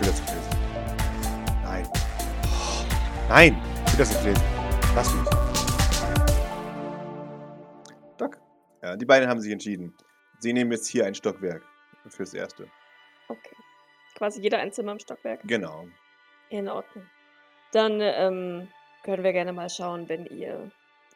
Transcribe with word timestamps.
will 0.00 0.08
das 0.08 0.20
nicht 0.20 0.34
lesen. 0.34 0.50
Nein. 1.62 1.88
Nein, 3.28 3.62
ich 3.86 3.92
will 3.92 3.98
das 3.98 4.10
nicht 4.12 4.24
lesen. 4.24 4.44
Lass 4.94 5.14
mich. 5.14 5.28
Doc. 8.16 8.38
Ja, 8.82 8.96
die 8.96 9.04
beiden 9.04 9.28
haben 9.28 9.40
sich 9.40 9.52
entschieden. 9.52 9.94
Sie 10.38 10.52
nehmen 10.52 10.72
jetzt 10.72 10.88
hier 10.88 11.06
ein 11.06 11.14
Stockwerk 11.14 11.62
fürs 12.08 12.32
Erste. 12.32 12.66
Okay. 13.28 13.56
Quasi 14.16 14.40
jeder 14.40 14.58
ein 14.58 14.72
Zimmer 14.72 14.92
im 14.92 14.98
Stockwerk. 14.98 15.40
Genau. 15.44 15.86
In 16.48 16.68
Ordnung. 16.68 17.06
Dann 17.72 18.00
ähm, 18.00 18.68
können 19.04 19.22
wir 19.22 19.32
gerne 19.32 19.52
mal 19.52 19.68
schauen, 19.68 20.08
wenn 20.08 20.26
ihr 20.26 20.70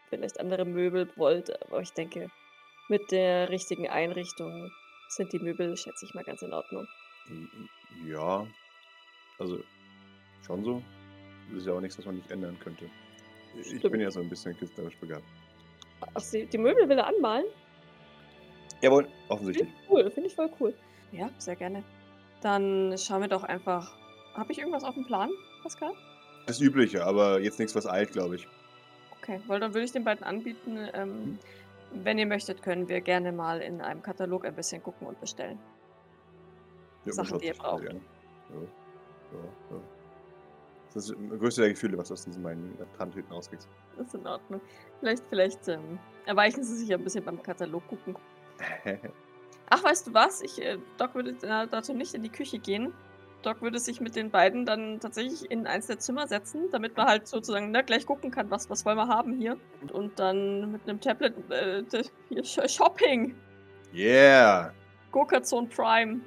vielleicht 0.08 0.38
andere 0.38 0.64
Möbel 0.64 1.10
wollt. 1.16 1.50
Aber 1.62 1.80
ich 1.80 1.92
denke, 1.92 2.30
mit 2.88 3.10
der 3.10 3.48
richtigen 3.48 3.88
Einrichtung 3.88 4.70
sind 5.08 5.32
die 5.32 5.38
Möbel, 5.38 5.76
schätze 5.76 6.06
ich 6.06 6.14
mal, 6.14 6.24
ganz 6.24 6.42
in 6.42 6.52
Ordnung. 6.52 6.86
Ja. 8.06 8.46
Also, 9.38 9.58
schon 10.46 10.64
so. 10.64 10.82
Das 11.50 11.58
ist 11.58 11.66
ja 11.66 11.75
auch 11.75 11.80
nichts, 11.80 11.98
was 11.98 12.06
man 12.06 12.16
nicht 12.16 12.30
ändern 12.30 12.58
könnte. 12.61 12.88
Ich 13.61 13.66
Stimmt. 13.66 13.92
bin 13.92 14.00
ja 14.00 14.11
so 14.11 14.20
ein 14.20 14.29
bisschen 14.29 14.56
künstlerisch 14.56 14.96
begabt. 14.96 15.25
Ach, 16.14 16.20
sie, 16.20 16.46
die 16.46 16.58
Möbel 16.58 16.88
will 16.88 16.98
er 16.98 17.06
anmalen? 17.06 17.44
Jawohl, 18.80 19.08
offensichtlich. 19.28 19.68
ich 19.68 19.90
cool, 19.90 20.11
finde 20.11 20.28
ich 20.28 20.34
voll 20.34 20.50
cool. 20.61 20.75
Ja, 21.12 21.30
sehr 21.39 21.56
gerne. 21.56 21.82
Dann 22.40 22.94
schauen 22.98 23.22
wir 23.22 23.28
doch 23.28 23.44
einfach. 23.44 23.96
Habe 24.34 24.52
ich 24.52 24.58
irgendwas 24.58 24.84
auf 24.84 24.94
dem 24.94 25.06
Plan, 25.06 25.30
Pascal? 25.62 25.92
Das 26.46 26.61
Übliche, 26.61 27.04
aber 27.04 27.40
jetzt 27.40 27.58
nichts, 27.58 27.75
was 27.75 27.86
eilt, 27.86 28.12
glaube 28.12 28.36
ich. 28.36 28.48
Okay, 29.18 29.40
weil 29.46 29.61
dann 29.61 29.72
würde 29.72 29.84
ich 29.84 29.92
den 29.92 30.04
beiden 30.04 30.25
anbieten, 30.25 30.76
ähm, 30.92 31.39
wenn 31.92 32.19
ihr 32.19 32.27
möchtet, 32.27 32.62
können 32.62 32.89
wir 32.89 33.00
gerne 33.00 33.33
mal 33.33 33.61
in 33.61 33.80
einem 33.80 34.03
Katalog 34.03 34.44
ein 34.44 34.55
bisschen 34.55 34.83
gucken 34.83 35.06
und 35.06 35.20
bestellen. 35.20 35.58
Ja, 37.05 37.12
Sachen, 37.12 37.39
die 37.39 37.47
ihr 37.47 37.55
braucht. 37.55 37.84
Ja, 37.84 37.91
ja, 39.34 39.77
ja. 39.77 39.83
Das 40.92 41.11
ist 41.11 41.17
das 41.31 41.39
größte 41.41 41.62
der 41.62 41.70
Gefühle, 41.70 41.98
was 41.98 42.12
aus 42.12 42.25
diesen 42.25 42.42
meinen 42.42 42.78
Tandhüten 42.97 43.33
rauskriegst. 43.33 43.69
Das 43.97 44.06
ist 44.06 44.14
in 44.14 44.27
Ordnung. 44.27 44.61
Vielleicht, 45.00 45.25
vielleicht 45.28 45.69
ähm, 45.69 45.98
erweichen 46.27 46.62
sie 46.62 46.77
sich 46.77 46.92
ein 46.95 47.03
bisschen 47.03 47.25
beim 47.25 47.42
Katalog 47.42 47.86
gucken. 47.89 48.17
Ach, 49.70 49.83
weißt 49.83 50.06
du 50.06 50.14
was? 50.14 50.41
Ich, 50.42 50.62
äh, 50.62 50.78
Doc 50.98 51.14
würde 51.17 51.31
äh, 51.42 51.67
dazu 51.69 51.94
nicht 51.94 52.14
in 52.14 52.22
die 52.22 52.28
Küche 52.28 52.59
gehen. 52.61 52.92
Doc 53.42 53.61
würde 53.61 53.78
sich 53.78 54.00
mit 54.00 54.14
den 54.14 54.31
beiden 54.31 54.64
dann 54.64 55.00
tatsächlich 55.00 55.50
in 55.50 55.66
eins 55.66 55.89
der 55.89 55.98
Zimmer 55.98 56.27
setzen, 56.28 56.70
damit 56.70 56.97
man 56.97 57.06
halt 57.06 57.27
sozusagen 57.27 57.72
ne, 57.72 57.83
gleich 57.83 58.06
gucken 58.06 58.31
kann, 58.31 58.50
was, 58.50 58.70
was 58.70 58.84
wollen 58.87 58.97
wir 58.97 59.09
haben 59.09 59.34
hier. 59.34 59.56
Und 59.92 60.19
dann 60.19 60.72
mit 60.72 60.89
einem 60.89 61.00
Tablet 61.00 61.34
äh, 61.50 61.83
hier 62.28 62.42
Sh- 62.44 62.69
Shopping. 62.69 63.34
yeah! 63.92 64.72
Gurkazon 65.11 65.69
Prime. 65.69 66.20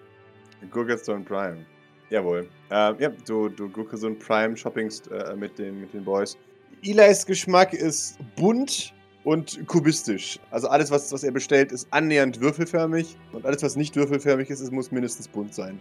Gurkazone 0.71 1.23
Prime. 1.23 1.65
Jawohl. 2.09 2.47
Ähm, 2.71 2.95
ja, 2.99 3.09
du, 3.25 3.49
du 3.49 3.69
Gurkazone 3.69 4.15
Prime 4.15 4.55
shoppingst 4.55 5.09
äh, 5.11 5.35
mit, 5.35 5.57
den, 5.59 5.81
mit 5.81 5.93
den 5.93 6.03
Boys. 6.05 6.37
Eli's 6.83 7.25
Geschmack 7.25 7.73
ist 7.73 8.17
bunt 8.35 8.93
und 9.23 9.67
kubistisch. 9.67 10.39
Also 10.51 10.69
alles, 10.69 10.89
was, 10.91 11.11
was 11.11 11.23
er 11.23 11.31
bestellt, 11.31 11.71
ist 11.71 11.87
annähernd 11.91 12.39
würfelförmig. 12.39 13.17
Und 13.33 13.45
alles, 13.45 13.61
was 13.63 13.75
nicht 13.75 13.95
würfelförmig 13.95 14.49
ist, 14.49 14.61
es 14.61 14.71
muss 14.71 14.91
mindestens 14.91 15.27
bunt 15.27 15.53
sein. 15.53 15.79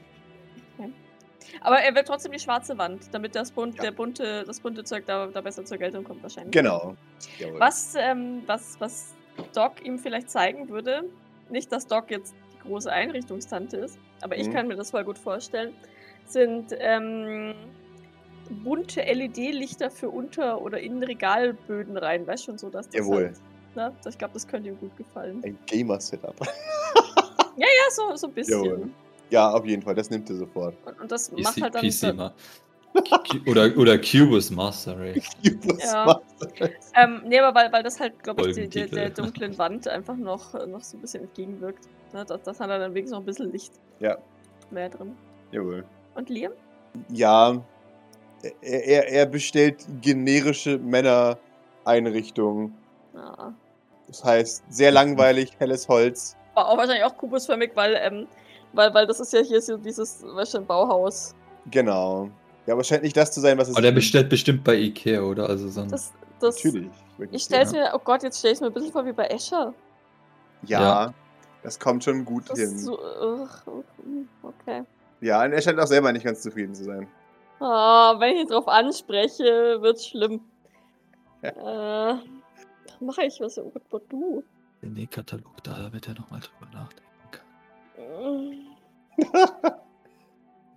Aber 1.63 1.79
er 1.81 1.95
will 1.95 2.03
trotzdem 2.05 2.33
die 2.33 2.39
schwarze 2.39 2.77
Wand, 2.77 3.03
damit 3.13 3.35
das, 3.35 3.51
bunt, 3.51 3.77
Ja. 3.77 3.85
der 3.85 3.91
bunte, 3.93 4.45
das 4.47 4.61
bunte 4.61 4.85
Zeug 4.85 5.05
da, 5.07 5.27
da 5.29 5.41
besser 5.41 5.65
zur 5.65 5.79
Geltung 5.79 6.05
kommt 6.05 6.23
wahrscheinlich. 6.23 6.53
Genau. 6.53 6.97
Jawohl. 7.39 7.59
Was, 7.61 7.95
ähm, 7.99 8.43
was, 8.47 8.77
was 8.79 9.15
Doc 9.55 9.85
ihm 9.85 9.99
vielleicht 9.99 10.29
zeigen 10.31 10.69
würde, 10.69 11.05
nicht, 11.51 11.73
dass 11.73 11.87
Doc 11.87 12.11
jetzt 12.11 12.35
die 12.55 12.69
große 12.69 12.93
Einrichtungstante 12.93 13.79
ist, 13.79 13.99
aber 14.21 14.37
ich 14.37 14.49
Mhm. 14.49 14.53
kann 14.53 14.69
mir 14.69 14.77
das 14.77 14.91
voll 14.91 15.05
gut 15.05 15.19
vorstellen, 15.19 15.73
sind 16.29 16.75
ähm, 16.79 17.55
bunte 18.65 19.01
LED-Lichter 19.03 19.91
für 19.91 20.09
Unter- 20.11 20.61
oder 20.63 20.81
Innenregalböden 20.81 21.97
rein, 21.97 22.27
weißt 22.27 22.45
schon 22.45 22.59
so, 22.59 22.71
dass 22.71 22.87
das 22.89 22.95
Jawohl. 23.01 23.25
Halt, 23.27 23.41
ne, 23.75 23.93
das- 24.03 24.15
ich 24.15 24.19
glaube, 24.19 24.35
das 24.35 24.47
könnte 24.47 24.69
ihm 24.71 24.79
gut 24.79 24.97
gefallen. 24.97 25.43
Ein 25.45 25.59
Gamer-Setup. 25.67 26.37
Ja, 27.59 27.67
so, 27.91 28.15
so 28.17 28.27
ein 28.27 28.35
bisschen. 28.35 28.63
Jawohl. 28.65 28.91
Ja, 29.31 29.51
auf 29.51 29.65
jeden 29.65 29.81
Fall. 29.81 29.95
Das 29.95 30.11
nimmt 30.11 30.29
er 30.29 30.37
sofort. 30.37 30.75
Und, 30.85 31.01
und 31.01 31.11
das 31.11 31.31
PC, 31.31 31.39
macht 31.43 31.63
halt 31.63 31.75
dann. 31.75 31.83
PC 31.89 32.15
mal. 32.15 32.33
Cu- 32.93 33.51
oder, 33.51 33.75
oder 33.79 33.99
Cubus 33.99 34.51
Master 34.51 34.99
Race. 34.99 35.27
Was 35.65 35.91
Ja. 35.93 36.05
macht 36.05 36.23
er? 36.61 36.71
Ähm, 37.03 37.23
nee, 37.27 37.39
aber 37.41 37.59
weil, 37.59 37.73
weil 37.73 37.83
das 37.83 37.99
halt, 37.99 38.23
glaube 38.23 38.51
ich, 38.51 38.57
die, 38.57 38.69
der, 38.69 38.87
der 38.89 39.09
dunklen 39.11 39.57
Wand 39.57 39.89
einfach 39.89 40.17
noch, 40.17 40.53
noch 40.67 40.83
so 40.83 40.99
ein 40.99 41.01
bisschen 41.01 41.23
entgegenwirkt. 41.25 41.87
Ne? 42.13 42.27
Das, 42.27 42.43
das 42.43 42.61
hat 42.61 42.69
dann 42.69 42.93
wenigstens 42.93 43.13
noch 43.13 43.21
ein 43.21 43.27
bisschen 43.27 43.51
Licht 43.51 43.73
Ja, 44.01 44.19
mehr 44.71 44.91
drin. 44.91 45.17
jawohl. 45.51 45.83
Und 46.17 46.29
Liam? 46.31 46.53
Ja, 47.11 47.57
er, 48.63 48.85
er, 48.87 49.09
er 49.09 49.27
bestellt 49.27 49.85
generische 50.01 50.79
Männereinrichtungen. 50.79 52.75
Ah. 53.15 53.51
Das 54.09 54.25
heißt, 54.25 54.65
sehr 54.71 54.91
langweilig, 54.93 55.53
helles 55.59 55.89
Holz. 55.89 56.37
War 56.55 56.69
auch 56.69 56.77
wahrscheinlich 56.77 57.05
auch 57.05 57.17
kubusförmig, 57.17 57.73
weil, 57.75 57.97
ähm, 58.01 58.27
weil, 58.73 58.95
weil 58.95 59.07
das 59.07 59.21
ist 59.21 59.33
ja 59.33 59.41
hier 59.41 59.61
so 59.61 59.77
dieses, 59.77 60.23
weißt 60.23 60.55
du, 60.55 60.61
Bauhaus. 60.63 61.35
Genau. 61.71 62.31
Ja, 62.67 62.75
aber 62.75 62.85
scheint 62.85 63.03
nicht 63.03 63.17
das 63.17 63.31
zu 63.33 63.41
sein, 63.41 63.59
was 63.59 63.69
es 63.69 63.75
Aber 63.75 63.83
der 63.83 63.91
ist. 63.91 63.97
bestellt 63.97 64.29
bestimmt 64.29 64.65
bei 64.65 64.75
Ikea, 64.77 65.21
oder? 65.23 65.49
Also 65.49 65.69
so 65.69 65.83
ein 65.83 65.89
Das, 65.89 66.13
das, 66.41 66.65
Natürlich. 66.65 66.91
Ich 67.31 67.43
stell's 67.45 67.73
mir, 67.73 67.91
oh 67.95 67.99
Gott, 68.03 68.23
jetzt 68.23 68.39
stell 68.39 68.53
ich 68.53 68.61
mir 68.61 68.67
ein 68.69 68.73
bisschen 68.73 68.93
vor 68.93 69.05
wie 69.07 69.13
bei 69.13 69.27
Escher. 69.27 69.73
Ja, 70.63 70.81
Ja. 70.81 71.15
das 71.63 71.79
kommt 71.79 72.05
schon 72.05 72.25
gut 72.25 72.49
Das 72.51 72.59
hin. 72.59 72.75
ist 72.75 72.85
so, 72.85 72.99
okay. 74.43 74.83
Ja, 75.21 75.43
und 75.45 75.53
er 75.53 75.63
scheint 75.63 75.79
auch 75.81 75.87
selber 75.87 76.13
nicht 76.13 76.25
ganz 76.25 76.43
zufrieden 76.43 76.75
zu 76.75 76.85
sein. 76.85 77.09
Ah, 77.61 78.15
wenn 78.19 78.35
ich 78.37 78.43
ihn 78.43 78.49
drauf 78.49 78.69
anspreche, 78.69 79.79
wird's 79.81 80.07
schlimm. 80.07 80.41
Ja. 81.43 82.13
Äh, 82.13 82.19
mache 82.99 83.25
ich? 83.27 83.39
Was 83.41 83.59
oh 83.59 83.71
Gott, 83.91 84.03
du? 84.09 84.43
Den 84.83 84.95
Nähkatalog, 84.95 85.63
da 85.63 85.93
wird 85.93 86.09
er 86.09 86.15
nochmal 86.15 86.41
drüber 86.41 86.73
nachdenken. 86.73 87.07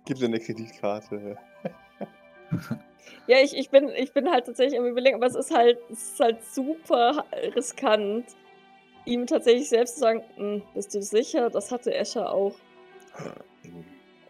Gib 0.04 0.18
dir 0.18 0.26
eine 0.26 0.38
Kreditkarte. 0.40 1.38
Ja, 3.26 3.38
ich, 3.38 3.56
ich, 3.56 3.70
bin, 3.70 3.88
ich 3.88 4.12
bin 4.12 4.30
halt 4.30 4.44
tatsächlich 4.46 4.78
am 4.78 4.84
überlegen, 4.86 5.16
aber 5.16 5.26
es 5.26 5.34
ist 5.34 5.54
halt, 5.54 5.78
es 5.90 6.12
ist 6.12 6.20
halt 6.20 6.44
super 6.44 7.24
riskant, 7.54 8.26
ihm 9.06 9.26
tatsächlich 9.26 9.68
selbst 9.68 9.94
zu 9.94 10.00
sagen, 10.00 10.22
"Hm, 10.36 10.62
bist 10.74 10.94
du 10.94 11.00
sicher? 11.02 11.48
Das 11.48 11.70
hatte 11.70 11.94
Escher 11.94 12.30
auch. 12.32 12.54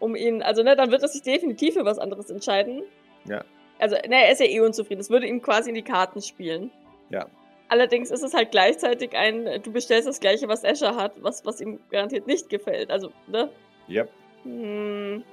Um 0.01 0.15
ihn, 0.17 0.41
also 0.41 0.63
ne, 0.63 0.75
dann 0.75 0.91
wird 0.91 1.01
er 1.03 1.07
sich 1.07 1.21
definitiv 1.21 1.75
für 1.75 1.85
was 1.85 1.97
anderes 1.99 2.29
entscheiden. 2.29 2.83
Ja. 3.25 3.45
Also, 3.79 3.95
ne, 3.95 4.25
er 4.25 4.31
ist 4.31 4.39
ja 4.41 4.47
eh 4.47 4.59
unzufrieden. 4.59 4.99
Das 4.99 5.09
würde 5.09 5.27
ihm 5.27 5.41
quasi 5.41 5.69
in 5.69 5.75
die 5.75 5.81
Karten 5.83 6.21
spielen. 6.21 6.71
Ja. 7.09 7.27
Allerdings 7.69 8.11
ist 8.11 8.21
es 8.23 8.33
halt 8.33 8.51
gleichzeitig 8.51 9.15
ein, 9.15 9.45
du 9.63 9.71
bestellst 9.71 10.07
das 10.07 10.19
gleiche, 10.19 10.47
was 10.49 10.63
Escher 10.65 10.95
hat, 10.97 11.13
was, 11.23 11.45
was 11.45 11.61
ihm 11.61 11.79
garantiert 11.89 12.27
nicht 12.27 12.49
gefällt. 12.49 12.91
Also, 12.91 13.11
ne? 13.27 13.49
Ja, 13.87 14.05
Hm. 14.43 15.23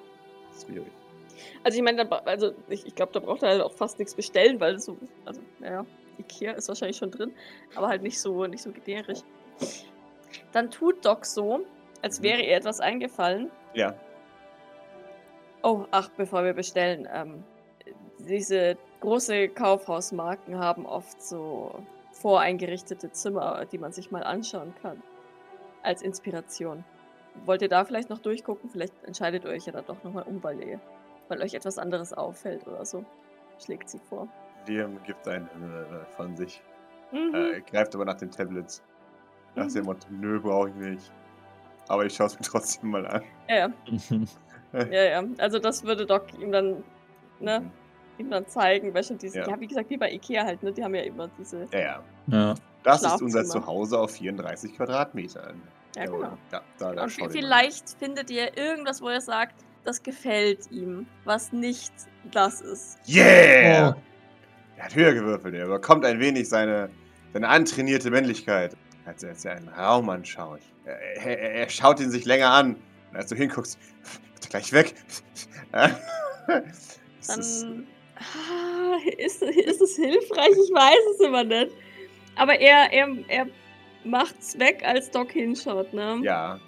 schwierig. 0.65 0.87
Also 1.65 1.79
ich 1.79 1.83
meine, 1.85 2.11
also 2.27 2.53
ich, 2.69 2.87
ich 2.87 2.95
glaube, 2.95 3.13
da 3.13 3.21
braucht 3.21 3.43
er 3.43 3.49
halt 3.51 3.63
auch 3.63 3.73
fast 3.73 3.99
nichts 3.99 4.15
bestellen, 4.15 4.61
weil 4.61 4.79
so, 4.79 4.97
also 5.25 5.41
naja, 5.61 5.85
Ikea 6.19 6.53
ist 6.53 6.69
wahrscheinlich 6.69 6.97
schon 6.99 7.11
drin, 7.11 7.33
aber 7.75 7.89
halt 7.89 8.03
nicht 8.03 8.21
so, 8.21 8.47
nicht 8.47 8.63
so 8.63 8.71
generisch. 8.71 9.21
Dann 10.53 10.71
tut 10.71 11.05
Doc 11.05 11.25
so, 11.27 11.61
als 12.03 12.21
Mhm. 12.21 12.25
wäre 12.25 12.43
ihr 12.43 12.57
etwas 12.57 12.81
eingefallen. 12.81 13.51
Ja. 13.75 13.95
Oh, 15.63 15.85
ach, 15.91 16.09
bevor 16.17 16.45
wir 16.45 16.55
bestellen, 16.55 17.09
ähm, 17.13 17.43
diese 18.19 18.77
große 19.01 19.49
Kaufhausmarken 19.49 20.59
haben 20.59 20.87
oft 20.87 21.21
so 21.23 21.75
voreingerichtete 22.13 23.11
Zimmer, 23.13 23.65
die 23.67 23.79
man 23.79 23.93
sich 23.93 24.11
mal 24.11 24.23
anschauen 24.25 24.75
kann. 24.83 25.03
Als 25.83 26.03
Inspiration. 26.03 26.85
Wollt 27.45 27.63
ihr 27.63 27.69
da 27.69 27.85
vielleicht 27.85 28.11
noch 28.11 28.19
durchgucken? 28.19 28.69
Vielleicht 28.71 28.93
entscheidet 29.05 29.45
ihr 29.45 29.51
euch 29.51 29.67
ja 29.67 29.73
dann 29.73 29.87
doch 29.87 30.03
nochmal 30.03 30.25
um, 30.25 30.43
weil, 30.43 30.61
ihr, 30.63 30.81
weil 31.29 31.41
euch 31.43 31.55
etwas 31.55 31.79
anderes 31.79 32.13
auffällt 32.13 32.67
oder 32.67 32.85
so. 32.85 33.05
Schlägt 33.65 33.89
sie 33.89 33.99
vor. 34.01 34.27
Liam 34.67 35.01
gibt 35.05 35.27
einen 35.29 35.47
äh, 35.47 36.05
von 36.17 36.37
sich. 36.37 36.61
Mhm. 37.13 37.35
Äh, 37.35 37.61
greift 37.63 37.95
aber 37.95 38.05
nach 38.05 38.17
den 38.17 38.31
Tablets. 38.31 38.83
Nach 39.55 39.65
Mhm. 39.67 39.75
dem 39.75 39.85
Motto, 39.85 40.07
nö, 40.11 40.41
brauche 40.41 40.69
ich 40.71 40.75
nicht. 40.75 41.13
Aber 41.89 42.05
ich 42.05 42.15
schaue 42.15 42.27
es 42.27 42.35
mir 42.35 42.43
trotzdem 42.45 42.91
mal 42.91 43.07
an. 43.07 43.23
Ja, 43.49 43.71
ja, 44.91 45.05
ja. 45.05 45.25
Also 45.39 45.59
das 45.59 45.85
würde 45.85 46.07
Doc 46.07 46.27
ihm 46.41 46.53
dann, 46.53 46.85
ne, 47.41 47.61
Mhm. 47.61 47.71
ihm 48.19 48.31
dann 48.31 48.47
zeigen, 48.47 48.93
weil 48.95 49.05
schon 49.05 49.19
diese, 49.19 49.39
Ja. 49.41 49.49
ja. 49.49 49.61
wie 49.61 49.67
gesagt, 49.67 49.91
wie 49.91 49.97
bei 49.97 50.11
Ikea 50.13 50.45
halt, 50.45 50.63
ne, 50.63 50.73
die 50.73 50.83
haben 50.85 50.95
ja 50.95 51.03
immer 51.03 51.29
diese, 51.39 51.67
Ja, 51.73 51.79
ja. 51.79 52.03
ja. 52.29 52.55
Das 52.83 53.03
ist 53.03 53.21
unser. 53.23 53.45
Zuhause 53.45 53.99
auf 53.99 54.13
34 54.13 54.75
Quadratmetern. 54.77 55.61
ja 55.97 56.05
genau. 56.05 56.21
Ja, 56.23 56.39
da, 56.79 56.95
da 56.95 57.03
Und 57.03 57.11
schau 57.11 57.23
dir 57.23 57.29
mal. 57.29 57.33
vielleicht 57.33 57.91
findet 57.99 58.31
ihr 58.31 58.57
irgendwas, 58.57 59.03
wo 59.03 59.09
er 59.09 59.21
sagt, 59.21 59.55
das 59.85 60.03
gefällt 60.03 60.71
ihm, 60.71 61.07
was 61.25 61.53
nicht 61.53 61.93
das 62.31 62.61
ist. 62.61 62.99
Yeah! 63.09 63.97
Oh. 63.97 64.01
Er 64.77 64.85
hat 64.85 64.95
höher 64.95 65.13
gewürfelt. 65.15 65.55
Er 65.55 65.67
bekommt 65.67 66.05
ein 66.05 66.21
wenig 66.21 66.49
seine, 66.49 66.89
seine 67.33 67.49
antrainierte 67.49 68.11
Männlichkeit. 68.11 68.77
Als 69.07 69.23
er 69.23 69.31
jetzt 69.31 69.47
einen 69.47 69.69
Raum 69.69 70.09
anschaut. 70.11 70.61
Er, 70.85 70.99
er, 71.27 71.53
er 71.55 71.69
schaut 71.71 71.99
ihn 72.01 72.11
sich 72.11 72.27
länger 72.27 72.51
an. 72.51 72.77
Und 73.11 73.17
als 73.17 73.29
du 73.29 73.35
hinguckst, 73.37 73.79
wird 74.35 74.45
er 74.45 74.49
gleich 74.51 74.73
weg. 74.73 74.95
Ist- 77.21 77.63
Dann 77.63 77.87
ah, 78.17 78.97
ist, 79.19 79.43
ist 79.43 79.81
es 79.81 79.97
hilfreich, 79.97 80.51
ich 80.51 80.73
weiß 80.75 81.15
es 81.15 81.21
immer 81.21 81.45
nicht. 81.45 81.73
Aber 82.37 82.59
er, 82.59 82.93
er, 82.93 83.09
er 83.29 83.47
macht's 84.05 84.59
weg, 84.59 84.83
als 84.85 85.11
Doc 85.11 85.33
hinschaut, 85.33 85.93
ne? 85.93 86.21
ja, 86.23 86.59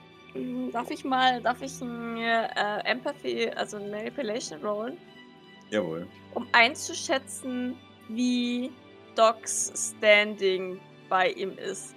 Darf 0.73 0.91
ich 0.93 1.05
mal, 1.05 1.41
darf 1.43 1.61
ich 1.61 1.81
mir 1.81 2.49
äh, 2.55 2.89
Empathy, 2.89 3.51
also 3.51 3.79
Manipulation 3.81 4.65
rollen, 4.65 4.97
jawohl. 5.71 6.07
um 6.35 6.47
einzuschätzen, 6.53 7.77
wie 8.09 8.71
Docs 9.17 9.93
Standing 9.99 10.79
bei 11.09 11.31
ihm 11.31 11.59
ist? 11.59 11.97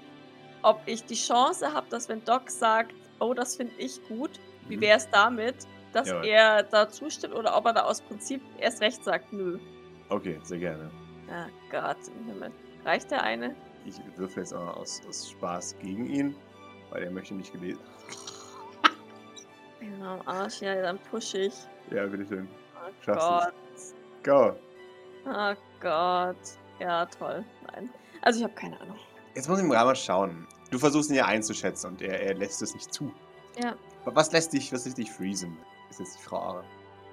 Ob 0.64 0.82
ich 0.88 1.04
die 1.06 1.14
Chance 1.14 1.72
habe, 1.72 1.86
dass 1.92 2.10
wenn 2.10 2.24
Doc 2.26 2.50
sagt, 2.50 2.96
oh, 3.20 3.34
das 3.34 3.56
finde 3.56 3.74
ich 3.78 4.02
gut, 4.08 4.32
wie 4.68 4.78
Mhm. 4.78 4.82
wäre 4.82 4.98
es 4.98 5.10
damit, 5.10 5.56
dass 5.94 6.08
Jawohl. 6.10 6.26
er 6.26 6.64
da 6.64 6.90
zustimmt 6.90 7.34
oder 7.36 7.56
ob 7.56 7.66
er 7.66 7.74
da 7.74 7.82
aus 7.84 8.02
Prinzip 8.02 8.42
erst 8.60 8.82
recht 8.82 9.04
sagt, 9.04 9.32
nö. 9.34 9.60
Okay, 10.10 10.40
sehr 10.44 10.60
gerne. 10.60 10.90
Ah 11.30 11.48
Gott 11.72 11.98
im 12.08 12.26
Himmel. 12.26 12.52
Reicht 12.86 13.12
der 13.12 13.24
eine? 13.24 13.56
Ich 13.86 13.96
würfel 14.18 14.44
jetzt 14.44 14.54
auch 14.54 14.78
aus, 14.78 15.02
aus 15.08 15.30
Spaß 15.32 15.78
gegen 15.80 16.06
ihn, 16.08 16.36
weil 16.90 17.04
er 17.04 17.12
möchte 17.12 17.34
nicht 17.36 17.52
gelesen. 17.52 17.82
Ja, 20.00 20.14
am 20.14 20.22
Arsch, 20.28 20.62
ja, 20.62 20.82
dann 20.82 20.98
push 20.98 21.34
ich. 21.34 21.54
Ja, 21.92 22.06
bitteschön. 22.06 22.48
Oh 22.74 22.90
Schaffst 23.04 23.28
Gott. 23.28 23.54
Go. 24.24 24.56
Oh 25.30 25.54
Gott. 25.82 26.38
Ja, 26.80 27.06
toll. 27.06 27.44
Nein. 27.74 27.90
Also 28.22 28.40
ich 28.40 28.44
habe 28.46 28.54
keine 28.54 28.80
Ahnung. 28.80 28.98
Jetzt 29.36 29.50
muss 29.50 29.60
ich 29.60 29.66
mal 29.66 29.96
schauen. 29.96 30.48
Du 30.74 30.80
versuchst 30.80 31.12
ihn 31.12 31.18
ja 31.18 31.28
einzuschätzen 31.28 31.92
und 31.92 32.02
er, 32.02 32.20
er 32.20 32.34
lässt 32.34 32.60
es 32.64 32.74
nicht 32.74 32.92
zu. 32.92 33.14
Ja. 33.62 33.76
Was 34.06 34.32
lässt 34.32 34.54
dich, 34.54 34.74
was 34.74 34.86
lässt 34.86 34.98
dich 34.98 35.12
freezen? 35.12 35.56
Ist 35.92 36.00
jetzt 36.00 36.18
die 36.18 36.24
Frage. 36.24 36.64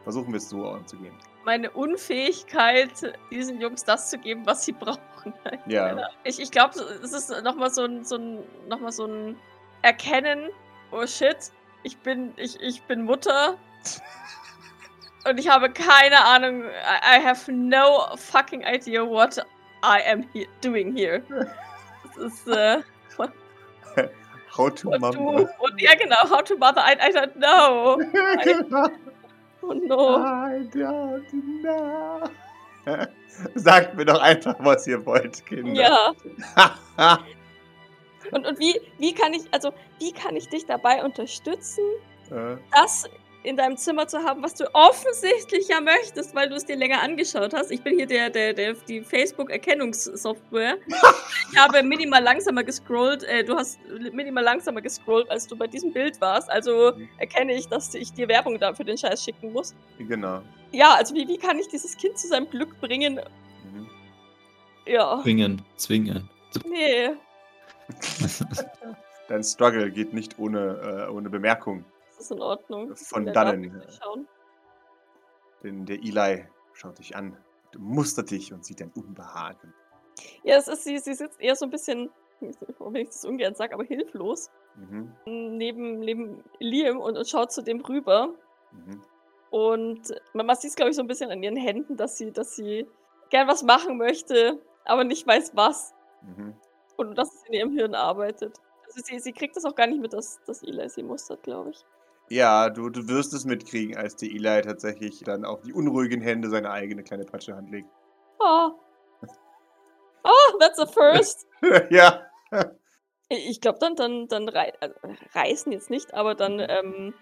Versuchen 0.03 0.29
wir 0.29 0.39
es 0.39 0.49
so 0.49 0.67
anzugehen. 0.67 1.15
Meine 1.45 1.71
Unfähigkeit, 1.71 2.91
diesen 3.31 3.61
Jungs 3.61 3.85
das 3.85 4.09
zu 4.09 4.17
geben, 4.17 4.47
was 4.47 4.65
sie 4.65 4.73
brauchen. 4.81 5.35
Ja. 5.67 6.09
Ich, 6.25 6.41
ich 6.41 6.51
glaube, 6.51 6.81
es 6.81 7.13
ist 7.13 7.29
nochmal 7.43 7.71
so 7.71 7.85
ein, 7.85 8.03
so 8.03 8.17
ein, 8.17 8.39
noch 8.67 8.81
mal 8.81 8.93
so 8.93 9.05
ein 9.05 9.37
Erkennen, 9.83 10.49
oh 10.91 11.07
shit, 11.07 11.53
ich 11.83 11.99
bin, 11.99 12.33
ich, 12.39 12.59
ich 12.63 12.83
bin 12.85 13.05
Mutter. 13.05 13.59
Und 15.29 15.39
ich 15.39 15.51
habe 15.51 15.71
keine 15.71 16.25
Ahnung, 16.25 16.63
I, 16.63 17.19
I 17.19 17.23
have 17.23 17.53
no 17.53 18.07
fucking 18.17 18.63
idea 18.63 19.07
what 19.07 19.37
I 19.85 20.01
am 20.11 20.27
he 20.33 20.49
doing 20.63 20.97
here. 20.97 21.23
Das 22.17 22.17
ist, 22.17 22.49
äh, 22.49 22.81
How 24.57 24.71
to 24.75 24.91
und 24.91 25.01
Mama. 25.01 25.13
du, 25.39 25.49
und 25.59 25.81
ja 25.81 25.95
genau, 25.95 26.29
how 26.29 26.43
to 26.43 26.57
mother, 26.57 26.83
I, 26.83 26.95
I 26.95 27.13
don't 27.13 27.35
know. 27.37 27.97
genau. 28.45 28.89
Oh 29.63 29.75
no. 29.75 30.17
I 30.19 30.69
don't 30.73 31.25
know. 31.63 32.29
Sagt 33.55 33.95
mir 33.95 34.05
doch 34.05 34.21
einfach, 34.21 34.57
was 34.59 34.87
ihr 34.87 35.05
wollt, 35.07 35.45
Kinder. 35.47 36.15
Ja. 36.57 37.19
Und, 38.33 38.47
und 38.47 38.59
wie, 38.61 38.79
wie 38.99 39.13
kann 39.15 39.33
ich, 39.33 39.43
also, 39.51 39.73
wie 39.99 40.13
kann 40.13 40.37
ich 40.37 40.49
dich 40.49 40.65
dabei 40.67 41.03
unterstützen, 41.03 41.83
Äh, 42.31 42.57
das 42.71 43.09
in 43.43 43.57
deinem 43.57 43.77
Zimmer 43.77 44.07
zu 44.07 44.19
haben, 44.19 44.43
was 44.43 44.55
du 44.55 44.65
offensichtlich 44.75 45.69
ja 45.69 45.81
möchtest, 45.81 46.35
weil 46.35 46.49
du 46.49 46.57
es 46.57 46.65
dir 46.67 46.77
länger 46.77 47.01
angeschaut 47.03 47.55
hast. 47.55 47.71
Ich 47.71 47.83
bin 47.83 47.97
hier 47.97 48.07
der, 48.07 48.29
der, 48.31 48.53
der 48.53 48.75
die 48.75 49.03
Facebook-Erkennungssoftware. 49.03 50.77
ich 51.53 51.59
habe 51.59 51.83
minimal 51.83 52.23
langsamer 52.23 52.65
gescrollt. 52.65 53.25
Äh, 53.25 53.45
du 53.45 53.57
hast 53.57 53.79
minimal 54.13 54.45
langsamer 54.45 54.83
gescrollt, 54.83 55.31
als 55.31 55.47
du 55.47 55.57
bei 55.57 55.67
diesem 55.67 55.93
Bild 55.93 56.21
warst. 56.21 56.51
Also 56.51 56.93
erkenne 57.19 57.55
ich, 57.55 57.67
dass 57.69 57.95
ich 57.95 58.13
dir 58.13 58.29
Werbung 58.29 58.59
da 58.59 58.75
für 58.75 58.85
den 58.85 58.99
Scheiß 58.99 59.25
schicken 59.25 59.53
muss. 59.53 59.75
genau. 59.99 60.43
Ja, 60.73 60.95
also 60.95 61.15
wie, 61.15 61.27
wie 61.27 61.39
kann 61.39 61.59
ich 61.59 61.69
dieses 61.69 61.97
Kind 61.97 62.19
zu 62.19 62.29
seinem 62.29 62.49
Glück 62.49 62.79
bringen? 62.81 63.21
Mhm. 63.65 63.89
Ja, 64.87 65.21
Zwingen, 65.23 65.63
zwingen. 65.77 66.29
nee. 66.69 67.11
Dein 69.29 69.43
Struggle 69.43 69.91
geht 69.91 70.13
nicht 70.13 70.39
ohne, 70.39 71.07
äh, 71.09 71.11
ohne 71.11 71.31
Bemerkung. 71.31 71.85
Ist 72.21 72.31
in 72.31 72.43
Ordnung. 72.43 72.95
Von 72.97 73.25
Der 73.25 73.35
dannen. 73.35 73.83
schauen. 74.01 74.29
Denn 75.63 75.85
der 75.87 75.97
Eli 75.97 76.47
schaut 76.73 76.99
dich 76.99 77.17
an, 77.17 77.37
mustert 77.79 78.31
dich 78.31 78.53
und 78.53 78.65
sieht 78.65 78.81
dein 78.81 78.91
Unbehagen. 78.93 79.75
Ja, 80.43 80.57
es 80.57 80.69
ist, 80.69 80.85
sie, 80.85 80.99
sie 80.99 81.15
sitzt 81.15 81.41
eher 81.41 81.57
so 81.57 81.67
ein 81.67 81.71
bisschen, 81.71 82.11
wenn 82.41 82.97
ich 82.97 83.09
das 83.09 83.25
ungern 83.25 83.55
sage, 83.55 83.75
aber 83.75 83.85
hilflos. 83.85 84.51
Mhm. 84.77 85.13
neben, 85.27 85.99
neben 85.99 86.45
Liam 86.59 87.01
und, 87.01 87.19
und 87.19 87.29
schaut 87.29 87.53
zu 87.53 87.63
dem 87.63 87.81
rüber. 87.81 88.35
Mhm. 88.71 89.03
Und 89.51 90.15
man, 90.33 90.47
man 90.47 90.57
sieht 90.57 90.71
es, 90.71 90.77
glaube 90.77 90.91
ich, 90.91 90.97
so 90.97 91.03
ein 91.03 91.09
bisschen 91.09 91.31
an 91.31 91.43
ihren 91.43 91.57
Händen, 91.57 91.97
dass 91.97 92.17
sie, 92.17 92.31
dass 92.31 92.55
sie 92.55 92.87
gern 93.31 93.49
was 93.49 93.63
machen 93.63 93.99
möchte, 93.99 94.61
aber 94.85 95.05
nicht 95.05 95.27
weiß 95.27 95.53
was. 95.57 95.93
Mhm. 96.23 96.55
Und 96.97 97.17
dass 97.17 97.35
es 97.35 97.45
in 97.47 97.55
ihrem 97.55 97.73
Hirn 97.73 97.95
arbeitet. 97.95 98.59
Also 98.87 99.01
sie, 99.05 99.19
sie 99.19 99.33
kriegt 99.33 99.57
das 99.57 99.65
auch 99.65 99.75
gar 99.75 99.87
nicht 99.87 100.01
mit, 100.01 100.13
dass, 100.13 100.41
dass 100.47 100.63
Eli 100.63 100.89
sie 100.89 101.03
mustert, 101.03 101.43
glaube 101.43 101.71
ich. 101.71 101.85
Ja, 102.31 102.71
du, 102.71 102.91
du 102.91 103.09
wirst 103.09 103.35
es 103.35 103.45
mitkriegen, 103.45 103.97
als 103.97 104.15
der 104.15 104.31
Eli 104.31 104.63
tatsächlich 104.63 105.21
dann 105.25 105.45
auf 105.45 105.63
die 105.63 105.73
unruhigen 105.73 106.21
Hände 106.21 106.49
seine 106.49 106.71
eigene 106.71 107.03
kleine 107.03 107.25
Patschehand 107.25 107.69
legt. 107.71 107.89
Oh. 108.39 108.71
Oh, 110.23 110.59
that's 110.61 110.79
a 110.79 110.87
first. 110.87 111.49
ja. 111.91 112.25
Ich 113.29 113.61
glaube, 113.61 113.81
dann, 113.81 113.97
dann, 113.97 114.29
dann 114.29 114.49
rei 114.49 114.73
also, 114.79 114.95
reißen 115.35 115.73
jetzt 115.73 115.91
nicht, 115.91 116.15
aber 116.15 116.37
dann, 116.37 116.61
ähm, 116.61 117.15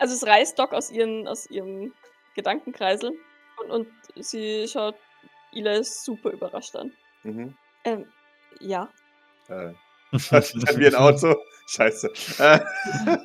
also 0.00 0.14
es 0.14 0.26
reißt 0.26 0.58
Doc 0.58 0.72
aus, 0.72 0.90
ihren, 0.90 1.28
aus 1.28 1.48
ihrem 1.48 1.92
Gedankenkreisel 2.34 3.12
und, 3.62 3.70
und 3.70 3.88
sie 4.16 4.66
schaut 4.66 4.96
Ila 5.52 5.84
super 5.84 6.30
überrascht 6.30 6.74
an. 6.74 6.92
Mhm. 7.22 7.56
Ähm, 7.84 8.06
ja. 8.58 8.88
Äh, 9.48 9.74
das 10.12 10.54
ist 10.54 10.68
dann 10.68 10.76
wie 10.76 10.88
ein 10.88 10.94
Auto. 10.96 11.36
Scheiße. 11.68 12.12
Äh, 12.38 12.60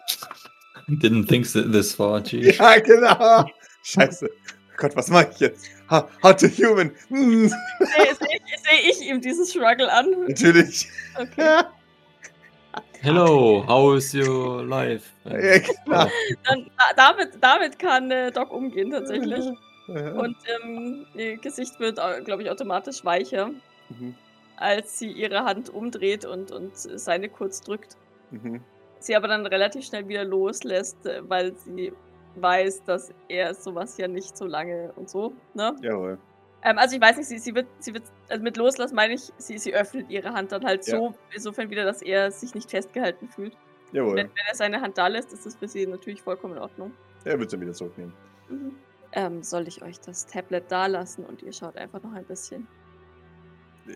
Didn't 0.89 1.27
think 1.27 1.45
this 1.51 1.93
far, 1.95 2.21
gee. 2.21 2.51
ja, 2.57 2.79
genau. 2.79 3.45
Scheiße. 3.83 4.29
Gott, 4.77 4.95
was 4.95 5.09
mache 5.09 5.29
ich 5.33 5.39
jetzt? 5.39 5.65
How, 5.89 6.05
how 6.23 6.33
to 6.35 6.47
human? 6.47 6.91
Hm, 7.09 7.49
Sehe 7.49 8.15
seh, 8.19 8.25
ich- 8.35 8.59
seh 8.61 8.89
ich 8.89 9.09
ihm 9.09 9.21
dieses 9.21 9.51
Struggle 9.51 9.91
an? 9.91 10.05
natürlich. 10.27 10.87
Okay. 11.19 11.61
Hello, 13.01 13.63
how 13.65 13.95
is 13.95 14.13
your 14.13 14.63
life? 14.65 15.09
Ja, 15.25 15.59
klar. 15.85 16.11
Dann, 16.45 16.69
da- 16.77 16.93
damit, 16.95 17.29
damit 17.39 17.79
kann 17.79 18.11
äh, 18.11 18.31
Doc 18.31 18.51
umgehen 18.51 18.91
tatsächlich. 18.91 19.45
Und 19.87 20.35
ähm, 20.63 21.05
ihr 21.15 21.37
Gesicht 21.37 21.79
wird, 21.79 21.99
glaube 22.25 22.43
ich, 22.43 22.49
automatisch 22.51 23.03
weicher, 23.05 23.51
Mhm. 23.89 24.13
als 24.57 24.99
sie 24.99 25.11
ihre 25.11 25.45
Hand 25.45 25.69
umdreht 25.69 26.25
und, 26.25 26.51
und 26.51 26.77
seine 26.77 27.27
kurz 27.29 27.61
drückt. 27.61 27.95
Mhm. 28.31 28.61
Sie 28.99 29.15
aber 29.15 29.27
dann 29.27 29.45
relativ 29.45 29.85
schnell 29.85 30.07
wieder 30.07 30.23
loslässt, 30.25 31.05
äh, 31.05 31.21
weil 31.27 31.55
sie 31.55 31.93
weiß, 32.35 32.83
dass 32.83 33.11
er 33.27 33.53
sowas 33.53 33.97
ja 33.97 34.07
nicht 34.07 34.37
so 34.37 34.45
lange 34.45 34.91
und 34.95 35.09
so, 35.09 35.33
ne? 35.53 35.75
Jawohl. 35.81 36.17
Ähm, 36.61 36.77
also 36.77 36.95
ich 36.95 37.01
weiß 37.01 37.17
nicht, 37.17 37.27
sie, 37.27 37.39
sie 37.39 37.55
wird, 37.55 37.67
sie 37.79 37.93
wird, 37.93 38.03
also 38.27 38.43
mit 38.43 38.57
loslassen 38.57 38.95
meine 38.95 39.13
ich, 39.13 39.31
sie, 39.37 39.57
sie 39.57 39.73
öffnet 39.73 40.09
ihre 40.09 40.33
Hand 40.33 40.51
dann 40.51 40.65
halt 40.65 40.85
Ja. 40.87 40.97
so, 40.97 41.13
insofern 41.33 41.69
wieder, 41.69 41.85
dass 41.85 42.01
er 42.01 42.31
sich 42.31 42.53
nicht 42.53 42.69
festgehalten 42.69 43.29
fühlt. 43.29 43.55
Jawohl. 43.91 44.15
Wenn, 44.15 44.27
wenn 44.27 44.45
er 44.47 44.55
seine 44.55 44.81
Hand 44.81 44.97
da 44.97 45.07
lässt, 45.07 45.33
ist 45.33 45.45
das 45.45 45.55
für 45.55 45.67
sie 45.67 45.87
natürlich 45.87 46.21
vollkommen 46.21 46.55
in 46.55 46.59
Ordnung. 46.59 46.93
Er 47.23 47.39
wird 47.39 47.51
dann 47.51 47.61
wieder 47.61 47.73
zurücknehmen. 47.73 48.13
Mhm. 48.49 48.75
Ähm, 49.13 49.41
soll 49.41 49.67
ich 49.67 49.81
euch 49.81 49.99
das 50.01 50.27
Tablet 50.27 50.65
da 50.69 50.85
lassen 50.85 51.25
und 51.25 51.41
ihr 51.41 51.51
schaut 51.53 51.75
einfach 51.77 52.03
noch 52.03 52.13
ein 52.13 52.25
bisschen? 52.25 52.67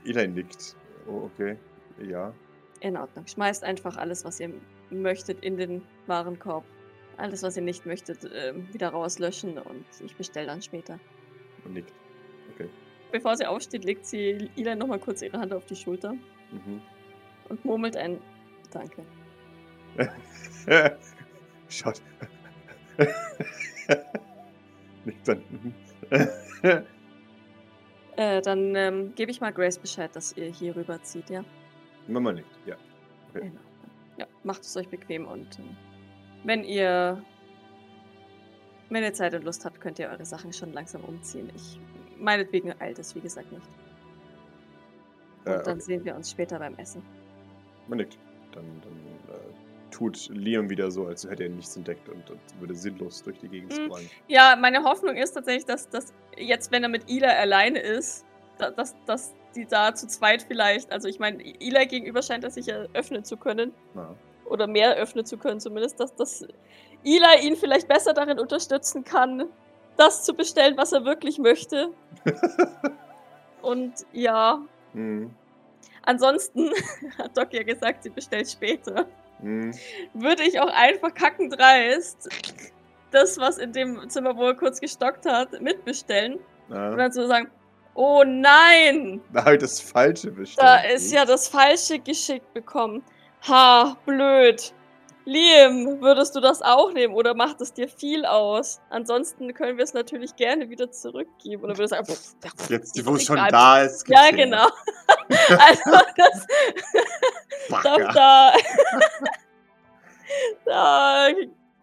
Eli 0.05 0.27
nickt. 0.27 0.75
Oh, 1.07 1.29
okay. 1.31 1.57
Ja. 2.01 2.33
In 2.83 2.97
Ordnung. 2.97 3.25
Schmeißt 3.25 3.63
einfach 3.63 3.95
alles, 3.95 4.25
was 4.25 4.41
ihr 4.41 4.51
möchtet, 4.89 5.41
in 5.43 5.55
den 5.55 5.81
Warenkorb. 6.05 6.65
Alles, 7.15 7.41
was 7.41 7.55
ihr 7.55 7.63
nicht 7.63 7.85
möchtet, 7.85 8.29
ähm, 8.35 8.67
wieder 8.73 8.89
rauslöschen 8.89 9.57
und 9.57 9.85
ich 10.03 10.13
bestelle 10.17 10.47
dann 10.47 10.61
später. 10.61 10.99
Und 11.63 11.75
nickt. 11.75 11.93
Okay. 12.53 12.67
Bevor 13.11 13.37
sie 13.37 13.45
aufsteht, 13.45 13.85
legt 13.85 14.05
sie 14.05 14.49
Ila 14.57 14.75
nochmal 14.75 14.99
kurz 14.99 15.21
ihre 15.21 15.39
Hand 15.39 15.53
auf 15.53 15.65
die 15.65 15.77
Schulter 15.77 16.13
Mhm. 16.51 16.81
und 17.49 17.63
murmelt 17.63 17.95
ein 17.95 18.19
Danke. 18.71 19.05
Schaut. 21.69 22.01
nickt 25.05 25.27
dann. 25.27 25.41
Mhm. 25.49 25.73
Äh, 28.15 28.43
dann 28.43 28.75
ähm, 28.75 29.15
gebe 29.15 29.31
ich 29.31 29.41
mal 29.41 29.51
Grace 29.51 29.79
Bescheid, 29.79 30.15
dass 30.15 30.37
ihr 30.37 30.45
hier 30.45 30.75
rüberzieht, 30.75 31.31
ja? 31.31 31.43
Mama 32.07 32.31
nickt, 32.33 32.48
ja. 32.65 32.75
In 33.33 33.41
Ordnung. 33.43 33.60
Ja, 34.17 34.27
macht 34.43 34.62
es 34.62 34.75
euch 34.77 34.88
bequem 34.89 35.25
und 35.27 35.57
ähm, 35.60 35.75
wenn 36.43 36.63
ihr 36.63 37.24
wenn 38.89 39.03
ihr 39.03 39.13
Zeit 39.13 39.33
und 39.33 39.43
Lust 39.43 39.65
habt, 39.65 39.81
könnt 39.81 39.98
ihr 39.98 40.10
eure 40.10 40.25
Sachen 40.25 40.53
schon 40.53 40.72
langsam 40.74 41.03
umziehen. 41.03 41.50
Ich 41.55 41.79
meinetwegen 42.19 42.74
eilt 42.79 43.00
es, 43.00 43.15
wie 43.15 43.22
gesagt, 43.22 43.51
nicht. 43.51 43.65
Und 45.45 45.51
Äh, 45.51 45.63
dann 45.63 45.74
okay. 45.74 45.79
sehen 45.79 46.05
wir 46.05 46.15
uns 46.15 46.29
später 46.29 46.60
beim 46.60 46.75
Essen. 46.77 47.01
Man 47.88 47.98
nickt. 47.98 48.17
Dann, 48.51 48.65
dann 48.83 49.36
äh, 49.36 49.39
tut 49.89 50.29
Liam 50.29 50.69
wieder 50.69 50.91
so, 50.91 51.07
als 51.07 51.27
hätte 51.27 51.43
er 51.43 51.50
nichts 51.50 51.75
entdeckt 51.75 52.07
und, 52.07 52.29
und 52.29 52.39
würde 52.60 52.75
sinnlos 52.75 53.24
durch 53.24 53.39
die 53.39 53.48
Gegend 53.48 53.72
Mhm. 53.72 53.86
scrollen. 53.88 54.10
Ja, 54.27 54.55
meine 54.60 54.83
Hoffnung 54.83 55.15
ist 55.15 55.31
tatsächlich, 55.33 55.65
dass, 55.65 55.89
dass 55.89 56.13
jetzt, 56.38 56.72
wenn 56.72 56.83
er 56.83 56.89
mit 56.89 57.10
Ila 57.10 57.29
alleine 57.29 57.79
ist, 57.79 58.25
da- 58.60 58.69
dass, 58.72 58.95
dass 59.05 59.33
die 59.55 59.65
da 59.65 59.93
zu 59.95 60.07
zweit 60.07 60.43
vielleicht, 60.43 60.91
also 60.91 61.07
ich 61.07 61.19
meine, 61.19 61.41
Ila 61.62 61.86
gegenüber 61.86 62.22
scheint 62.22 62.43
er 62.43 62.50
sich 62.51 62.65
ja 62.67 62.86
öffnen 62.93 63.24
zu 63.24 63.38
können, 63.38 63.74
Ja. 63.95 64.15
oder 64.45 64.67
mehr 64.67 64.95
öffnen 64.95 65.25
zu 65.25 65.38
können 65.38 65.60
zumindest, 65.60 66.00
dass, 66.00 66.15
dass 66.15 66.45
Ila 67.03 67.36
ihn 67.41 67.55
vielleicht 67.55 67.88
besser 67.88 68.13
darin 68.13 68.39
unterstützen 68.39 69.03
kann, 69.03 69.45
das 69.98 70.24
zu 70.24 70.33
bestellen, 70.33 70.75
was 70.77 70.91
er 70.93 71.05
wirklich 71.05 71.38
möchte. 71.38 71.89
Und 73.62 73.93
ja, 74.12 74.62
Mhm. 74.93 75.33
ansonsten 76.03 76.69
hat 77.17 77.36
Doc 77.38 77.53
ja 77.53 77.63
gesagt, 77.63 78.03
sie 78.03 78.10
bestellt 78.10 78.50
später. 78.50 79.05
Mhm. 79.39 79.74
würde 80.13 80.43
ich 80.43 80.60
auch 80.62 80.69
einfach 80.74 81.13
kackendreist 81.13 82.29
das, 83.12 83.38
was 83.39 83.57
in 83.57 83.74
dem 83.74 84.07
Zimmer, 84.10 84.38
wo 84.38 84.45
er 84.48 84.53
kurz 84.55 84.79
gestockt 84.79 85.25
hat, 85.25 85.60
mitbestellen. 85.62 86.36
Und 86.69 86.75
Ja. 86.75 86.95
dann 86.95 87.12
so 87.12 87.27
sagen, 87.27 87.50
oh 87.95 88.23
nein, 88.25 89.21
Da 89.33 89.45
habe 89.45 89.55
ich 89.55 89.62
das 89.62 89.79
Falsche 89.79 90.31
bestellt. 90.31 90.65
da 90.65 90.77
ist 90.77 91.12
ja 91.12 91.25
das 91.25 91.47
Falsche 91.47 92.00
geschickt 92.00 92.53
bekommen. 92.53 93.03
Ha, 93.47 93.97
blöd. 94.05 94.73
Liam, 95.25 96.01
würdest 96.01 96.35
du 96.35 96.41
das 96.41 96.62
auch 96.62 96.91
nehmen 96.91 97.13
oder 97.13 97.33
macht 97.33 97.62
es 97.62 97.71
dir 97.71 97.88
viel 97.88 98.25
aus? 98.25 98.81
Ansonsten 98.89 99.53
können 99.53 99.77
wir 99.77 99.83
es 99.85 99.93
natürlich 99.93 100.35
gerne 100.35 100.69
wieder 100.69 100.91
zurückgeben. 100.91 101.63
Oder 101.63 101.77
würde 101.77 101.88
sagen, 101.88 102.05
pff, 102.05 102.35
pff, 102.41 102.69
Jetzt, 102.69 103.05
wo 103.05 103.15
es 103.15 103.23
schon 103.23 103.38
da 103.50 103.81
ist. 103.81 104.07
Ja, 104.09 104.29
gibt's 104.29 104.43
genau. 104.43 104.67
also, 105.59 105.91
das, 106.17 106.47
da, 107.69 107.97
Backe. 107.97 108.13
da, 108.13 108.53
da, 110.65 111.27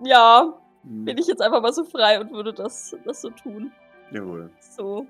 ja, 0.05 0.53
bin 0.83 1.17
ich 1.17 1.27
jetzt 1.27 1.41
einfach 1.41 1.63
mal 1.63 1.73
so 1.73 1.85
frei 1.85 2.21
und 2.21 2.33
würde 2.33 2.53
das, 2.53 2.95
das 3.05 3.23
so 3.23 3.31
tun. 3.31 3.73
Jawohl. 4.11 4.51
So, 4.61 5.07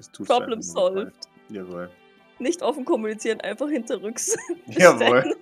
Das 0.00 0.10
tust 0.12 0.30
du 0.30 0.34
Problem 0.34 0.62
solved. 0.62 1.12
Jawohl. 1.50 1.90
Nicht 2.38 2.62
offen 2.62 2.86
kommunizieren, 2.86 3.38
einfach 3.42 3.68
hinterrücks. 3.68 4.34
Jawohl. 4.66 5.36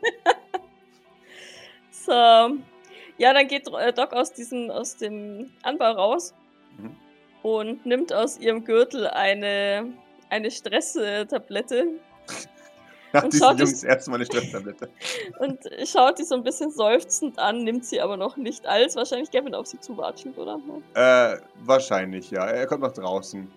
so. 1.92 2.12
Ja, 2.12 3.34
dann 3.34 3.46
geht 3.46 3.68
äh, 3.68 3.92
Doc 3.92 4.12
aus, 4.12 4.32
diesem, 4.32 4.68
aus 4.70 4.96
dem 4.96 5.50
Anbau 5.62 5.92
raus 5.92 6.34
Mhm. 6.76 6.96
und 7.42 7.86
nimmt 7.86 8.12
aus 8.12 8.38
ihrem 8.38 8.64
Gürtel 8.64 9.06
eine, 9.08 9.86
eine 10.30 10.50
Stresstablette 10.50 11.86
Nach 13.12 13.24
Und 13.24 13.32
diesen 13.32 13.56
Jungs 13.58 13.82
erstmal 13.84 14.16
eine 14.18 14.26
Stresstablette. 14.26 14.90
und 15.38 15.58
schaut 15.86 16.18
die 16.18 16.24
so 16.24 16.34
ein 16.34 16.42
bisschen 16.42 16.70
seufzend 16.70 17.38
an, 17.38 17.64
nimmt 17.64 17.84
sie 17.86 18.00
aber 18.02 18.16
noch 18.18 18.36
nicht 18.36 18.66
als 18.66 18.96
wahrscheinlich 18.96 19.30
Gavin 19.30 19.54
auf 19.54 19.66
sie 19.66 19.80
zuwatschelt, 19.80 20.36
oder? 20.36 20.60
Äh, 20.94 21.38
wahrscheinlich, 21.64 22.30
ja. 22.30 22.44
Er 22.46 22.66
kommt 22.66 22.82
nach 22.82 22.92
draußen. 22.92 23.50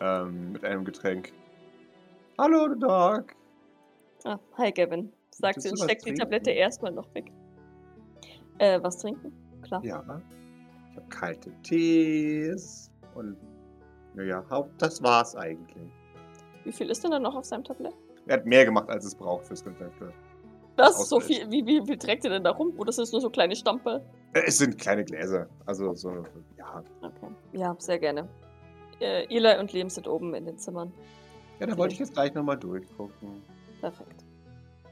Ähm, 0.00 0.52
mit 0.52 0.64
einem 0.64 0.84
Getränk. 0.84 1.32
Hallo, 2.38 2.68
Doc. 2.74 3.34
Ah, 4.24 4.38
hi 4.58 4.72
Gavin, 4.72 5.12
sagt 5.30 5.62
sie 5.62 5.70
und 5.70 5.78
steckt 5.78 6.04
die? 6.06 6.14
Tablette 6.14 6.50
erstmal 6.50 6.92
noch 6.92 7.12
weg. 7.14 7.32
Äh, 8.58 8.82
was 8.82 8.98
trinken? 8.98 9.32
Klar. 9.62 9.82
Ja. 9.84 10.02
Ich 10.90 10.96
habe 10.96 11.08
kalte 11.08 11.50
Tees. 11.62 12.90
Und, 13.14 13.36
naja, 14.14 14.44
Haupt, 14.50 14.80
das 14.82 15.02
war's 15.02 15.34
eigentlich. 15.36 15.90
Wie 16.64 16.72
viel 16.72 16.90
ist 16.90 17.02
denn 17.04 17.12
da 17.12 17.18
noch 17.18 17.34
auf 17.34 17.44
seinem 17.44 17.64
Tablett? 17.64 17.94
Er 18.26 18.38
hat 18.38 18.46
mehr 18.46 18.64
gemacht, 18.64 18.90
als 18.90 19.04
es 19.04 19.14
braucht 19.14 19.46
fürs 19.46 19.62
Konzept. 19.62 19.94
Das 20.76 21.00
ist 21.00 21.08
so 21.08 21.20
viel. 21.20 21.50
Wie, 21.50 21.64
wie 21.64 21.80
viel 21.86 21.96
trägt 21.96 22.24
ihr 22.24 22.30
denn 22.30 22.44
da 22.44 22.50
rum? 22.50 22.74
Oder 22.76 22.92
sind 22.92 23.04
es 23.04 23.12
nur 23.12 23.20
so 23.22 23.30
kleine 23.30 23.56
Stamperl? 23.56 24.04
Äh, 24.34 24.42
Es 24.46 24.58
sind 24.58 24.76
kleine 24.76 25.04
Gläser. 25.04 25.48
Also, 25.64 25.94
so, 25.94 26.10
ja. 26.58 26.82
Okay. 27.00 27.30
Ja, 27.52 27.74
sehr 27.78 27.98
gerne. 27.98 28.28
Äh, 29.00 29.24
Eli 29.34 29.58
und 29.58 29.72
Liam 29.72 29.90
sind 29.90 30.08
oben 30.08 30.34
in 30.34 30.46
den 30.46 30.58
Zimmern. 30.58 30.92
Ja, 31.60 31.66
da 31.66 31.76
wollte 31.76 31.94
ich 31.94 32.00
jetzt 32.00 32.14
gleich 32.14 32.34
nochmal 32.34 32.56
durchgucken. 32.56 33.42
Perfekt. 33.80 34.24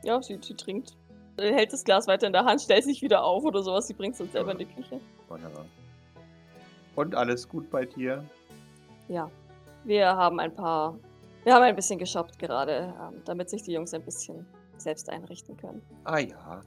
Ja, 0.03 0.21
sie, 0.23 0.39
sie 0.43 0.55
trinkt. 0.55 0.95
Sie 1.39 1.53
hält 1.53 1.73
das 1.73 1.85
Glas 1.85 2.07
weiter 2.07 2.27
in 2.27 2.33
der 2.33 2.45
Hand, 2.45 2.61
stellt 2.61 2.85
sich 2.85 3.03
wieder 3.03 3.25
auf 3.25 3.45
oder 3.45 3.63
sowas. 3.63 3.87
Sie 3.87 3.95
bringt 3.95 4.13
es 4.13 4.19
dann 4.19 4.31
selber 4.31 4.53
in 4.53 4.59
die 4.59 4.67
Küche. 4.67 5.01
Wunderbar. 5.29 5.65
Und 6.97 7.15
alles 7.15 7.49
gut 7.49 7.69
bei 7.71 7.85
dir? 7.87 8.25
Ja. 9.09 9.31
Wir 9.85 10.07
haben 10.17 10.39
ein 10.41 10.55
paar. 10.55 10.97
Wir 11.43 11.53
haben 11.55 11.63
ein 11.63 11.77
bisschen 11.77 11.99
geshoppt 11.99 12.39
gerade, 12.39 12.95
ähm, 12.99 13.21
damit 13.25 13.51
sich 13.51 13.63
die 13.63 13.73
Jungs 13.73 13.93
ein 13.93 14.03
bisschen 14.03 14.47
selbst 14.79 15.11
einrichten 15.11 15.57
können. 15.57 15.83
Ah 16.05 16.19
ja. 16.19 16.63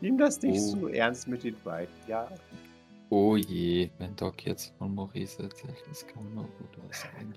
Nimm 0.00 0.16
das 0.16 0.40
nicht 0.42 0.60
Oh. 0.60 0.80
so 0.80 0.88
ernst 0.88 1.26
mit 1.28 1.42
den 1.44 1.56
beiden, 1.62 1.92
ja? 2.06 2.28
Oh 3.10 3.36
je, 3.36 3.90
wenn 3.98 4.16
Doc 4.16 4.44
jetzt 4.44 4.74
von 4.78 4.94
Maurice 4.94 5.42
erzählt, 5.42 5.82
das 5.88 6.06
kann 6.06 6.34
nur 6.34 6.44
gut 6.44 6.78
aussehen. 6.88 7.34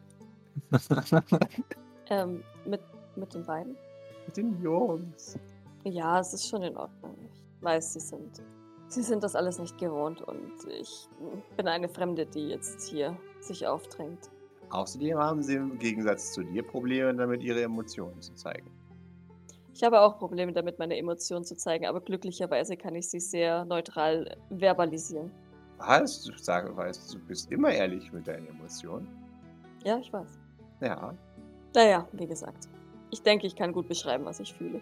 Ähm, 2.12 2.44
mit, 2.66 2.82
mit 3.16 3.32
den 3.36 3.46
beiden? 3.46 3.78
Mit 4.26 4.36
den 4.36 4.60
Jungs. 4.64 5.38
Ja, 5.84 6.20
es 6.20 6.34
ist 6.34 6.48
schon 6.48 6.64
in 6.64 6.76
Ordnung. 6.76 7.16
Ich 7.32 7.64
weiß, 7.64 7.94
sie 7.94 8.00
sind. 8.00 8.42
Sie 8.88 9.04
sind 9.04 9.24
das 9.24 9.36
alles 9.36 9.60
nicht 9.60 9.78
gewohnt 9.78 10.22
und 10.24 10.52
ich 10.68 11.08
bin 11.56 11.68
eine 11.68 11.88
Fremde, 11.88 12.26
die 12.26 12.50
jetzt 12.50 12.90
hier 12.90 13.16
sich 13.40 13.68
aufdrängt. 13.68 14.32
Außerdem 14.72 15.18
haben 15.20 15.44
sie 15.44 15.56
im 15.56 15.78
Gegensatz 15.78 16.34
zu 16.34 16.42
dir 16.42 16.64
Probleme 16.64 17.14
damit, 17.14 17.44
ihre 17.44 17.62
Emotionen 17.62 18.20
zu 18.22 18.34
zeigen. 18.34 18.72
Ich 19.76 19.84
habe 19.84 20.02
auch 20.02 20.18
Probleme 20.18 20.52
damit, 20.52 20.80
meine 20.80 20.98
Emotionen 20.98 21.46
zu 21.46 21.56
zeigen, 21.56 21.86
aber 21.86 22.02
glücklicherweise 22.02 22.76
kann 22.76 22.96
ich 22.96 23.08
sie 23.08 23.20
sehr 23.20 23.66
neutral 23.66 24.36
verbalisieren. 24.50 25.32
Was? 25.80 26.24
Du 26.24 26.38
sag, 26.38 26.76
weißt, 26.76 27.14
du 27.14 27.20
bist 27.20 27.52
immer 27.52 27.72
ehrlich 27.72 28.12
mit 28.12 28.28
deinen 28.28 28.48
Emotionen. 28.48 29.08
Ja, 29.84 29.98
ich 29.98 30.12
weiß. 30.12 30.40
Ja. 30.82 31.14
Naja, 31.74 32.08
wie 32.14 32.28
gesagt. 32.28 32.68
Ich 33.12 33.22
denke, 33.22 33.48
ich 33.48 33.56
kann 33.56 33.72
gut 33.72 33.88
beschreiben, 33.88 34.26
was 34.26 34.40
ich 34.40 34.54
fühle. 34.54 34.82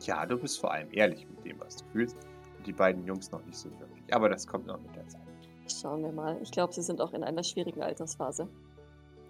Ja, 0.00 0.26
du 0.26 0.36
bist 0.36 0.60
vor 0.60 0.72
allem 0.72 0.88
ehrlich 0.92 1.26
mit 1.28 1.44
dem, 1.44 1.60
was 1.60 1.76
du 1.76 1.84
fühlst. 1.92 2.16
Und 2.58 2.66
die 2.66 2.72
beiden 2.72 3.04
Jungs 3.04 3.30
noch 3.30 3.44
nicht 3.46 3.56
so 3.56 3.70
wirklich. 3.78 4.14
Aber 4.14 4.28
das 4.28 4.46
kommt 4.46 4.66
noch 4.66 4.80
mit 4.80 4.94
der 4.94 5.06
Zeit. 5.08 5.20
Schauen 5.68 6.02
wir 6.02 6.12
mal. 6.12 6.36
Ich 6.42 6.50
glaube, 6.50 6.72
sie 6.72 6.82
sind 6.82 7.00
auch 7.00 7.12
in 7.12 7.24
einer 7.24 7.42
schwierigen 7.42 7.82
Altersphase. 7.82 8.48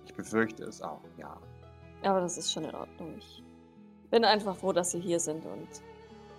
Ich 0.06 0.14
befürchte 0.14 0.64
es 0.64 0.82
auch, 0.82 1.00
ja. 1.16 1.37
Aber 2.02 2.20
das 2.20 2.38
ist 2.38 2.52
schon 2.52 2.64
in 2.64 2.75
Ordnung. 2.75 3.14
Ich 3.18 3.42
bin 4.11 4.25
einfach 4.25 4.56
froh, 4.56 4.73
dass 4.73 4.90
sie 4.90 5.00
hier 5.00 5.20
sind 5.20 5.44
und 5.46 5.68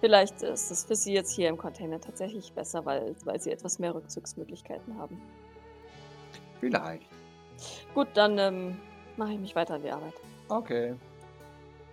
vielleicht 0.05 0.43
ist 0.43 0.69
es 0.69 0.85
für 0.85 0.95
sie 0.95 1.13
jetzt 1.13 1.31
hier 1.31 1.49
im 1.49 1.57
Container 1.57 1.99
tatsächlich 1.99 2.53
besser, 2.53 2.85
weil, 2.85 3.15
weil 3.23 3.41
sie 3.41 3.49
etwas 3.49 3.79
mehr 3.79 3.95
Rückzugsmöglichkeiten 3.95 4.95
haben. 4.99 5.19
Vielleicht. 6.59 7.09
Gut, 7.95 8.09
dann 8.13 8.37
ähm, 8.37 8.77
mache 9.17 9.33
ich 9.33 9.39
mich 9.39 9.55
weiter 9.55 9.73
an 9.73 9.81
die 9.81 9.89
Arbeit. 9.89 10.13
Okay. 10.49 10.93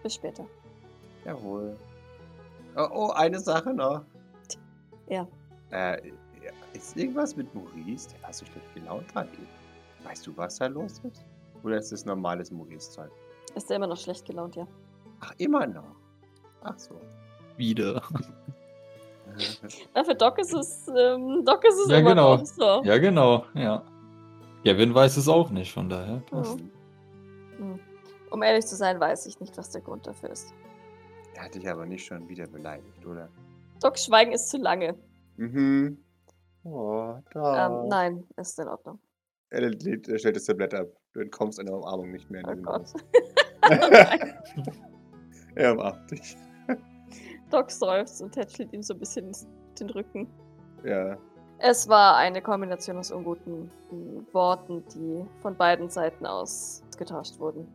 Bis 0.03 0.17
später. 0.17 0.45
Jawohl. 1.25 1.75
Oh, 2.77 2.89
oh 2.93 3.11
eine 3.13 3.41
Sache 3.41 3.73
noch. 3.73 4.05
Ja. 5.09 5.27
Äh, 5.71 6.13
ist 6.75 6.95
irgendwas 6.95 7.35
mit 7.35 7.55
Maurice? 7.55 8.11
Der 8.11 8.23
war 8.25 8.33
so 8.35 8.45
schlecht 8.45 8.75
gelaunt 8.75 9.07
eben. 9.17 9.49
Weißt 10.05 10.27
du, 10.27 10.37
was 10.37 10.59
da 10.59 10.67
los 10.67 11.01
ist? 11.11 11.25
Oder 11.63 11.79
ist 11.79 11.93
das 11.93 12.05
normales 12.05 12.51
Maurice-Zeug? 12.51 13.11
Ist 13.55 13.71
er 13.71 13.77
immer 13.77 13.87
noch 13.87 13.97
schlecht 13.97 14.27
gelaunt, 14.27 14.55
ja? 14.55 14.67
Ach, 15.21 15.33
immer 15.39 15.67
noch. 15.67 15.97
Ach 16.63 16.79
so. 16.79 17.01
Wieder. 17.57 18.03
Na, 19.95 20.05
für 20.05 20.15
Doc 20.15 20.39
ist 20.39 20.53
es, 20.53 20.89
ähm, 20.89 21.43
Doc 21.45 21.65
ist 21.65 21.79
es 21.85 21.91
Ja, 21.91 21.99
immer 21.99 22.11
genau. 22.11 22.37
noch 22.37 22.45
so. 22.47 22.83
Ja, 22.85 22.99
genau, 22.99 23.45
ja. 23.55 23.83
Gavin 24.65 24.95
weiß 24.95 25.17
es 25.17 25.29
auch 25.29 25.51
nicht, 25.51 25.73
von 25.73 25.89
daher 25.89 26.23
passt. 26.31 26.59
Hm. 27.57 27.79
Um 28.31 28.43
ehrlich 28.43 28.67
zu 28.67 28.77
sein, 28.77 29.01
weiß 29.01 29.27
ich 29.27 29.41
nicht, 29.41 29.57
was 29.59 29.71
der 29.71 29.81
Grund 29.81 30.07
dafür 30.07 30.31
ist. 30.31 30.53
Er 31.35 31.45
hat 31.45 31.55
dich 31.55 31.69
aber 31.69 31.87
nicht 31.87 32.05
schon 32.07 32.29
wieder 32.29 32.47
beleidigt, 32.47 33.05
oder? 33.07 33.29
Docs 33.81 34.05
Schweigen 34.07 34.33
ist 34.33 34.49
zu 34.51 34.59
lange. 34.59 34.95
Mhm. 35.37 35.99
Oh, 36.65 37.15
da. 37.33 37.67
Ähm, 37.83 37.89
nein, 37.89 38.25
ist 38.37 38.59
in 38.59 38.69
Ordnung. 38.69 39.01
Er, 39.51 39.63
er 39.63 40.19
stellt 40.19 40.37
das 40.37 40.45
Tablett 40.45 40.75
ab. 40.75 40.89
Du 41.13 41.21
entkommst 41.21 41.59
einer 41.59 41.73
Umarmung 41.73 42.11
nicht 42.13 42.31
mehr. 42.31 42.43
in 42.49 42.61
Oh 42.61 42.63
Gott. 42.63 42.83
Haus. 42.83 42.95
er 45.55 45.73
umarmt 45.73 46.11
dich. 46.11 46.37
Doc 47.53 47.71
seufzt 47.71 48.23
und 48.23 48.33
tätschelt 48.33 48.73
ihm 48.73 48.83
so 48.83 48.95
ein 48.95 49.01
bisschen 49.01 49.33
den 49.79 49.91
Rücken. 49.91 50.29
Ja. 50.85 51.17
Es 51.59 51.89
war 51.89 52.17
eine 52.17 52.43
Kombination 52.43 52.97
aus 52.99 53.13
unguten 53.13 53.71
mm, 53.91 54.27
Worten, 54.33 54.85
die 54.95 55.25
von 55.41 55.57
beiden 55.57 55.89
Seiten 55.89 56.27
aus 56.27 56.83
getauscht 56.99 57.39
wurden. 57.39 57.69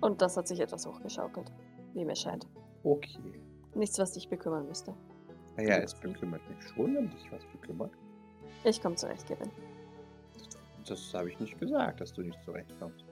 Und 0.00 0.20
das 0.20 0.36
hat 0.36 0.46
sich 0.46 0.60
etwas 0.60 0.86
hochgeschaukelt, 0.86 1.50
wie 1.94 2.04
mir 2.04 2.16
scheint. 2.16 2.46
Okay. 2.84 3.18
Nichts, 3.74 3.98
was 3.98 4.12
dich 4.12 4.28
bekümmern 4.28 4.66
müsste. 4.66 4.94
Naja, 5.56 5.78
es 5.78 5.94
bekümmert 5.94 6.42
mich 6.48 6.68
schon, 6.68 6.94
wenn 6.94 7.10
dich 7.10 7.32
was 7.32 7.44
bekümmert. 7.46 7.92
Ich 8.64 8.80
komme 8.80 8.94
zurecht, 8.96 9.26
Gavin. 9.28 9.50
Das 10.86 11.12
habe 11.14 11.30
ich 11.30 11.38
nicht 11.40 11.58
gesagt, 11.58 12.00
dass 12.00 12.12
du 12.12 12.22
nicht 12.22 12.42
zurechtkommst. 12.42 13.04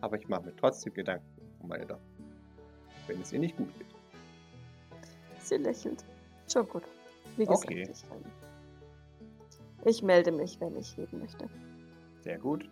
Aber 0.00 0.18
ich 0.18 0.28
mache 0.28 0.46
mir 0.46 0.56
trotzdem 0.56 0.92
Gedanken 0.92 1.24
um 1.60 1.68
meine 1.68 1.86
Tochter. 1.86 2.04
Wenn 3.06 3.20
es 3.20 3.32
ihr 3.32 3.38
nicht 3.38 3.56
gut 3.56 3.68
geht. 3.78 3.95
Sie 5.46 5.56
lächelt. 5.56 6.04
Schon 6.52 6.68
gut. 6.68 6.82
Wie 7.36 7.44
gesagt, 7.44 7.64
Okay. 7.70 7.88
ich, 7.90 8.04
ähm, 8.10 8.24
ich 9.84 10.02
melde 10.02 10.32
mich, 10.32 10.60
wenn 10.60 10.76
ich 10.76 10.96
reden 10.98 11.20
möchte. 11.20 11.48
Sehr 12.22 12.38
gut. 12.38 12.68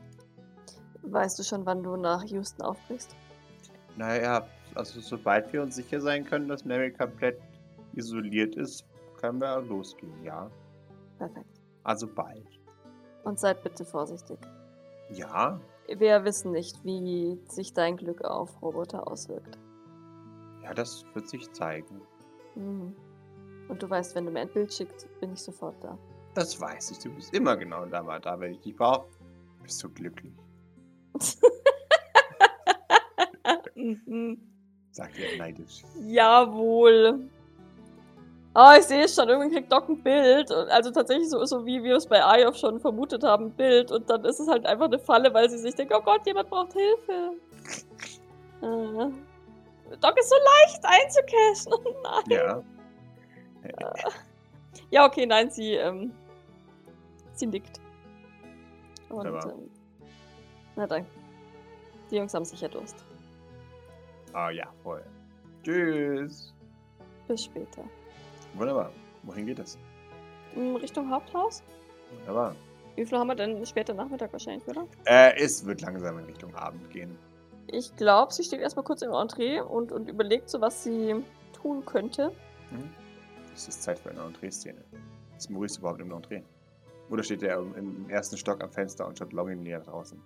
Weißt 1.02 1.38
du 1.38 1.42
schon, 1.42 1.64
wann 1.66 1.82
du 1.82 1.96
nach 1.96 2.22
Houston 2.24 2.62
aufbrichst? 2.62 3.14
Naja, 3.96 4.46
also 4.74 5.00
sobald 5.00 5.52
wir 5.52 5.62
uns 5.62 5.76
sicher 5.76 6.00
sein 6.00 6.24
können, 6.24 6.48
dass 6.48 6.64
Mary 6.64 6.92
komplett 6.92 7.38
isoliert 7.94 8.56
ist, 8.56 8.84
können 9.20 9.38
wir 9.40 9.60
losgehen, 9.60 10.24
ja. 10.24 10.50
Perfekt. 11.18 11.60
Also 11.84 12.08
bald. 12.08 12.46
Und 13.22 13.38
seid 13.38 13.62
bitte 13.62 13.84
vorsichtig. 13.84 14.38
Ja? 15.10 15.60
Wir 15.86 16.24
wissen 16.24 16.50
nicht, 16.52 16.82
wie 16.84 17.38
sich 17.48 17.72
dein 17.74 17.96
Glück 17.96 18.24
auf 18.24 18.60
Roboter 18.62 19.06
auswirkt. 19.06 19.58
Ja, 20.62 20.72
das 20.74 21.04
wird 21.14 21.28
sich 21.28 21.52
zeigen. 21.52 22.00
Mhm. 22.54 22.94
Und 23.68 23.82
du 23.82 23.88
weißt, 23.88 24.14
wenn 24.14 24.26
du 24.26 24.30
mir 24.30 24.40
ein 24.40 24.52
Bild 24.52 24.72
schickst, 24.72 25.08
bin 25.20 25.32
ich 25.32 25.40
sofort 25.40 25.74
da. 25.82 25.98
Das 26.34 26.60
weiß 26.60 26.90
ich. 26.90 26.98
Du 26.98 27.10
bist 27.10 27.32
immer 27.34 27.56
genau 27.56 27.86
da, 27.86 28.02
mal 28.02 28.20
da, 28.20 28.38
wenn 28.38 28.52
ich 28.52 28.60
dich 28.60 28.76
brauche. 28.76 29.06
Bist 29.62 29.82
du 29.82 29.88
glücklich? 29.88 30.32
Sagt 34.90 35.18
er 35.18 35.38
neidisch. 35.38 35.82
Jawohl. 36.06 37.28
Ah, 38.52 38.76
ich 38.78 38.84
sehe 38.84 39.04
es 39.04 39.14
schon. 39.14 39.28
Irgendwann 39.28 39.50
kriegt 39.50 39.72
Doc 39.72 39.88
ein 39.88 40.02
Bild. 40.02 40.50
Und 40.50 40.68
Also 40.68 40.90
tatsächlich 40.90 41.28
so, 41.30 41.44
so 41.44 41.64
wie 41.66 41.82
wir 41.82 41.96
es 41.96 42.06
bei 42.06 42.22
Ayof 42.24 42.56
schon 42.56 42.78
vermutet 42.78 43.24
haben, 43.24 43.46
ein 43.46 43.52
Bild. 43.52 43.90
Und 43.90 44.08
dann 44.08 44.24
ist 44.24 44.38
es 44.38 44.48
halt 44.48 44.66
einfach 44.66 44.86
eine 44.86 44.98
Falle, 44.98 45.32
weil 45.34 45.50
sie 45.50 45.58
sich 45.58 45.74
denkt, 45.74 45.92
oh 45.96 46.02
Gott, 46.02 46.26
jemand 46.26 46.50
braucht 46.50 46.72
Hilfe. 46.72 47.36
Äh. 48.62 49.10
Doc 50.00 50.18
ist 50.18 50.30
so 50.30 50.36
leicht 50.36 50.84
einzucachen. 50.84 51.72
Oh 51.86 51.94
nein. 52.02 52.64
Ja. 53.80 53.94
Ja, 54.90 55.06
okay, 55.06 55.24
nein, 55.26 55.50
sie, 55.50 55.74
ähm, 55.74 56.12
sie 57.32 57.46
nickt. 57.46 57.80
Und, 59.08 59.16
Wunderbar. 59.18 59.52
ähm, 59.52 59.70
na 60.76 60.86
dann. 60.86 61.06
Die 62.10 62.16
Jungs 62.16 62.34
haben 62.34 62.44
sicher 62.44 62.68
Durst. 62.68 62.96
Ah 64.34 64.50
ja, 64.50 64.66
voll. 64.82 65.02
Tschüss. 65.62 66.52
Bis 67.26 67.44
später. 67.44 67.84
Wunderbar. 68.54 68.90
Wohin 69.22 69.46
geht 69.46 69.58
es? 69.60 69.78
In 70.54 70.76
Richtung 70.76 71.08
Haupthaus? 71.10 71.62
Wunderbar. 72.18 72.54
Wie 72.96 73.06
viel 73.06 73.18
haben 73.18 73.28
wir 73.28 73.34
denn 73.34 73.64
später 73.64 73.94
Nachmittag 73.94 74.32
wahrscheinlich, 74.32 74.66
oder? 74.68 74.86
Äh, 75.06 75.36
es 75.40 75.64
wird 75.64 75.80
langsam 75.80 76.18
in 76.18 76.26
Richtung 76.26 76.54
Abend 76.54 76.90
gehen. 76.90 77.16
Ich 77.76 77.96
glaube, 77.96 78.32
sie 78.32 78.44
steht 78.44 78.60
erstmal 78.60 78.84
kurz 78.84 79.02
im 79.02 79.12
Entree 79.12 79.60
und, 79.60 79.90
und 79.90 80.08
überlegt 80.08 80.48
so, 80.48 80.60
was 80.60 80.84
sie 80.84 81.16
tun 81.52 81.84
könnte. 81.84 82.30
Hm? 82.70 82.90
Es 83.54 83.68
ist 83.68 83.82
Zeit 83.82 83.98
für 83.98 84.10
eine 84.10 84.20
Entree-Szene. 84.20 84.84
Ist 85.36 85.50
Maurice 85.50 85.78
überhaupt 85.80 86.00
im 86.00 86.12
Entree? 86.12 86.42
Oder 87.10 87.22
steht 87.22 87.42
er 87.42 87.58
im, 87.58 88.08
ersten 88.08 88.36
Stock 88.36 88.62
am 88.62 88.70
Fenster 88.70 89.06
und 89.06 89.18
schaut 89.18 89.32
longingly 89.32 89.72
nach 89.72 89.84
draußen? 89.84 90.20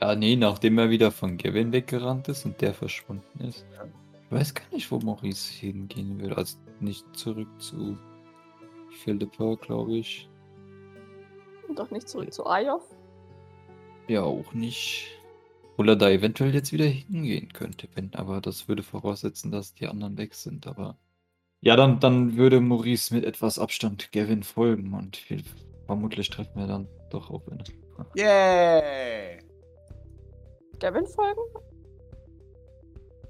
Ja, 0.00 0.14
nee, 0.14 0.36
nachdem 0.36 0.78
er 0.78 0.90
wieder 0.90 1.10
von 1.10 1.36
Gavin 1.36 1.72
weggerannt 1.72 2.28
ist 2.28 2.44
und 2.44 2.60
der 2.60 2.74
verschwunden 2.74 3.44
ist. 3.44 3.66
Ja. 3.76 3.84
Ich 4.24 4.32
weiß 4.32 4.54
gar 4.54 4.64
nicht, 4.72 4.90
wo 4.90 4.98
Maurice 4.98 5.52
hingehen 5.52 6.20
will. 6.20 6.32
Also 6.32 6.56
nicht 6.80 7.04
zurück 7.14 7.48
zu 7.58 7.98
Philippa, 8.90 9.56
glaube 9.56 9.96
ich. 9.96 10.28
Und 11.68 11.78
doch 11.78 11.90
nicht 11.90 12.08
zurück 12.08 12.32
zu 12.32 12.46
Ayof. 12.46 12.82
Ja, 14.08 14.22
auch 14.22 14.52
nicht. 14.54 15.21
Obwohl 15.82 15.94
er 15.94 15.96
da 15.96 16.10
eventuell 16.10 16.54
jetzt 16.54 16.72
wieder 16.72 16.84
hingehen 16.84 17.52
könnte, 17.52 17.88
wenn, 17.96 18.14
aber 18.14 18.40
das 18.40 18.68
würde 18.68 18.84
voraussetzen, 18.84 19.50
dass 19.50 19.74
die 19.74 19.88
anderen 19.88 20.16
weg 20.16 20.32
sind. 20.32 20.68
Aber 20.68 20.96
ja, 21.60 21.74
dann, 21.74 21.98
dann 21.98 22.36
würde 22.36 22.60
Maurice 22.60 23.12
mit 23.12 23.24
etwas 23.24 23.58
Abstand 23.58 24.12
Gavin 24.12 24.44
folgen 24.44 24.94
und 24.94 25.16
viel, 25.16 25.42
vermutlich 25.86 26.30
treffen 26.30 26.52
wir 26.54 26.68
dann 26.68 26.86
doch 27.10 27.30
auf 27.30 27.42
ihn. 27.48 27.64
Yay! 28.14 29.40
Gavin 30.78 31.04
folgen? 31.04 31.40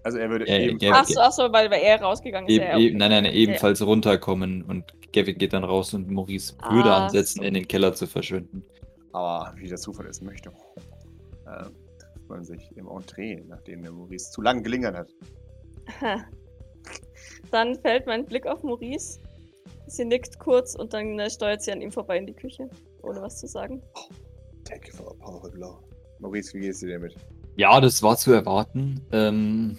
Also 0.05 0.19
er 0.19 0.29
würde 0.29 0.47
Ja, 0.47 0.59
ja, 0.59 0.67
ebenfalls... 0.67 1.09
Ja, 1.09 1.23
Achso, 1.23 1.43
achso, 1.45 1.53
weil, 1.55 1.71
weil 1.71 1.81
er 1.81 2.03
rausgegangen 2.03 2.51
ist. 2.51 2.57
Eben, 2.57 2.65
ja, 2.67 2.79
eben, 2.79 2.99
nein, 2.99 3.13
nein, 3.13 3.25
ebenfalls 3.33 3.81
runterkommen 3.81 4.61
und 4.61 4.93
Gavin 5.15 5.39
geht 5.39 5.55
dann 5.55 5.65
raus 5.65 5.95
und 5.95 6.11
Maurice 6.11 6.55
würde 6.71 6.93
Ach 6.93 7.05
ansetzen, 7.05 7.39
so. 7.39 7.45
in 7.45 7.55
den 7.55 7.67
Keller 7.67 7.95
zu 7.95 8.07
verschwinden. 8.07 8.63
Aber 9.15 9.55
wie 9.57 9.69
der 9.69 9.79
Zufall 9.79 10.05
es 10.07 10.21
möchte, 10.21 10.51
äh, 11.47 11.65
trifft 12.23 12.29
man 12.29 12.45
sich 12.45 12.77
im 12.77 12.89
Entree, 12.89 13.43
nachdem 13.49 13.83
der 13.83 13.93
Maurice 13.93 14.31
zu 14.31 14.43
lang 14.43 14.63
gelingert 14.63 14.97
hat. 14.97 15.09
Ha. 16.01 16.25
Dann 17.51 17.75
fällt 17.81 18.07
mein 18.07 18.25
Blick 18.25 18.47
auf 18.47 18.63
Maurice. 18.63 19.21
Sie 19.87 20.05
nickt 20.05 20.39
kurz 20.39 20.75
und 20.75 20.95
dann 20.95 21.19
äh, 21.19 21.29
steuert 21.29 21.61
sie 21.61 21.73
an 21.73 21.83
ihm 21.83 21.91
vorbei 21.91 22.17
in 22.17 22.27
die 22.27 22.33
Küche, 22.33 22.71
ohne 23.03 23.21
was 23.21 23.39
zu 23.39 23.47
sagen. 23.47 23.83
Thank 24.65 24.89
you 24.89 24.95
for 24.95 25.11
a 25.11 25.15
powerful 25.15 25.51
blow. 25.51 25.81
Maurice, 26.19 26.55
wie 26.55 26.61
geht's 26.61 26.81
dir 26.81 26.99
damit? 26.99 27.15
Ja, 27.57 27.79
das 27.81 28.03
war 28.03 28.17
zu 28.17 28.33
erwarten. 28.33 29.01
Ähm, 29.13 29.77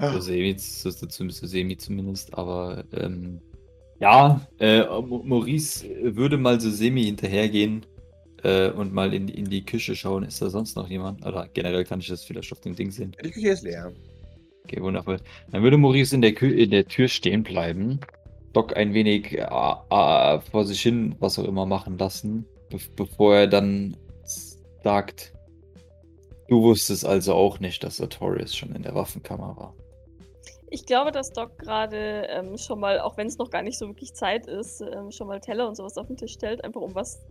so 0.00 0.20
semi, 0.20 0.56
so, 0.56 0.90
so, 0.90 1.06
so 1.08 1.46
semi 1.46 1.76
zumindest, 1.76 2.32
aber 2.32 2.84
ähm, 2.92 3.40
ja, 4.00 4.40
äh, 4.58 4.84
Maurice 4.84 5.86
würde 6.16 6.38
mal 6.38 6.60
so 6.60 6.70
semi 6.70 7.04
hinterhergehen 7.04 7.84
äh, 8.44 8.70
und 8.70 8.92
mal 8.92 9.12
in, 9.14 9.28
in 9.28 9.46
die 9.46 9.64
Küche 9.64 9.96
schauen. 9.96 10.22
Ist 10.22 10.40
da 10.40 10.50
sonst 10.50 10.76
noch 10.76 10.88
jemand? 10.88 11.24
Oder 11.26 11.48
generell 11.52 11.84
kann 11.84 12.00
ich 12.00 12.08
das 12.08 12.24
vielleicht 12.24 12.52
auf 12.52 12.60
dem 12.60 12.76
Ding 12.76 12.90
sehen. 12.90 13.16
Die 13.24 13.30
Küche 13.30 13.48
ist 13.48 13.62
leer. 13.62 13.92
Okay, 14.64 14.80
wundervoll. 14.80 15.18
Dann 15.50 15.62
würde 15.62 15.76
Maurice 15.76 16.14
in 16.14 16.22
der, 16.22 16.34
Kü 16.34 16.50
in 16.50 16.70
der 16.70 16.86
Tür 16.86 17.08
stehen 17.08 17.42
bleiben, 17.42 18.00
Doc 18.54 18.76
ein 18.76 18.94
wenig 18.94 19.32
äh, 19.32 19.42
äh, 19.42 20.40
vor 20.40 20.64
sich 20.64 20.80
hin, 20.80 21.16
was 21.18 21.38
auch 21.38 21.44
immer, 21.44 21.66
machen 21.66 21.98
lassen, 21.98 22.46
be 22.70 22.78
bevor 22.96 23.36
er 23.36 23.46
dann 23.46 23.96
sagt, 24.82 25.32
du 26.48 26.62
wusstest 26.62 27.04
also 27.04 27.34
auch 27.34 27.58
nicht, 27.60 27.82
dass 27.82 28.00
Artorias 28.00 28.54
schon 28.54 28.74
in 28.74 28.82
der 28.82 28.94
Waffenkammer 28.94 29.56
war. 29.56 29.74
Ich 30.70 30.86
glaube, 30.86 31.12
dass 31.12 31.30
Doc 31.30 31.58
gerade 31.58 32.26
ähm, 32.30 32.56
schon 32.56 32.80
mal, 32.80 32.98
auch 33.00 33.16
wenn 33.16 33.26
es 33.26 33.38
noch 33.38 33.50
gar 33.50 33.62
nicht 33.62 33.78
so 33.78 33.86
wirklich 33.88 34.12
Zeit 34.14 34.46
ist, 34.46 34.80
ähm, 34.80 35.10
schon 35.10 35.28
mal 35.28 35.40
Teller 35.40 35.68
und 35.68 35.76
sowas 35.76 35.96
auf 35.98 36.06
den 36.06 36.16
Tisch 36.16 36.32
stellt, 36.32 36.64
einfach 36.64 36.80
um 36.80 36.94
was 36.94 37.22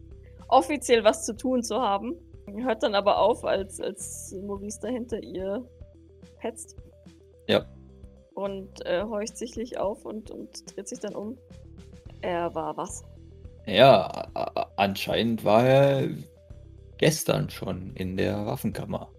offiziell 0.53 1.03
was 1.03 1.25
zu 1.25 1.35
tun 1.35 1.63
zu 1.63 1.81
haben. 1.81 2.15
Hört 2.57 2.83
dann 2.83 2.95
aber 2.95 3.19
auf, 3.19 3.43
als, 3.43 3.79
als 3.79 4.35
Maurice 4.45 4.79
da 4.81 4.89
hinter 4.89 5.21
ihr 5.21 5.67
hetzt. 6.37 6.75
Ja. 7.47 7.65
Und 8.35 8.85
äh, 8.85 9.03
horcht 9.03 9.37
sichtlich 9.37 9.77
auf 9.77 10.05
und, 10.05 10.31
und 10.31 10.75
dreht 10.75 10.87
sich 10.87 10.99
dann 10.99 11.15
um. 11.15 11.37
Er 12.21 12.53
war 12.55 12.75
was? 12.77 13.03
Ja, 13.65 14.27
anscheinend 14.75 15.43
war 15.45 15.65
er 15.65 16.09
gestern 16.97 17.49
schon 17.49 17.93
in 17.95 18.17
der 18.17 18.45
Waffenkammer. 18.45 19.09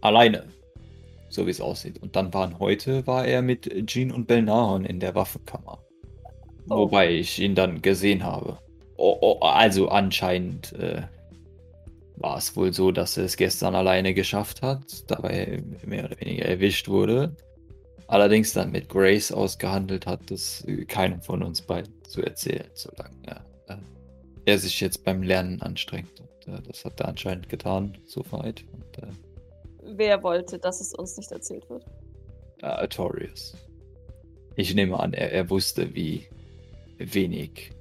Alleine. 0.00 0.44
So 1.28 1.46
wie 1.46 1.50
es 1.50 1.60
aussieht. 1.60 2.00
Und 2.02 2.16
dann 2.16 2.32
waren 2.32 2.58
heute 2.58 3.06
war 3.06 3.26
er 3.26 3.42
mit 3.42 3.68
Jean 3.86 4.12
und 4.12 4.26
Belnahon 4.26 4.84
in 4.84 5.00
der 5.00 5.14
Waffenkammer. 5.14 5.82
Oh. 6.68 6.76
Wobei 6.76 7.10
ich 7.12 7.40
ihn 7.40 7.54
dann 7.54 7.82
gesehen 7.82 8.22
habe. 8.24 8.58
Oh, 8.96 9.16
oh, 9.20 9.38
also 9.40 9.88
anscheinend 9.88 10.72
äh, 10.74 11.02
war 12.16 12.38
es 12.38 12.54
wohl 12.56 12.72
so, 12.72 12.92
dass 12.92 13.16
er 13.16 13.24
es 13.24 13.36
gestern 13.36 13.74
alleine 13.74 14.14
geschafft 14.14 14.62
hat, 14.62 15.10
dabei 15.10 15.62
mehr 15.84 16.04
oder 16.04 16.20
weniger 16.20 16.44
erwischt 16.44 16.88
wurde. 16.88 17.36
Allerdings 18.06 18.52
dann 18.52 18.70
mit 18.70 18.88
Grace 18.88 19.32
ausgehandelt 19.32 20.06
hat, 20.06 20.30
das 20.30 20.64
äh, 20.66 20.84
keinem 20.84 21.20
von 21.22 21.42
uns 21.42 21.62
beiden 21.62 21.92
zu 22.04 22.22
erzählen, 22.22 22.68
solange 22.74 23.16
er, 23.24 23.44
äh, 23.68 23.76
er 24.44 24.58
sich 24.58 24.80
jetzt 24.80 25.04
beim 25.04 25.22
Lernen 25.22 25.60
anstrengt. 25.62 26.20
Und, 26.20 26.54
äh, 26.54 26.62
das 26.62 26.84
hat 26.84 27.00
er 27.00 27.08
anscheinend 27.08 27.48
getan, 27.48 27.96
soweit. 28.06 28.64
Und, 28.72 28.98
äh, 29.02 29.96
Wer 29.96 30.22
wollte, 30.22 30.58
dass 30.58 30.80
es 30.80 30.94
uns 30.94 31.16
nicht 31.16 31.32
erzählt 31.32 31.68
wird? 31.68 31.84
Artorius. 32.62 33.54
Ich 34.56 34.74
nehme 34.74 34.98
an, 34.98 35.12
er, 35.12 35.32
er 35.32 35.50
wusste, 35.50 35.94
wie 35.94 36.26
wenig 36.98 37.72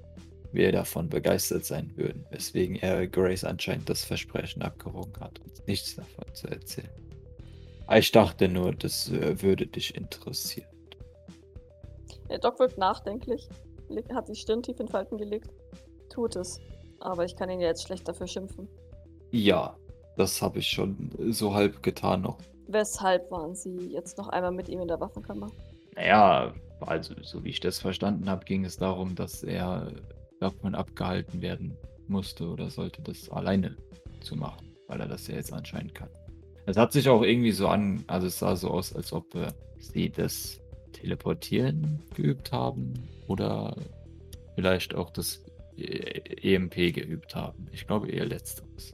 wir 0.53 0.71
davon 0.71 1.09
begeistert 1.09 1.65
sein 1.65 1.91
würden, 1.95 2.25
weswegen 2.29 2.75
er 2.77 3.07
Grace 3.07 3.43
anscheinend 3.43 3.89
das 3.89 4.03
Versprechen 4.03 4.61
abgewogen 4.61 5.13
hat, 5.19 5.39
uns 5.39 5.65
nichts 5.67 5.95
davon 5.95 6.25
zu 6.33 6.47
erzählen. 6.47 6.89
Aber 7.87 7.97
Ich 7.97 8.11
dachte 8.11 8.47
nur, 8.47 8.73
das 8.73 9.09
äh, 9.09 9.41
würde 9.41 9.67
dich 9.67 9.95
interessieren. 9.95 10.67
Der 12.29 12.39
Doc 12.39 12.59
wirkt 12.59 12.77
nachdenklich, 12.77 13.49
hat 14.13 14.29
die 14.29 14.35
Stirn 14.35 14.63
tief 14.63 14.79
in 14.79 14.87
Falten 14.87 15.17
gelegt. 15.17 15.49
Tut 16.09 16.35
es. 16.35 16.59
Aber 16.99 17.25
ich 17.25 17.35
kann 17.35 17.49
ihn 17.49 17.59
ja 17.59 17.67
jetzt 17.67 17.83
schlecht 17.83 18.07
dafür 18.07 18.27
schimpfen. 18.27 18.67
Ja, 19.31 19.75
das 20.15 20.41
habe 20.41 20.59
ich 20.59 20.67
schon 20.67 21.09
so 21.31 21.53
halb 21.53 21.83
getan 21.83 22.21
noch. 22.21 22.37
Weshalb 22.67 23.29
waren 23.29 23.55
Sie 23.55 23.91
jetzt 23.91 24.17
noch 24.17 24.29
einmal 24.29 24.51
mit 24.51 24.69
ihm 24.69 24.79
in 24.79 24.87
der 24.87 24.99
Waffenkammer? 24.99 25.51
Naja, 25.95 26.53
also 26.79 27.13
so 27.21 27.43
wie 27.43 27.49
ich 27.49 27.59
das 27.59 27.79
verstanden 27.79 28.29
habe, 28.29 28.45
ging 28.45 28.65
es 28.65 28.77
darum, 28.77 29.15
dass 29.15 29.43
er 29.43 29.91
davon 30.43 30.75
abgehalten 30.75 31.41
werden 31.41 31.77
musste 32.07 32.47
oder 32.47 32.69
sollte, 32.69 33.01
das 33.01 33.29
alleine 33.29 33.75
zu 34.21 34.35
machen, 34.35 34.67
weil 34.87 35.01
er 35.01 35.07
das 35.07 35.27
ja 35.27 35.35
jetzt 35.35 35.53
anscheinend 35.53 35.95
kann. 35.95 36.09
Es 36.65 36.77
hat 36.77 36.91
sich 36.93 37.09
auch 37.09 37.23
irgendwie 37.23 37.51
so 37.51 37.67
an, 37.67 38.03
also 38.07 38.27
es 38.27 38.39
sah 38.39 38.55
so 38.55 38.69
aus, 38.69 38.95
als 38.95 39.11
ob 39.11 39.33
äh, 39.35 39.47
sie 39.79 40.09
das 40.09 40.59
Teleportieren 40.93 42.01
geübt 42.15 42.51
haben 42.51 42.93
oder 43.27 43.75
vielleicht 44.55 44.95
auch 44.95 45.09
das 45.09 45.43
E- 45.75 46.53
EMP 46.53 46.93
geübt 46.93 47.35
haben. 47.35 47.67
Ich 47.71 47.87
glaube 47.87 48.09
eher 48.09 48.25
letzteres. 48.25 48.93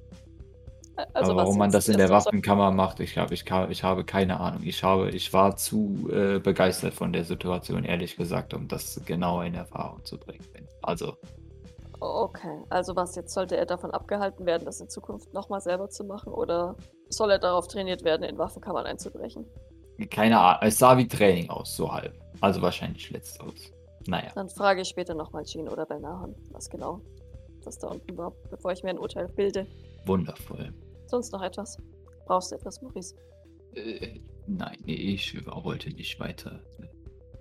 Also 1.13 1.35
warum 1.35 1.57
man 1.57 1.71
das 1.71 1.87
in 1.87 1.97
der 1.97 2.09
Waffenkammer 2.09 2.71
macht, 2.71 2.99
ich 2.99 3.13
glaube, 3.13 3.33
ich, 3.33 3.45
ich 3.69 3.83
habe 3.83 4.03
keine 4.03 4.39
Ahnung. 4.39 4.61
Ich 4.63 4.83
habe, 4.83 5.09
ich 5.11 5.31
war 5.31 5.55
zu 5.55 6.09
äh, 6.11 6.39
begeistert 6.39 6.93
von 6.93 7.13
der 7.13 7.23
Situation, 7.23 7.85
ehrlich 7.85 8.17
gesagt, 8.17 8.53
um 8.53 8.67
das 8.67 9.01
genau 9.05 9.41
in 9.41 9.55
Erfahrung 9.55 10.03
zu 10.03 10.17
bringen. 10.17 10.43
Also, 10.81 11.17
Okay, 12.01 12.63
also 12.69 12.95
was 12.95 13.15
jetzt? 13.15 13.33
Sollte 13.33 13.57
er 13.57 13.65
davon 13.65 13.91
abgehalten 13.91 14.45
werden, 14.45 14.65
das 14.65 14.79
in 14.79 14.89
Zukunft 14.89 15.33
nochmal 15.33 15.59
selber 15.59 15.89
zu 15.89 16.03
machen? 16.05 16.31
Oder 16.31 16.75
soll 17.09 17.31
er 17.31 17.39
darauf 17.39 17.67
trainiert 17.67 18.03
werden, 18.03 18.23
in 18.23 18.37
Waffenkammern 18.37 18.85
einzubrechen? 18.85 19.45
keine 20.07 20.39
Ahnung. 20.39 20.61
Es 20.61 20.77
sah 20.77 20.97
wie 20.97 21.07
Training 21.07 21.49
aus, 21.49 21.75
so 21.75 21.91
halb. 21.91 22.13
Also 22.39 22.61
wahrscheinlich 22.61 23.09
letzteres. 23.09 23.73
Naja. 24.07 24.31
Dann 24.33 24.47
frage 24.49 24.81
ich 24.81 24.87
später 24.87 25.13
nochmal 25.13 25.43
Jean 25.43 25.67
oder 25.67 25.85
Belnahan, 25.85 26.33
was 26.51 26.69
genau 26.69 27.01
das 27.63 27.77
da 27.77 27.89
unten 27.89 28.17
war, 28.17 28.31
bevor 28.49 28.71
ich 28.71 28.81
mir 28.83 28.91
ein 28.91 28.99
Urteil 28.99 29.27
bilde. 29.27 29.67
Wundervoll. 30.05 30.73
Sonst 31.07 31.33
noch 31.33 31.41
etwas? 31.41 31.77
Brauchst 32.25 32.51
du 32.51 32.55
etwas, 32.55 32.81
Maurice? 32.81 33.15
Äh, 33.75 34.21
nein, 34.47 34.77
ich 34.85 35.35
wollte 35.45 35.89
nicht 35.89 36.19
weiter 36.19 36.61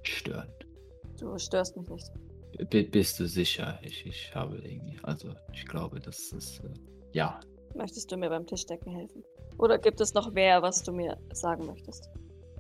stören. 0.03 0.53
Du 1.19 1.39
störst 1.39 1.77
mich 1.77 1.89
nicht. 1.89 2.11
Bist 2.71 3.21
du 3.21 3.27
sicher? 3.27 3.79
Ich, 3.83 4.07
ich 4.07 4.35
habe 4.35 4.57
irgendwie, 4.57 4.99
also 5.03 5.35
ich 5.53 5.67
glaube, 5.67 6.01
das 6.01 6.33
ist, 6.33 6.61
äh, 6.61 6.75
ja. 7.13 7.41
Möchtest 7.75 8.11
du 8.11 8.17
mir 8.17 8.31
beim 8.31 8.47
Tischdecken 8.47 8.93
helfen? 8.93 9.23
Oder 9.59 9.79
gibt 9.79 10.01
es 10.01 10.15
noch 10.15 10.33
mehr, 10.33 10.63
was 10.63 10.83
du 10.83 10.93
mir 10.93 11.17
sagen 11.33 11.67
möchtest? 11.67 12.09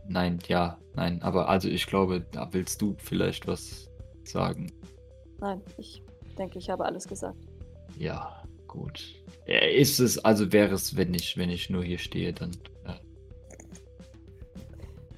Nein, 0.09 0.39
ja, 0.47 0.79
nein, 0.95 1.21
aber 1.23 1.49
also 1.49 1.69
ich 1.69 1.87
glaube, 1.87 2.27
da 2.33 2.49
willst 2.53 2.81
du 2.81 2.97
vielleicht 2.99 3.47
was 3.47 3.91
sagen. 4.25 4.73
Nein, 5.41 5.63
ich 5.77 6.03
denke, 6.37 6.59
ich 6.59 6.71
habe 6.71 6.85
alles 6.85 7.07
gesagt. 7.07 7.39
Ja, 7.99 8.43
gut. 8.67 9.15
Äh, 9.47 9.77
Ist 9.81 9.99
es, 10.01 10.19
also 10.25 10.53
wäre 10.53 10.75
es, 10.75 10.97
wenn 10.97 11.15
ich, 11.15 11.37
wenn 11.37 11.51
ich 11.51 11.71
nur 11.71 11.85
hier 11.85 11.99
stehe, 11.99 12.33
dann. 12.33 12.53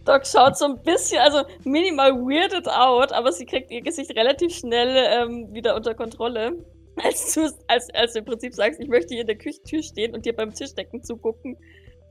Doc 0.04 0.26
schaut 0.26 0.56
so 0.56 0.64
ein 0.64 0.82
bisschen, 0.82 1.20
also 1.20 1.42
minimal 1.64 2.12
weirded 2.12 2.68
out, 2.68 3.12
aber 3.12 3.32
sie 3.32 3.44
kriegt 3.44 3.70
ihr 3.70 3.82
Gesicht 3.82 4.10
relativ 4.16 4.54
schnell 4.54 4.96
ähm, 5.10 5.52
wieder 5.52 5.76
unter 5.76 5.94
Kontrolle. 5.94 6.64
Als 7.02 7.34
du, 7.34 7.48
als, 7.68 7.88
als 7.94 8.12
du 8.12 8.18
im 8.18 8.24
Prinzip 8.24 8.52
sagst, 8.52 8.80
ich 8.80 8.88
möchte 8.88 9.14
hier 9.14 9.22
in 9.22 9.26
der 9.26 9.38
Küchentür 9.38 9.82
stehen 9.82 10.14
und 10.14 10.26
dir 10.26 10.34
beim 10.34 10.52
Tischdecken 10.52 11.02
zugucken, 11.02 11.56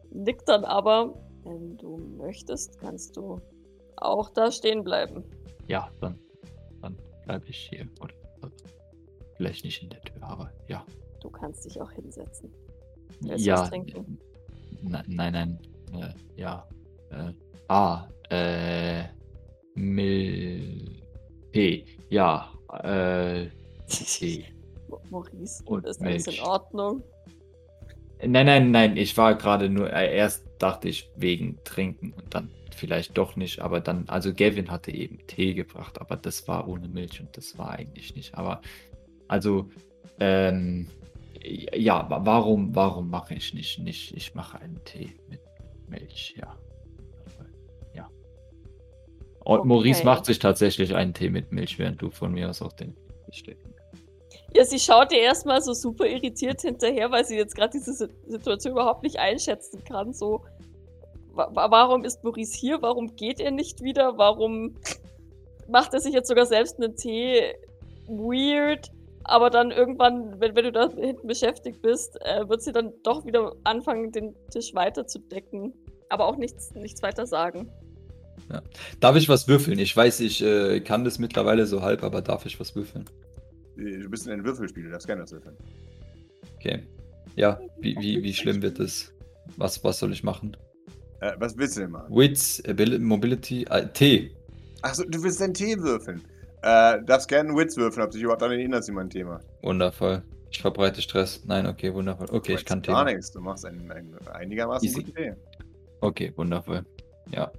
nickt 0.09 0.47
dann 0.49 0.65
aber, 0.65 1.13
wenn 1.43 1.77
du 1.77 1.97
möchtest, 2.17 2.79
kannst 2.79 3.15
du 3.15 3.39
auch 3.97 4.29
da 4.31 4.51
stehen 4.51 4.83
bleiben. 4.83 5.23
ja, 5.67 5.89
dann, 5.99 6.17
dann 6.81 6.97
bleibe 7.25 7.45
ich 7.49 7.69
hier. 7.69 7.87
Oder 8.01 8.13
vielleicht 9.37 9.63
nicht 9.63 9.83
in 9.83 9.89
der 9.89 10.01
Tür, 10.01 10.23
aber 10.23 10.51
ja. 10.67 10.85
Du 11.21 11.29
kannst 11.29 11.65
dich 11.65 11.79
auch 11.81 11.91
hinsetzen. 11.91 12.51
Willst 13.21 13.45
ja. 13.45 13.69
Nein, 14.81 15.03
nein, 15.07 15.33
nein. 15.33 15.59
Äh, 15.93 16.41
ja. 16.41 16.67
Äh, 17.11 17.33
ah, 17.69 18.07
äh. 18.29 19.03
Mil. 19.75 21.01
P. 21.51 21.85
Ja. 22.09 22.49
Äh. 22.83 23.45
Mo- 24.89 24.99
Maurice, 25.09 25.63
Und 25.65 25.85
ist 25.87 26.01
alles 26.01 26.27
in 26.27 26.33
Milch. 26.33 26.43
Ordnung? 26.45 27.03
Nein, 28.21 28.45
nein, 28.45 28.71
nein, 28.71 28.97
ich 28.97 29.15
war 29.17 29.35
gerade 29.35 29.69
nur, 29.69 29.91
äh, 29.93 30.13
erst 30.17 30.45
dachte 30.59 30.89
ich 30.89 31.09
wegen 31.15 31.57
Trinken 31.63 32.11
und 32.11 32.33
dann 32.35 32.51
vielleicht 32.75 33.17
doch 33.17 33.37
nicht, 33.37 33.61
aber 33.61 33.79
dann, 33.79 34.09
also 34.09 34.33
Gavin 34.33 34.69
hatte 34.69 34.91
eben 34.91 35.19
Tee 35.27 35.53
gebracht, 35.53 36.01
aber 36.01 36.17
das 36.17 36.45
war 36.49 36.67
ohne 36.67 36.89
Milch 36.89 37.21
und 37.21 37.35
das 37.37 37.57
war 37.57 37.71
eigentlich 37.71 38.15
nicht. 38.15 38.35
Aber, 38.35 38.61
also, 39.29 39.69
ähm, 40.19 40.89
ja, 41.41 42.09
wa- 42.09 42.19
warum, 42.25 42.75
warum 42.75 43.09
mache 43.09 43.35
ich 43.35 43.53
nicht, 43.53 43.79
nicht, 43.79 44.13
ich 44.17 44.35
mache 44.35 44.59
einen 44.59 44.83
Tee 44.83 45.13
mit 45.29 45.39
Milch. 45.87 46.35
Ja. 46.37 46.53
Und 49.43 49.65
Maurice 49.65 49.99
Okay. 50.01 50.05
macht 50.05 50.25
sich 50.25 50.39
tatsächlich 50.39 50.95
einen 50.95 51.13
Tee 51.13 51.29
mit 51.29 51.51
Milch, 51.51 51.79
während 51.79 52.01
du 52.01 52.09
von 52.11 52.31
mir 52.33 52.49
aus 52.49 52.61
auch 52.61 52.73
den 52.73 52.95
stecken. 53.31 53.73
Ja, 54.55 54.65
sie 54.65 54.79
schaut 54.79 55.11
dir 55.11 55.19
erstmal 55.19 55.61
so 55.61 55.73
super 55.73 56.07
irritiert 56.07 56.61
hinterher, 56.61 57.11
weil 57.11 57.23
sie 57.25 57.37
jetzt 57.37 57.55
gerade 57.55 57.71
diese 57.71 57.93
Si- 57.93 58.07
Situation 58.27 58.73
überhaupt 58.73 59.03
nicht 59.03 59.17
einschätzen 59.19 59.83
kann. 59.83 60.13
So, 60.13 60.41
wa 61.33 61.49
wa- 61.53 61.69
warum 61.69 62.03
ist 62.03 62.23
Maurice 62.23 62.57
hier? 62.57 62.81
Warum 62.81 63.15
geht 63.15 63.39
er 63.39 63.51
nicht 63.51 63.81
wieder? 63.83 64.17
Warum 64.17 64.75
macht 65.67 65.93
er 65.93 65.99
sich 65.99 66.13
jetzt 66.13 66.27
sogar 66.27 66.45
selbst 66.47 66.81
einen 66.81 66.95
Tee? 66.95 67.53
Weird. 68.07 68.89
Aber 69.23 69.51
dann 69.51 69.69
irgendwann, 69.69 70.39
wenn, 70.39 70.55
wenn 70.55 70.63
du 70.65 70.71
da 70.71 70.89
hinten 70.89 71.27
beschäftigt 71.27 71.83
bist, 71.83 72.17
äh, 72.25 72.49
wird 72.49 72.63
sie 72.63 72.71
dann 72.71 72.93
doch 73.03 73.25
wieder 73.25 73.53
anfangen, 73.63 74.11
den 74.11 74.33
Tisch 74.49 74.73
weiter 74.73 75.05
zu 75.05 75.19
decken. 75.19 75.73
Aber 76.09 76.25
auch 76.25 76.37
nichts, 76.37 76.73
nichts 76.73 77.03
weiter 77.03 77.27
sagen. 77.27 77.69
Darf 78.99 79.15
ich 79.15 79.29
was 79.29 79.47
würfeln? 79.47 79.79
Ich 79.79 79.95
weiß, 79.95 80.19
ich 80.21 80.43
äh, 80.43 80.79
kann 80.81 81.03
das 81.03 81.19
mittlerweile 81.19 81.65
so 81.65 81.81
halb, 81.81 82.03
aber 82.03 82.21
darf 82.21 82.45
ich 82.45 82.59
was 82.59 82.75
würfeln? 82.75 83.05
Du 83.75 84.09
bist 84.09 84.27
in 84.27 84.33
einem 84.33 84.45
Würfelspiel, 84.45 84.83
du 84.83 84.89
darfst 84.91 85.07
gerne 85.07 85.23
was 85.23 85.31
würfeln. 85.31 85.55
Okay. 86.57 86.83
Ja, 87.35 87.59
wie, 87.79 87.95
wie, 87.99 88.21
wie 88.23 88.33
schlimm 88.33 88.61
wird 88.61 88.79
es? 88.79 89.13
Was, 89.57 89.83
was 89.83 89.99
soll 89.99 90.11
ich 90.11 90.23
machen? 90.23 90.57
Äh, 91.21 91.33
was 91.39 91.57
willst 91.57 91.77
du 91.77 91.81
denn 91.81 91.91
machen? 91.91 92.13
Wits, 92.15 92.61
Abil 92.67 92.99
Mobility, 92.99 93.63
äh, 93.69 93.87
T. 93.87 94.31
Achso, 94.81 95.03
du 95.03 95.23
willst 95.23 95.41
deinen 95.41 95.53
Tee 95.53 95.77
würfeln. 95.77 96.21
Äh, 96.61 97.01
darfst 97.05 97.27
gerne 97.27 97.49
einen 97.49 97.57
Witz 97.57 97.77
würfeln, 97.77 98.03
ob 98.03 98.11
du 98.11 98.17
dich 98.17 98.23
überhaupt 98.23 98.41
daran 98.41 98.57
erinnerst, 98.57 98.89
wie 98.89 98.93
mein 98.93 99.09
Thema. 99.09 99.39
Wundervoll. 99.61 100.23
Ich 100.51 100.61
verbreite 100.61 101.01
Stress. 101.01 101.43
Nein, 101.45 101.65
okay, 101.67 101.93
wundervoll. 101.93 102.27
Okay, 102.31 102.55
ich 102.55 102.65
kann 102.65 102.81
Gar 102.81 103.05
Tee. 103.05 103.13
nichts, 103.13 103.31
du 103.31 103.39
machst 103.39 103.65
einen, 103.65 103.89
einen 103.91 104.17
einigermaßen 104.33 104.87
Easy. 104.87 105.03
Tee. 105.03 105.33
Okay, 106.01 106.33
wundervoll. 106.35 106.83
Ja, 107.31 107.51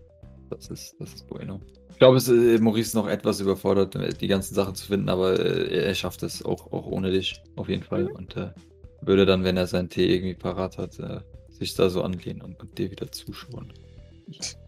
das 0.50 0.68
ist, 0.68 0.96
das 0.98 1.14
ist 1.14 1.26
bueno. 1.26 1.60
Ich 1.90 1.98
glaube, 1.98 2.16
es, 2.16 2.28
äh, 2.28 2.58
Maurice 2.58 2.88
ist 2.88 2.94
noch 2.94 3.08
etwas 3.08 3.40
überfordert, 3.40 3.94
äh, 3.94 4.12
die 4.12 4.28
ganzen 4.28 4.54
Sachen 4.54 4.74
zu 4.74 4.86
finden, 4.86 5.08
aber 5.08 5.38
äh, 5.38 5.84
er 5.86 5.94
schafft 5.94 6.22
es 6.22 6.44
auch, 6.44 6.72
auch 6.72 6.86
ohne 6.86 7.10
dich, 7.10 7.42
auf 7.56 7.68
jeden 7.68 7.82
Fall. 7.82 8.04
Mhm. 8.04 8.16
Und 8.16 8.36
äh, 8.36 8.50
würde 9.02 9.26
dann, 9.26 9.44
wenn 9.44 9.56
er 9.56 9.66
seinen 9.66 9.88
Tee 9.88 10.14
irgendwie 10.14 10.34
parat 10.34 10.76
hat, 10.76 10.98
sich 11.48 11.74
da 11.74 11.88
so 11.88 12.02
anlehnen 12.02 12.42
und, 12.42 12.60
und 12.60 12.76
dir 12.76 12.90
wieder 12.90 13.10
zuschauen. 13.10 13.72
Ist 14.28 14.58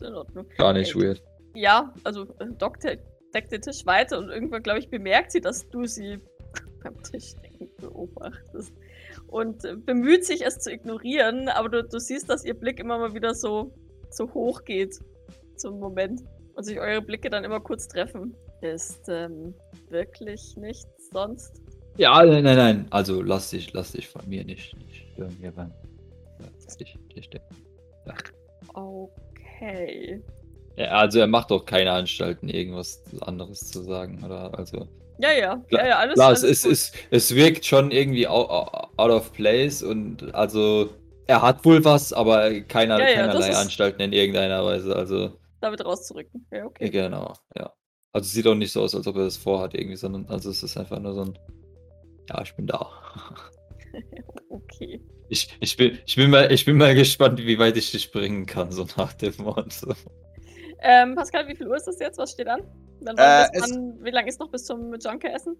in 0.00 0.14
Ordnung. 0.14 0.46
Gar 0.56 0.74
nicht 0.74 0.94
Ey, 0.94 1.02
weird. 1.02 1.22
Ja, 1.54 1.92
also 2.04 2.26
Doc 2.58 2.78
de- 2.80 2.98
deckt 3.34 3.52
den 3.52 3.62
Tisch 3.62 3.86
weiter 3.86 4.18
und 4.18 4.28
irgendwann, 4.28 4.62
glaube 4.62 4.78
ich, 4.78 4.88
bemerkt 4.88 5.32
sie, 5.32 5.40
dass 5.40 5.68
du 5.68 5.84
sie 5.84 6.18
beim 6.82 7.02
Tischdecken 7.02 7.68
beobachtest. 7.80 8.72
Und 9.28 9.62
bemüht 9.86 10.24
sich, 10.24 10.44
es 10.44 10.58
zu 10.58 10.72
ignorieren, 10.72 11.48
aber 11.48 11.68
du, 11.68 11.84
du 11.84 11.98
siehst, 11.98 12.28
dass 12.28 12.44
ihr 12.44 12.54
Blick 12.54 12.80
immer 12.80 12.98
mal 12.98 13.14
wieder 13.14 13.34
so, 13.34 13.72
so 14.10 14.32
hoch 14.32 14.64
geht 14.64 14.98
zum 15.56 15.78
Moment 15.78 16.22
und 16.54 16.64
sich 16.64 16.78
eure 16.78 17.02
Blicke 17.02 17.30
dann 17.30 17.44
immer 17.44 17.60
kurz 17.60 17.88
treffen. 17.88 18.34
Ist 18.60 19.08
ähm, 19.08 19.54
wirklich 19.88 20.56
nichts 20.56 21.10
sonst. 21.12 21.62
Ja, 21.96 22.24
nein, 22.24 22.44
nein, 22.44 22.56
nein. 22.56 22.86
Also 22.90 23.22
lass 23.22 23.50
dich, 23.50 23.72
lass 23.72 23.92
dich 23.92 24.08
von 24.08 24.26
mir 24.28 24.44
nicht, 24.44 24.76
nicht 24.76 25.06
stören 25.12 25.36
hier 25.40 25.52
beim 25.52 25.72
ja, 26.40 26.76
dich, 26.76 26.98
dich 27.14 27.24
stecken. 27.24 27.56
Okay. 28.74 30.22
Ja, 30.76 30.86
also 30.92 31.18
er 31.18 31.26
macht 31.26 31.50
auch 31.52 31.64
keine 31.64 31.92
Anstalten, 31.92 32.48
irgendwas 32.48 33.02
anderes 33.20 33.60
zu 33.60 33.82
sagen, 33.82 34.22
oder? 34.24 34.56
Also 34.56 34.88
Ja, 35.18 35.32
ja. 35.32 35.62
Ja, 35.70 35.86
ja 35.86 35.98
alles, 35.98 36.14
klar, 36.14 36.32
es, 36.32 36.42
ist, 36.42 36.64
es, 36.64 36.92
es 37.10 37.34
wirkt 37.34 37.66
schon 37.66 37.90
irgendwie 37.90 38.26
out, 38.26 38.48
out 38.48 39.10
of 39.10 39.32
place 39.32 39.82
und 39.82 40.34
also 40.34 40.90
er 41.30 41.42
hat 41.42 41.64
wohl 41.64 41.84
was, 41.84 42.12
aber 42.12 42.60
keiner, 42.62 42.98
Ja, 42.98 43.08
ja, 43.08 43.14
keinerlei 43.14 43.54
Anstalten 43.54 44.02
in 44.02 44.12
irgendeiner 44.12 44.64
Weise. 44.64 44.96
Also 44.96 45.38
damit 45.60 45.84
rauszurücken. 45.84 46.44
Ja, 46.50 46.66
okay. 46.66 46.90
genau, 46.90 47.34
ja. 47.56 47.72
Also 48.12 48.26
es 48.26 48.32
sieht 48.32 48.48
auch 48.48 48.56
nicht 48.56 48.72
so 48.72 48.82
aus, 48.82 48.96
als 48.96 49.06
ob 49.06 49.14
er 49.16 49.24
das 49.24 49.36
vorhat 49.36 49.74
irgendwie, 49.74 49.94
sondern 49.94 50.26
also 50.26 50.50
es 50.50 50.64
ist 50.64 50.76
einfach 50.76 50.98
nur 50.98 51.14
so 51.14 51.22
ein 51.22 51.38
Ja, 52.28 52.42
ich 52.42 52.54
bin 52.54 52.66
da. 52.66 52.90
Okay. 54.48 55.00
Ich, 55.28 55.56
ich, 55.60 55.76
bin, 55.76 55.98
ich, 56.06 56.16
bin 56.16 56.30
mal, 56.30 56.50
ich 56.50 56.64
bin 56.64 56.76
mal 56.76 56.94
gespannt, 56.94 57.38
wie 57.38 57.58
weit 57.58 57.76
ich 57.76 57.90
dich 57.92 58.10
bringen 58.10 58.46
kann, 58.46 58.70
so 58.72 58.86
nach 58.96 59.12
dem 59.12 59.34
Motto. 59.38 59.94
Ähm, 60.82 61.14
Pascal, 61.14 61.46
wie 61.48 61.54
viel 61.56 61.68
Uhr 61.68 61.76
ist 61.76 61.86
das 61.86 61.98
jetzt? 62.00 62.18
Was 62.18 62.32
steht 62.32 62.48
an? 62.48 62.62
Dann 63.00 63.16
Äh, 63.16 63.48
dann, 63.52 63.98
wie 64.02 64.10
lange 64.10 64.28
ist 64.28 64.40
noch 64.40 64.50
bis 64.50 64.64
zum 64.64 64.92
Junker-Essen? 64.94 65.56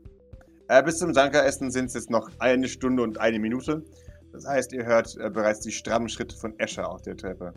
Äh, 0.69 0.83
bis 0.83 0.99
zum 0.99 1.13
Junker-Essen 1.13 1.71
sind 1.71 1.87
es 1.87 1.95
jetzt 1.95 2.11
noch 2.11 2.31
eine 2.39 2.69
Stunde 2.69 3.03
und 3.03 3.19
eine 3.19 3.39
Minute. 3.39 3.85
Das 4.33 4.47
heißt, 4.47 4.73
ihr 4.73 4.85
hört 4.85 5.17
äh, 5.17 5.31
bereits 5.31 5.61
die 5.61 5.73
strammen 5.73 6.09
Schritte 6.09 6.37
von 6.37 6.59
Escher 6.59 6.89
auf 6.89 7.03
der 7.03 7.17
Treppe. 7.17 7.53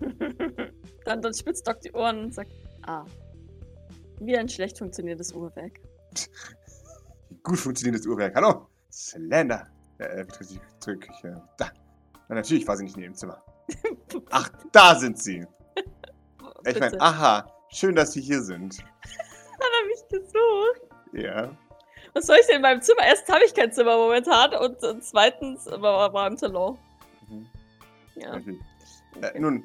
dann, 1.04 1.22
dann 1.22 1.34
spitzt 1.34 1.66
Doc 1.66 1.80
die 1.80 1.92
Ohren 1.92 2.24
und 2.24 2.34
sagt, 2.34 2.52
ah, 2.82 3.04
wie 4.20 4.36
ein 4.36 4.48
schlecht 4.48 4.78
funktionierendes 4.78 5.32
Uhrwerk. 5.32 5.80
Gut 7.42 7.58
funktionierendes 7.58 8.06
Uhrwerk. 8.06 8.34
Hallo? 8.34 8.68
Slender. 8.92 9.66
Äh, 9.98 10.26
zurück. 10.80 11.08
Ich, 11.10 11.24
äh, 11.24 11.34
da. 11.58 11.70
Na, 12.28 12.36
natürlich 12.36 12.66
war 12.66 12.76
sie 12.76 12.84
nicht 12.84 12.96
in 12.96 13.02
ihrem 13.02 13.14
Zimmer. 13.14 13.42
Ach, 14.30 14.50
da 14.72 14.94
sind 14.94 15.18
sie. 15.18 15.46
Ich 16.66 16.78
meine, 16.78 17.00
aha, 17.00 17.46
Schön, 17.72 17.94
dass 17.94 18.12
Sie 18.12 18.20
hier 18.20 18.42
sind. 18.42 18.78
Hat 18.80 19.70
er 19.80 19.86
mich 19.86 20.08
gesucht? 20.08 20.80
Ja. 21.12 21.56
Was 22.14 22.26
soll 22.26 22.36
ich 22.40 22.46
denn 22.46 22.56
in 22.56 22.62
meinem 22.62 22.82
Zimmer? 22.82 23.02
Erstens 23.04 23.34
habe 23.34 23.44
ich 23.44 23.54
kein 23.54 23.72
Zimmer 23.72 23.96
momentan 23.96 24.54
und 24.54 24.76
zweitens 25.02 25.66
war, 25.66 26.12
war 26.12 26.26
im 26.26 26.36
Salon. 26.36 26.78
Mhm. 27.28 27.46
Ja. 28.16 28.34
Okay. 28.34 28.58
Äh, 29.20 29.38
nun, 29.38 29.64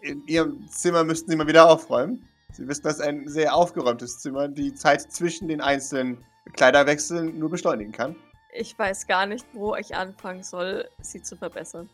in 0.00 0.26
Ihrem 0.26 0.68
Zimmer 0.68 1.04
müssten 1.04 1.30
Sie 1.30 1.36
mal 1.36 1.46
wieder 1.46 1.68
aufräumen. 1.68 2.28
Sie 2.52 2.68
wissen, 2.68 2.82
das 2.84 2.94
ist 2.94 3.00
ein 3.00 3.28
sehr 3.28 3.54
aufgeräumtes 3.54 4.20
Zimmer, 4.20 4.48
die 4.48 4.74
Zeit 4.74 5.10
zwischen 5.12 5.48
den 5.48 5.60
einzelnen 5.60 6.24
Kleiderwechseln 6.52 7.38
nur 7.38 7.50
beschleunigen 7.50 7.92
kann. 7.92 8.14
Ich 8.52 8.78
weiß 8.78 9.08
gar 9.08 9.26
nicht, 9.26 9.44
wo 9.52 9.74
ich 9.74 9.96
anfangen 9.96 10.44
soll, 10.44 10.88
sie 11.00 11.20
zu 11.20 11.36
verbessern. 11.36 11.90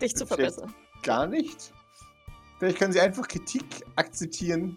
Dich 0.00 0.14
zu 0.14 0.26
verbessern. 0.26 0.72
Gar 1.02 1.26
nicht. 1.26 1.72
Vielleicht 2.58 2.78
können 2.78 2.92
Sie 2.92 3.00
einfach 3.00 3.26
Kritik 3.26 3.64
akzeptieren. 3.96 4.76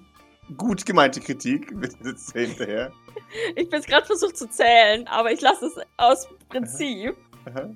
Gut 0.57 0.85
gemeinte 0.85 1.19
Kritik, 1.19 1.71
bitte 1.79 2.03
sitzt 2.03 2.33
hinterher. 2.33 2.91
Ich 3.55 3.69
bin 3.69 3.81
gerade 3.81 4.05
versucht 4.05 4.37
zu 4.37 4.49
zählen, 4.49 5.07
aber 5.07 5.31
ich 5.31 5.41
lasse 5.41 5.67
es 5.67 5.75
aus 5.97 6.27
Prinzip. 6.49 7.15
Aha. 7.45 7.69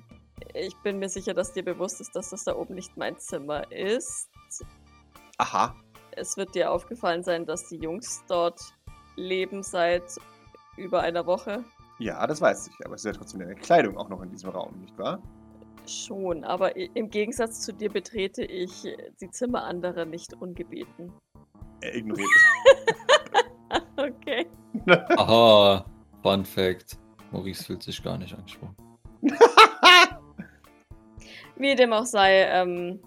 Ich 0.54 0.76
bin 0.82 0.98
mir 0.98 1.08
sicher, 1.08 1.34
dass 1.34 1.52
dir 1.52 1.64
bewusst 1.64 2.00
ist, 2.00 2.14
dass 2.14 2.30
das 2.30 2.44
da 2.44 2.54
oben 2.54 2.74
nicht 2.74 2.96
mein 2.96 3.18
Zimmer 3.18 3.70
ist. 3.72 4.30
Aha. 5.38 5.74
Es 6.12 6.36
wird 6.36 6.54
dir 6.54 6.70
aufgefallen 6.70 7.22
sein, 7.22 7.44
dass 7.46 7.68
die 7.68 7.76
Jungs 7.76 8.22
dort 8.28 8.60
leben 9.16 9.62
seit 9.62 10.16
über 10.76 11.00
einer 11.00 11.26
Woche. 11.26 11.64
Ja, 11.98 12.26
das 12.26 12.40
weiß 12.40 12.68
ich, 12.68 12.86
aber 12.86 12.94
es 12.94 13.04
ist 13.04 13.06
ja 13.06 13.18
trotzdem 13.18 13.40
eine 13.40 13.54
Kleidung 13.54 13.96
auch 13.96 14.08
noch 14.08 14.22
in 14.22 14.30
diesem 14.30 14.50
Raum, 14.50 14.78
nicht 14.80 14.96
wahr? 14.98 15.22
Schon, 15.86 16.44
aber 16.44 16.76
im 16.76 17.10
Gegensatz 17.10 17.60
zu 17.60 17.72
dir 17.72 17.90
betrete 17.90 18.44
ich 18.44 18.96
die 19.20 19.30
Zimmer 19.30 19.64
anderer 19.64 20.04
nicht 20.04 20.34
ungebeten. 20.34 21.12
Er 21.80 21.94
ignoriert 21.94 22.28
Okay. 23.96 24.46
es. 24.86 24.98
Aha, 25.18 25.84
Fun 26.22 26.44
Fact. 26.44 26.98
Maurice 27.32 27.64
fühlt 27.64 27.82
sich 27.82 28.02
gar 28.02 28.18
nicht 28.18 28.34
angesprochen. 28.36 28.76
Wie 31.56 31.74
dem 31.74 31.92
auch 31.92 32.04
sei, 32.04 32.42
ähm, 32.44 33.00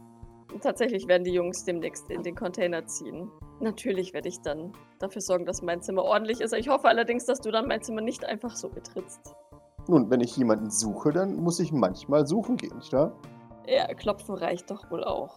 tatsächlich 0.61 1.07
werden 1.07 1.23
die 1.23 1.33
Jungs 1.33 1.63
demnächst 1.63 2.09
in 2.09 2.23
den 2.23 2.35
Container 2.35 2.85
ziehen. 2.87 3.29
Natürlich 3.59 4.13
werde 4.13 4.29
ich 4.29 4.41
dann 4.41 4.73
dafür 4.99 5.21
sorgen, 5.21 5.45
dass 5.45 5.61
mein 5.61 5.81
Zimmer 5.81 6.03
ordentlich 6.03 6.41
ist. 6.41 6.53
Ich 6.53 6.67
hoffe 6.69 6.87
allerdings, 6.87 7.25
dass 7.25 7.39
du 7.41 7.51
dann 7.51 7.67
mein 7.67 7.81
Zimmer 7.83 8.01
nicht 8.01 8.25
einfach 8.25 8.55
so 8.55 8.69
betrittst. 8.69 9.35
Nun, 9.87 10.09
wenn 10.09 10.21
ich 10.21 10.35
jemanden 10.37 10.71
suche, 10.71 11.11
dann 11.11 11.35
muss 11.35 11.59
ich 11.59 11.71
manchmal 11.71 12.25
suchen 12.25 12.57
gehen, 12.57 12.75
nicht 12.77 12.93
wahr? 12.93 13.13
Ja, 13.67 13.85
klopfen 13.93 14.35
reicht 14.35 14.71
doch 14.71 14.89
wohl 14.89 15.03
auch. 15.03 15.35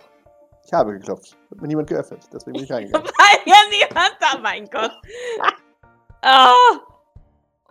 Ich 0.65 0.73
habe 0.73 0.93
geklopft. 0.93 1.37
Hat 1.51 1.61
mir 1.61 1.69
niemand 1.69 1.89
geöffnet, 1.89 2.29
deswegen 2.33 2.55
bin 2.55 2.65
ich 2.65 2.73
reingegangen. 2.73 3.07
Weil 3.07 3.39
ja 3.47 3.57
niemand 3.71 4.17
da, 4.21 4.39
mein 4.39 4.67
Gott. 4.67 4.93
ah! 6.23 6.53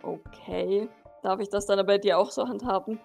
Okay. 0.02 0.88
Darf 1.22 1.40
ich 1.40 1.48
das 1.48 1.66
dann 1.66 1.84
bei 1.86 1.98
dir 1.98 2.18
auch 2.18 2.30
so 2.30 2.46
handhaben? 2.46 3.00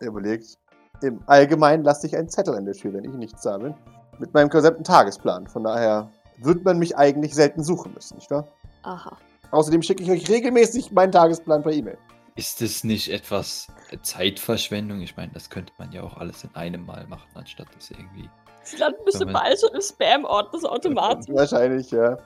Er 0.00 0.08
überlegt. 0.08 0.58
Im 1.02 1.20
Allgemeinen 1.26 1.84
lasse 1.84 2.06
ich 2.06 2.16
einen 2.16 2.28
Zettel 2.28 2.54
in 2.54 2.64
der 2.64 2.74
Tür, 2.74 2.94
wenn 2.94 3.04
ich 3.04 3.12
nichts 3.12 3.44
habe. 3.44 3.74
Mit 4.18 4.32
meinem 4.32 4.48
gesamten 4.48 4.84
Tagesplan. 4.84 5.46
Von 5.46 5.64
daher 5.64 6.10
wird 6.38 6.64
man 6.64 6.78
mich 6.78 6.96
eigentlich 6.96 7.34
selten 7.34 7.62
suchen 7.62 7.92
müssen, 7.92 8.16
nicht 8.16 8.30
wahr? 8.30 8.48
Aha. 8.82 9.18
Außerdem 9.50 9.82
schicke 9.82 10.02
ich 10.02 10.10
euch 10.10 10.28
regelmäßig 10.28 10.92
meinen 10.92 11.12
Tagesplan 11.12 11.62
per 11.62 11.72
E-Mail. 11.72 11.98
Ist 12.34 12.62
es 12.62 12.84
nicht 12.84 13.10
etwas 13.10 13.68
Zeitverschwendung? 14.02 15.00
Ich 15.00 15.16
meine, 15.16 15.32
das 15.32 15.50
könnte 15.50 15.72
man 15.78 15.90
ja 15.92 16.02
auch 16.02 16.16
alles 16.16 16.44
in 16.44 16.54
einem 16.54 16.84
Mal 16.84 17.06
machen, 17.06 17.28
anstatt 17.34 17.68
das 17.74 17.90
irgendwie. 17.90 18.28
Das 18.70 18.78
Land 18.80 18.96
müsste 19.04 19.20
Moment. 19.26 19.38
bald 19.44 19.60
schon 19.60 19.70
im 19.74 19.80
Spam-Ordner 19.80 20.58
so 20.58 20.68
automatisch. 20.68 21.34
Wahrscheinlich, 21.34 21.90
ja. 21.90 22.18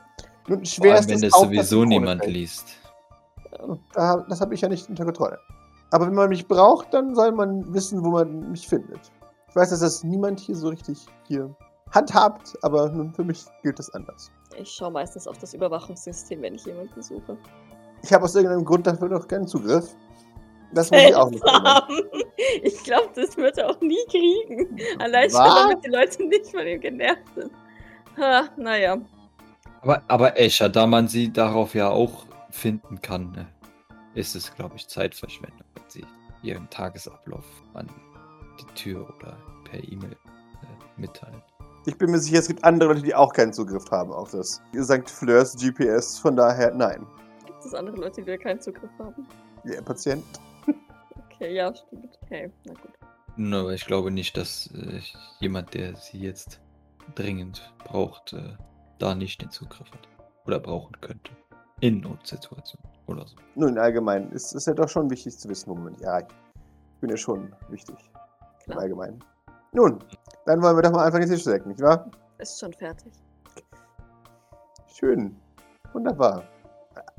Nun, 0.48 0.59
Vor 0.59 0.66
schwer 0.66 0.92
allem, 0.94 1.00
ist 1.00 1.09
wenn 1.09 1.16
es 1.16 1.20
das 1.22 1.33
auch, 1.35 1.44
sowieso 1.44 1.85
niemand 1.85 2.22
fällt. 2.22 2.35
liest. 2.35 2.66
Da, 3.94 4.24
das 4.29 4.40
habe 4.40 4.55
ich 4.55 4.61
ja 4.62 4.68
nicht 4.68 4.88
unter 4.88 5.05
Kontrolle. 5.05 5.38
Aber 5.90 6.07
wenn 6.07 6.14
man 6.14 6.29
mich 6.29 6.46
braucht, 6.46 6.94
dann 6.94 7.14
soll 7.14 7.33
man 7.33 7.72
wissen, 7.74 8.03
wo 8.05 8.11
man 8.11 8.50
mich 8.50 8.66
findet. 8.66 9.00
Ich 9.48 9.57
weiß, 9.57 9.70
dass 9.70 9.81
das 9.81 10.05
niemand 10.05 10.40
hier 10.40 10.55
so 10.57 10.68
richtig 10.68 11.05
hier 11.26 11.55
handhabt, 11.90 12.57
aber 12.62 12.88
nun 12.88 13.12
für 13.12 13.24
mich 13.24 13.44
gilt 13.62 13.79
das 13.79 13.92
anders. 13.94 14.31
Ich 14.57 14.70
schaue 14.70 14.92
meistens 14.92 15.26
auf 15.26 15.37
das 15.38 15.55
Überwachungssystem, 15.55 16.40
wenn 16.42 16.55
ich 16.55 16.64
jemanden 16.64 17.03
suche. 17.03 17.37
Ich 18.03 18.12
habe 18.12 18.24
aus 18.24 18.35
irgendeinem 18.35 18.64
Grund 18.64 18.87
dafür 18.87 19.09
noch 19.09 19.26
keinen 19.26 19.46
Zugriff. 19.46 19.94
Das 20.72 20.90
muss 20.90 21.00
ich 21.00 21.14
auch 21.14 21.30
ändern. 21.30 21.42
Seltsam. 21.42 22.22
Ich 22.62 22.83
glaube, 22.85 23.11
das 23.14 23.37
wird 23.37 23.59
er 23.59 23.70
auch 23.70 23.80
nie 23.80 24.04
kriegen. 24.09 24.78
Allein 24.98 25.30
schon, 25.30 25.44
damit 25.44 25.85
die 25.85 25.90
Leute 25.90 26.24
nicht 26.26 26.50
von 26.50 26.66
ihm 26.66 26.80
genervt 26.80 27.22
sind. 27.35 27.52
Ha, 28.18 28.48
naja. 28.56 28.98
Aber, 29.83 30.02
aber 30.09 30.38
Escher, 30.38 30.68
da 30.68 30.87
man 30.87 31.09
sie 31.09 31.33
darauf 31.33 31.74
ja 31.74 31.88
auch 31.88 32.26
finden 32.50 33.00
kann, 33.00 33.33
ne, 33.33 33.46
ist 34.14 34.35
es, 34.35 34.54
glaube 34.54 34.76
ich, 34.76 34.88
Zeitverschwendung, 34.88 35.66
wenn 35.74 35.88
sie 35.88 36.04
ihren 36.42 36.68
Tagesablauf 36.70 37.44
an 37.74 37.88
die 38.61 38.74
Tür 38.74 39.09
oder 39.16 39.37
per 39.64 39.83
E-Mail 39.83 40.12
äh, 40.12 41.00
mitteilen. 41.00 41.42
Ich 41.87 41.96
bin 41.96 42.11
mir 42.11 42.18
sicher, 42.18 42.40
es 42.40 42.48
gibt 42.48 42.62
andere 42.62 42.90
Leute, 42.90 43.02
die 43.02 43.14
auch 43.14 43.33
keinen 43.33 43.52
Zugriff 43.52 43.90
haben 43.90 44.12
auf 44.12 44.33
das 44.33 44.61
St. 44.76 45.09
Fleurs 45.09 45.56
GPS. 45.56 46.18
Von 46.18 46.37
daher, 46.37 46.74
nein. 46.74 47.06
Gibt 47.46 47.64
es 47.64 47.74
andere 47.74 47.96
Leute, 47.96 48.20
die 48.22 48.30
da 48.30 48.37
keinen 48.37 48.61
Zugriff 48.61 48.90
haben? 48.98 49.26
Der 49.64 49.80
Patient. 49.80 50.24
Okay, 51.40 51.55
ja, 51.55 51.74
stimmt. 51.74 52.18
Okay, 52.22 52.53
na 52.64 52.74
gut. 52.74 52.92
Nun, 53.37 53.55
aber 53.55 53.72
ich 53.72 53.87
glaube 53.87 54.11
nicht, 54.11 54.37
dass 54.37 54.68
äh, 54.74 55.00
jemand, 55.38 55.72
der 55.72 55.96
sie 55.96 56.18
jetzt 56.18 56.61
dringend 57.14 57.72
braucht, 57.79 58.35
äh, 58.35 58.57
da 58.98 59.14
nicht 59.14 59.40
den 59.40 59.50
Zugriff 59.50 59.90
hat. 59.90 60.07
Oder 60.44 60.61
brauchen 60.61 61.00
könnte. 61.00 61.33
In 61.81 62.00
Notsituationen 62.00 62.87
oder 63.07 63.26
so. 63.26 63.37
Nun, 63.55 63.79
allgemein 63.79 64.31
ist 64.33 64.55
es 64.55 64.66
ja 64.66 64.74
doch 64.74 64.90
schon 64.90 65.09
wichtig 65.09 65.38
zu 65.38 65.48
wissen, 65.48 65.70
wo 65.70 65.74
man 65.76 65.92
mich 65.92 66.03
erreicht. 66.03 66.31
Ich 66.96 67.00
bin 67.00 67.09
ja 67.09 67.16
schon 67.16 67.55
wichtig. 67.70 67.96
Im 68.66 68.72
Klar. 68.72 68.83
Allgemeinen. 68.83 69.24
Nun, 69.72 69.98
dann 70.44 70.61
wollen 70.61 70.76
wir 70.76 70.83
doch 70.83 70.92
mal 70.92 71.07
einfach 71.07 71.20
den 71.20 71.31
Tisch 71.31 71.44
decken, 71.44 71.70
nicht 71.70 71.81
wahr? 71.81 72.11
Ist 72.37 72.61
schon 72.61 72.74
fertig. 72.74 73.14
Schön. 74.88 75.35
Wunderbar. 75.94 76.44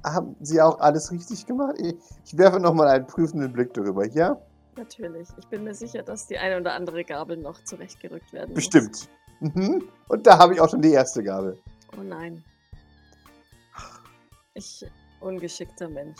Haben 0.03 0.35
Sie 0.41 0.61
auch 0.61 0.79
alles 0.79 1.11
richtig 1.11 1.45
gemacht? 1.45 1.75
Ich, 1.79 1.95
ich 2.25 2.37
werfe 2.37 2.59
nochmal 2.59 2.87
einen 2.87 3.05
prüfenden 3.07 3.51
Blick 3.53 3.73
darüber, 3.73 4.05
ja? 4.07 4.39
Natürlich. 4.77 5.27
Ich 5.37 5.47
bin 5.47 5.63
mir 5.63 5.75
sicher, 5.75 6.01
dass 6.01 6.27
die 6.27 6.37
eine 6.37 6.57
oder 6.59 6.73
andere 6.73 7.03
Gabel 7.03 7.37
noch 7.37 7.63
zurechtgerückt 7.65 8.31
werden 8.33 8.53
Bestimmt. 8.55 9.09
Mhm. 9.41 9.83
Und 10.07 10.25
da 10.25 10.37
habe 10.39 10.53
ich 10.53 10.61
auch 10.61 10.69
schon 10.69 10.81
die 10.81 10.91
erste 10.91 11.21
Gabel. 11.23 11.51
muss. 11.91 11.99
Oh 11.99 12.03
nein. 12.03 12.43
Ich, 14.53 14.85
ungeschickter 15.19 15.87
Mensch. 15.89 16.19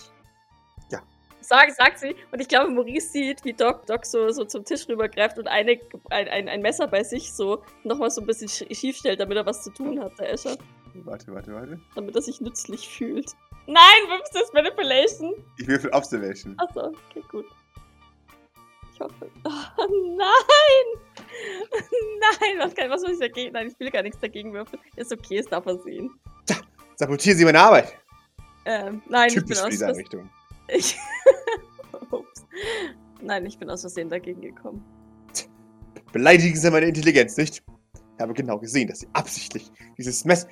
Ja. 0.90 1.00
Sag, 1.42 1.72
sag 1.72 1.98
sie. 1.98 2.16
Und 2.32 2.40
ich 2.40 2.48
glaube, 2.48 2.70
Maurice 2.72 3.10
sieht, 3.12 3.44
wie 3.44 3.54
Doc, 3.54 3.86
Doc 3.88 4.06
so, 4.06 4.30
so 4.32 4.46
zum 4.46 4.64
Tisch 4.64 4.88
rübergreift 4.88 5.38
und 5.38 5.48
eine, 5.48 5.80
ein, 6.10 6.28
ein, 6.28 6.48
ein 6.50 6.62
Messer 6.62 6.88
bei 6.88 7.04
sich 7.04 7.34
so 7.34 7.64
nochmal 7.84 8.10
so 8.12 8.22
ein 8.22 8.28
bisschen 8.28 8.48
sch- 8.48 8.74
schief 8.76 8.98
stellt, 8.98 9.20
damit 9.20 9.38
er 9.38 9.46
was 9.46 9.64
zu 9.64 9.72
tun 9.72 10.00
hat, 10.02 10.18
der 10.20 10.32
Escher. 10.34 10.56
Warte, 11.04 11.34
warte, 11.34 11.54
warte. 11.54 11.80
Damit 11.96 12.16
er 12.16 12.22
sich 12.22 12.42
nützlich 12.42 12.88
fühlt. 12.90 13.32
Nein, 13.68 14.10
wirfst 14.10 14.36
das 14.36 14.52
Manipulation? 14.54 15.34
Ich 15.58 15.68
würfel 15.68 15.90
Observation. 15.92 16.56
Achso, 16.58 16.88
okay, 16.88 17.24
gut. 17.30 17.46
Ich 18.94 19.00
hoffe. 19.00 19.30
Oh, 19.78 19.88
nein! 20.18 21.02
Nein, 22.20 22.60
was, 22.60 22.76
kann, 22.76 22.90
was 22.90 23.02
muss 23.02 23.14
ich 23.14 23.20
dagegen? 23.20 23.54
Nein, 23.54 23.68
ich 23.68 23.80
will 23.80 23.90
gar 23.90 24.04
nichts 24.04 24.20
dagegen 24.20 24.54
würfeln. 24.54 24.82
Ist 24.96 25.12
okay, 25.12 25.38
es 25.38 25.48
darf 25.48 25.66
er 25.66 25.78
sehen. 25.80 26.12
Sabotieren 26.96 27.38
Sie 27.38 27.46
meine 27.46 27.60
Arbeit. 27.60 27.98
Ähm, 28.66 29.02
nein, 29.10 29.30
ich 29.30 29.36
bin 29.36 29.44
Typisch 29.46 29.60
aus 29.60 29.70
diese 29.70 29.86
Versehen. 29.86 30.06
Einrichtung. 30.06 30.30
Ich 30.68 30.98
Ups. 32.12 32.46
Nein, 33.22 33.46
ich 33.46 33.58
bin 33.58 33.70
aus 33.70 33.82
Versehen 33.82 34.10
dagegen 34.10 34.42
gekommen. 34.42 34.86
Beleidigen 36.12 36.56
Sie 36.56 36.70
meine 36.70 36.88
Intelligenz, 36.88 37.38
nicht? 37.38 37.64
Ich 37.94 38.22
habe 38.22 38.34
genau 38.34 38.60
gesehen, 38.60 38.88
dass 38.88 39.00
Sie 39.00 39.08
absichtlich 39.14 39.72
dieses 39.98 40.26
Messer. 40.26 40.48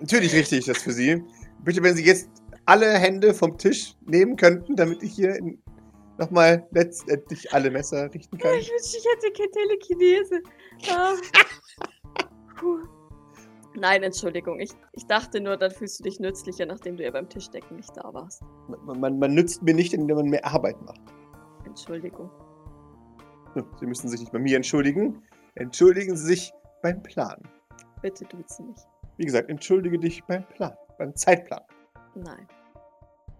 Natürlich 0.00 0.32
richte 0.34 0.56
ich 0.56 0.66
das 0.66 0.78
für 0.78 0.92
Sie. 0.92 1.24
Bitte, 1.64 1.82
wenn 1.82 1.96
Sie 1.96 2.04
jetzt 2.04 2.28
alle 2.66 2.86
Hände 2.98 3.34
vom 3.34 3.56
Tisch 3.58 3.96
nehmen 4.06 4.36
könnten, 4.36 4.76
damit 4.76 5.02
ich 5.02 5.14
hier 5.14 5.38
nochmal 6.18 6.66
letztendlich 6.70 7.52
alle 7.52 7.70
Messer 7.70 8.12
richten 8.12 8.36
kann. 8.38 8.54
Ich 8.58 8.70
wünschte, 8.70 8.98
ich 8.98 9.04
hätte 9.04 9.32
keine 9.32 9.50
Telekinese. 9.50 10.42
Ah. 10.90 11.14
Puh. 12.58 12.80
Nein, 13.74 14.02
Entschuldigung. 14.02 14.58
Ich, 14.60 14.70
ich 14.92 15.06
dachte 15.06 15.40
nur, 15.40 15.56
dann 15.56 15.70
fühlst 15.70 16.00
du 16.00 16.04
dich 16.04 16.18
nützlicher, 16.18 16.66
nachdem 16.66 16.96
du 16.96 17.04
ja 17.04 17.10
beim 17.10 17.28
Tischdecken 17.28 17.76
nicht 17.76 17.96
da 17.96 18.12
warst. 18.12 18.42
Man, 18.84 19.00
man, 19.00 19.18
man 19.18 19.34
nützt 19.34 19.62
mir 19.62 19.74
nicht, 19.74 19.92
indem 19.92 20.16
man 20.16 20.26
mehr 20.26 20.44
Arbeit 20.44 20.80
macht. 20.82 21.00
Entschuldigung. 21.64 22.30
Sie 23.80 23.86
müssen 23.86 24.08
sich 24.08 24.20
nicht 24.20 24.32
bei 24.32 24.38
mir 24.38 24.56
entschuldigen. 24.56 25.22
Entschuldigen 25.54 26.16
Sie 26.16 26.26
sich 26.26 26.52
beim 26.82 27.02
Plan. 27.02 27.40
Bitte 28.02 28.24
duze 28.24 28.62
mich. 28.62 28.78
Wie 29.16 29.24
gesagt, 29.24 29.48
entschuldige 29.48 29.98
dich 29.98 30.22
beim 30.24 30.46
Plan, 30.48 30.74
beim 30.98 31.14
Zeitplan. 31.16 31.62
Nein. 32.14 32.46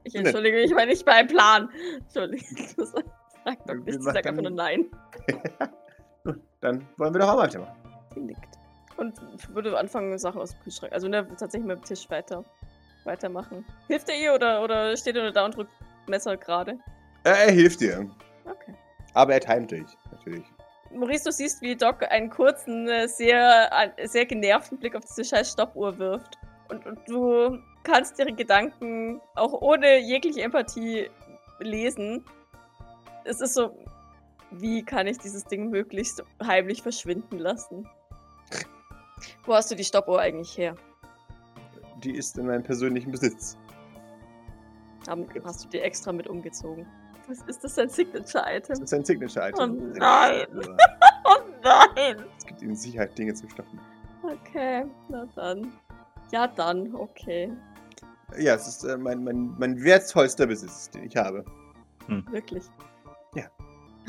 Ich 0.05 0.15
entschuldige 0.15 0.57
mich, 0.57 0.75
weil 0.75 0.87
nicht 0.87 1.05
beim 1.05 1.27
Plan. 1.27 1.69
Entschuldigung. 1.99 2.49
Doch 3.67 3.75
nichts. 3.75 3.97
Ich 3.97 3.99
machen- 3.99 4.15
sag 4.15 4.27
einfach 4.27 4.43
nur 4.43 4.51
nein. 4.51 4.87
Nun, 6.25 6.43
dann 6.61 6.87
wollen 6.97 7.15
wir 7.15 7.21
doch 7.21 7.35
auch 7.35 7.39
weitermachen. 7.39 7.77
Sie 8.15 8.21
nickt. 8.21 8.59
und 8.97 9.55
würde 9.55 9.79
anfangen, 9.79 10.19
Sachen 10.19 10.41
aus 10.41 10.51
dem 10.51 10.61
Kühlschrank. 10.65 10.93
Also 10.93 11.09
ne, 11.09 11.27
tatsächlich 11.39 11.67
mit 11.67 11.79
dem 11.79 11.85
Tisch 11.85 12.11
weiter 12.11 12.45
weitermachen. 13.05 13.65
Hilft 13.87 14.09
er 14.09 14.17
ihr 14.17 14.35
oder, 14.35 14.63
oder 14.63 14.97
steht 14.97 15.17
er 15.17 15.23
nur 15.23 15.33
da 15.33 15.45
und 15.47 15.57
drückt 15.57 15.71
Messer 16.09 16.37
gerade? 16.37 16.73
Äh, 17.25 17.47
er 17.47 17.51
hilft 17.53 17.81
dir. 17.81 18.11
Okay. 18.45 18.75
Aber 19.15 19.33
er 19.35 19.41
timet 19.41 19.71
dich, 19.71 19.87
natürlich. 20.13 20.45
Maurice, 20.93 21.25
du 21.25 21.33
siehst, 21.33 21.63
wie 21.63 21.77
Doc 21.77 22.03
einen 22.11 22.29
kurzen, 22.29 22.89
äh, 22.89 23.09
sehr, 23.09 23.71
äh, 23.97 24.07
sehr 24.07 24.27
genervten 24.27 24.79
Blick 24.79 24.95
auf 24.95 25.05
diese 25.05 25.25
scheiß 25.25 25.53
Stoppuhr 25.53 25.99
wirft. 25.99 26.39
Und, 26.69 26.87
und 26.87 26.99
du 27.09 27.59
kannst 27.83 28.19
ihre 28.19 28.33
Gedanken 28.33 29.21
auch 29.35 29.53
ohne 29.53 29.99
jegliche 30.01 30.43
Empathie 30.43 31.11
lesen. 31.61 32.25
Es 33.25 33.41
ist 33.41 33.55
so, 33.55 33.77
wie 34.51 34.83
kann 34.83 35.07
ich 35.07 35.19
dieses 35.19 35.45
Ding 35.45 35.71
möglichst 35.71 36.23
heimlich 36.43 36.83
verschwinden 36.83 37.39
lassen? 37.39 37.89
Wo 39.45 39.55
hast 39.55 39.71
du 39.71 39.75
die 39.75 39.85
Stoppuhr 39.85 40.21
eigentlich 40.21 40.57
her? 40.57 40.75
Die 42.03 42.15
ist 42.15 42.39
in 42.39 42.47
meinem 42.47 42.63
persönlichen 42.63 43.11
Besitz. 43.11 43.57
Haben, 45.09 45.27
hast 45.45 45.65
du 45.65 45.69
dir 45.69 45.83
extra 45.83 46.13
mit 46.13 46.29
umgezogen? 46.29 46.87
Was 47.29 47.43
ist 47.43 47.65
das 47.65 47.79
ein 47.79 47.89
Signature-Item? 47.89 48.69
Das 48.69 48.81
ist 48.81 48.95
ein 48.95 49.05
Signature-Item. 49.05 49.61
Oh 49.61 49.99
nein. 49.99 50.47
Oh 51.25 51.43
nein! 51.63 52.25
Es 52.39 52.47
gibt 52.47 52.63
ihnen 52.63 52.75
Sicherheit, 52.75 53.19
Dinge 53.19 53.35
zu 53.35 53.47
stoppen. 53.51 53.79
Okay, 54.23 54.87
na 55.11 55.27
dann. 55.35 55.71
Ja, 56.31 56.47
dann, 56.47 56.95
okay. 56.95 57.53
Ja, 58.39 58.55
es 58.55 58.69
ist 58.69 58.85
äh, 58.85 58.97
mein, 58.97 59.25
mein, 59.25 59.55
mein 59.59 59.83
wertvollster 59.83 60.47
Besitz, 60.47 60.91
den 60.91 61.05
ich 61.05 61.17
habe. 61.17 61.45
Wirklich. 62.31 62.65
Ja. 63.35 63.45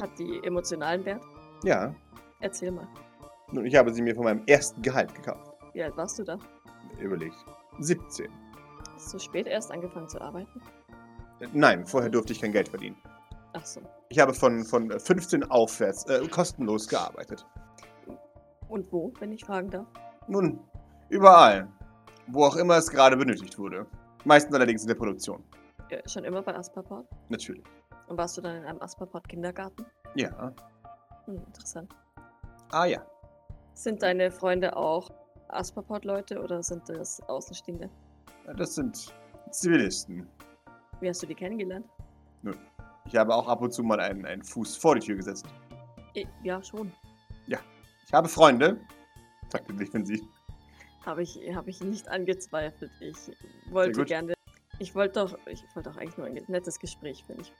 Hat 0.01 0.17
die 0.17 0.41
emotionalen 0.43 1.03
Wert? 1.05 1.23
Ja. 1.63 1.93
Erzähl 2.39 2.71
mal. 2.71 2.87
Nun, 3.51 3.65
ich 3.65 3.75
habe 3.75 3.91
sie 3.93 4.01
mir 4.01 4.15
von 4.15 4.23
meinem 4.25 4.43
ersten 4.47 4.81
Gehalt 4.81 5.13
gekauft. 5.13 5.51
Wie 5.73 5.83
alt 5.83 5.95
warst 5.97 6.19
du 6.19 6.23
da? 6.23 6.37
Überlegt. 6.99 7.35
17. 7.79 8.29
Hast 8.95 9.13
du 9.13 9.19
spät 9.19 9.47
erst 9.47 9.71
angefangen 9.71 10.07
zu 10.07 10.21
arbeiten? 10.21 10.61
Äh, 11.39 11.47
Nein, 11.53 11.85
vorher 11.85 12.09
durfte 12.09 12.33
ich 12.33 12.41
kein 12.41 12.51
Geld 12.51 12.69
verdienen. 12.69 12.97
Ach 13.53 13.65
so. 13.65 13.81
Ich 14.09 14.19
habe 14.19 14.33
von, 14.33 14.63
von 14.63 14.91
15 14.99 15.49
aufwärts 15.49 16.05
äh, 16.05 16.27
kostenlos 16.27 16.87
gearbeitet. 16.87 17.45
Und 18.67 18.91
wo, 18.91 19.13
wenn 19.19 19.31
ich 19.31 19.43
fragen 19.43 19.69
darf? 19.69 19.87
Nun, 20.27 20.59
überall. 21.09 21.67
Wo 22.31 22.45
auch 22.45 22.55
immer 22.55 22.77
es 22.77 22.89
gerade 22.89 23.17
benötigt 23.17 23.57
wurde. 23.57 23.85
Meistens 24.25 24.53
allerdings 24.55 24.81
in 24.81 24.87
der 24.87 24.95
Produktion. 24.95 25.43
Ja, 25.89 25.97
schon 26.07 26.23
immer 26.23 26.41
bei 26.41 26.55
Asperport? 26.55 27.07
Natürlich. 27.29 27.63
Und 28.07 28.17
warst 28.17 28.37
du 28.37 28.41
dann 28.41 28.57
in 28.57 28.65
einem 28.65 28.81
Asperport-Kindergarten? 28.81 29.85
Ja. 30.15 30.53
Hm, 31.25 31.37
interessant. 31.47 31.95
Ah 32.71 32.85
ja. 32.85 33.05
Sind 33.73 34.03
deine 34.03 34.29
Freunde 34.29 34.75
auch 34.75 35.09
Asperport-Leute 35.47 36.41
oder 36.41 36.61
sind 36.61 36.87
das 36.89 37.21
Außenstehende? 37.27 37.89
Das 38.57 38.75
sind 38.75 39.13
Zivilisten. 39.51 40.27
Wie 40.99 41.09
hast 41.09 41.23
du 41.23 41.27
die 41.27 41.35
kennengelernt? 41.35 41.87
Ich 43.05 43.15
habe 43.15 43.33
auch 43.33 43.47
ab 43.47 43.61
und 43.61 43.73
zu 43.73 43.83
mal 43.83 43.99
einen, 43.99 44.25
einen 44.25 44.43
Fuß 44.43 44.77
vor 44.77 44.95
die 44.95 45.01
Tür 45.01 45.15
gesetzt. 45.15 45.45
Ja, 46.43 46.61
schon. 46.61 46.91
Ich 48.09 48.13
habe 48.13 48.27
Freunde. 48.27 48.79
Sagte 49.51 49.71
nicht, 49.71 49.93
wenn 49.93 50.03
sie. 50.03 50.19
Habe 51.05 51.23
ich, 51.23 51.39
hab 51.53 51.67
ich 51.67 51.81
nicht 51.81 52.07
angezweifelt. 52.07 52.91
Ich 52.99 53.17
wollte 53.71 54.05
gerne. 54.05 54.33
Ich 54.79 54.95
wollte 54.95 55.19
doch, 55.19 55.37
ich 55.47 55.63
wollte 55.75 55.89
doch 55.89 55.97
eigentlich 55.97 56.17
nur 56.17 56.27
ein 56.27 56.41
nettes 56.47 56.79
Gespräch 56.79 57.23
führen. 57.25 57.41
Ich 57.41 57.51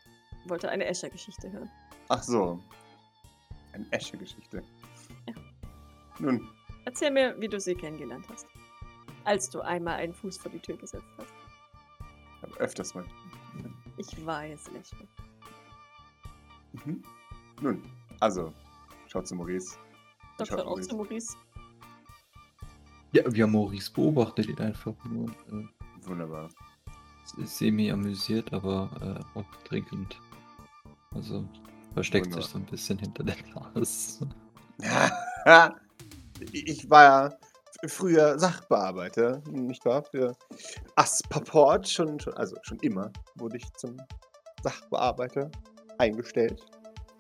wollte 0.50 0.70
eine 0.70 0.86
Escher-Geschichte 0.86 1.52
hören. 1.52 1.70
Ach 2.08 2.24
so. 2.24 2.60
Eine 3.74 3.86
Esche-Geschichte. 3.92 4.64
Ja. 5.28 5.34
Nun, 6.20 6.48
Erzähl 6.86 7.12
mir, 7.12 7.40
wie 7.40 7.48
du 7.48 7.60
sie 7.60 7.76
kennengelernt 7.76 8.26
hast. 8.30 8.48
Als 9.24 9.50
du 9.50 9.62
einmal 9.62 9.96
einen 9.96 10.14
Fuß 10.14 10.38
vor 10.38 10.52
die 10.52 10.60
Tür 10.60 10.78
gesetzt 10.78 11.06
hast. 11.18 11.34
aber 12.42 12.58
öfters 12.58 12.96
mal. 12.96 13.06
Ich 13.98 14.26
weiß, 14.26 14.72
Lächeln. 14.72 15.08
Mhm. 16.72 17.04
Nun, 17.62 17.84
also, 18.20 18.54
schaut 19.08 19.28
zu 19.28 19.36
Maurice. 19.36 19.78
Dr. 20.38 20.58
Schaut 20.58 20.66
auch 20.66 20.80
zu 20.80 20.96
Maurice. 20.96 21.38
Ja, 23.12 23.24
wir 23.26 23.44
haben 23.44 23.52
Maurice 23.52 23.92
beobachtet 23.92 24.48
ihn 24.48 24.60
einfach 24.60 24.94
nur. 25.06 25.30
Äh, 25.52 26.08
Wunderbar. 26.08 26.50
semi 27.44 27.92
amüsiert, 27.92 28.54
aber 28.54 28.90
äh, 29.02 29.40
auch 29.40 29.56
dringend. 29.68 30.20
Also 31.16 31.44
versteckt 31.94 32.28
Wunderbar. 32.28 32.44
sich 32.44 32.52
so 32.52 32.60
ein 32.60 32.66
bisschen 32.66 33.00
hinter 33.00 33.24
der 33.24 33.36
Glas. 33.36 34.20
ich 36.54 36.90
war 36.90 37.04
ja 37.04 37.38
früher 37.88 38.38
Sachbearbeiter, 38.38 39.42
nicht 39.50 39.84
wahr? 39.86 40.04
Für 40.04 40.36
Aspaport, 40.96 41.88
schon, 41.88 42.20
schon, 42.20 42.34
also 42.36 42.56
schon 42.62 42.80
immer 42.80 43.12
wurde 43.36 43.58
ich 43.58 43.74
zum 43.74 43.98
Sachbearbeiter 44.64 45.50
eingestellt. 45.98 46.64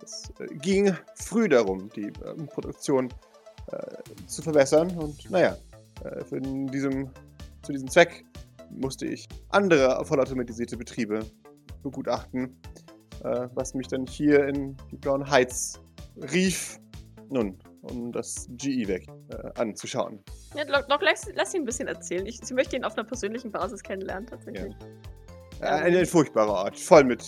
Es 0.03 0.31
äh, 0.39 0.47
ging 0.55 0.95
früh 1.15 1.49
darum, 1.49 1.89
die 1.89 2.11
ähm, 2.25 2.47
Produktion 2.47 3.09
äh, 3.71 4.25
zu 4.27 4.41
verbessern 4.41 4.95
und 4.97 5.29
naja, 5.29 5.57
äh, 6.03 6.23
für 6.23 6.39
diesem, 6.41 7.09
zu 7.61 7.71
diesem 7.71 7.89
Zweck 7.89 8.25
musste 8.69 9.05
ich 9.05 9.27
andere 9.49 10.03
vollautomatisierte 10.05 10.77
Betriebe 10.77 11.25
begutachten, 11.83 12.55
äh, 13.23 13.47
was 13.53 13.73
mich 13.73 13.87
dann 13.87 14.05
hier 14.05 14.47
in 14.47 14.77
die 14.91 14.97
Blauen 14.97 15.29
Heights 15.29 15.81
rief. 16.31 16.79
Nun, 17.29 17.57
um 17.83 18.11
das 18.11 18.47
GE 18.57 18.87
weg 18.87 19.07
äh, 19.29 19.59
anzuschauen. 19.59 20.19
Ja, 20.55 20.65
Doc, 20.65 21.01
lass, 21.01 21.29
lass 21.35 21.53
ihn 21.53 21.61
ein 21.61 21.65
bisschen 21.65 21.87
erzählen. 21.87 22.25
Ich, 22.25 22.39
sie 22.43 22.53
möchte 22.53 22.75
ihn 22.75 22.83
auf 22.83 22.97
einer 22.97 23.07
persönlichen 23.07 23.51
Basis 23.51 23.83
kennenlernen, 23.83 24.27
tatsächlich. 24.27 24.75
Äh, 25.61 25.65
ein, 25.65 25.95
ein 25.95 26.05
furchtbarer 26.05 26.65
Ort, 26.65 26.79
voll 26.79 27.03
mit 27.03 27.23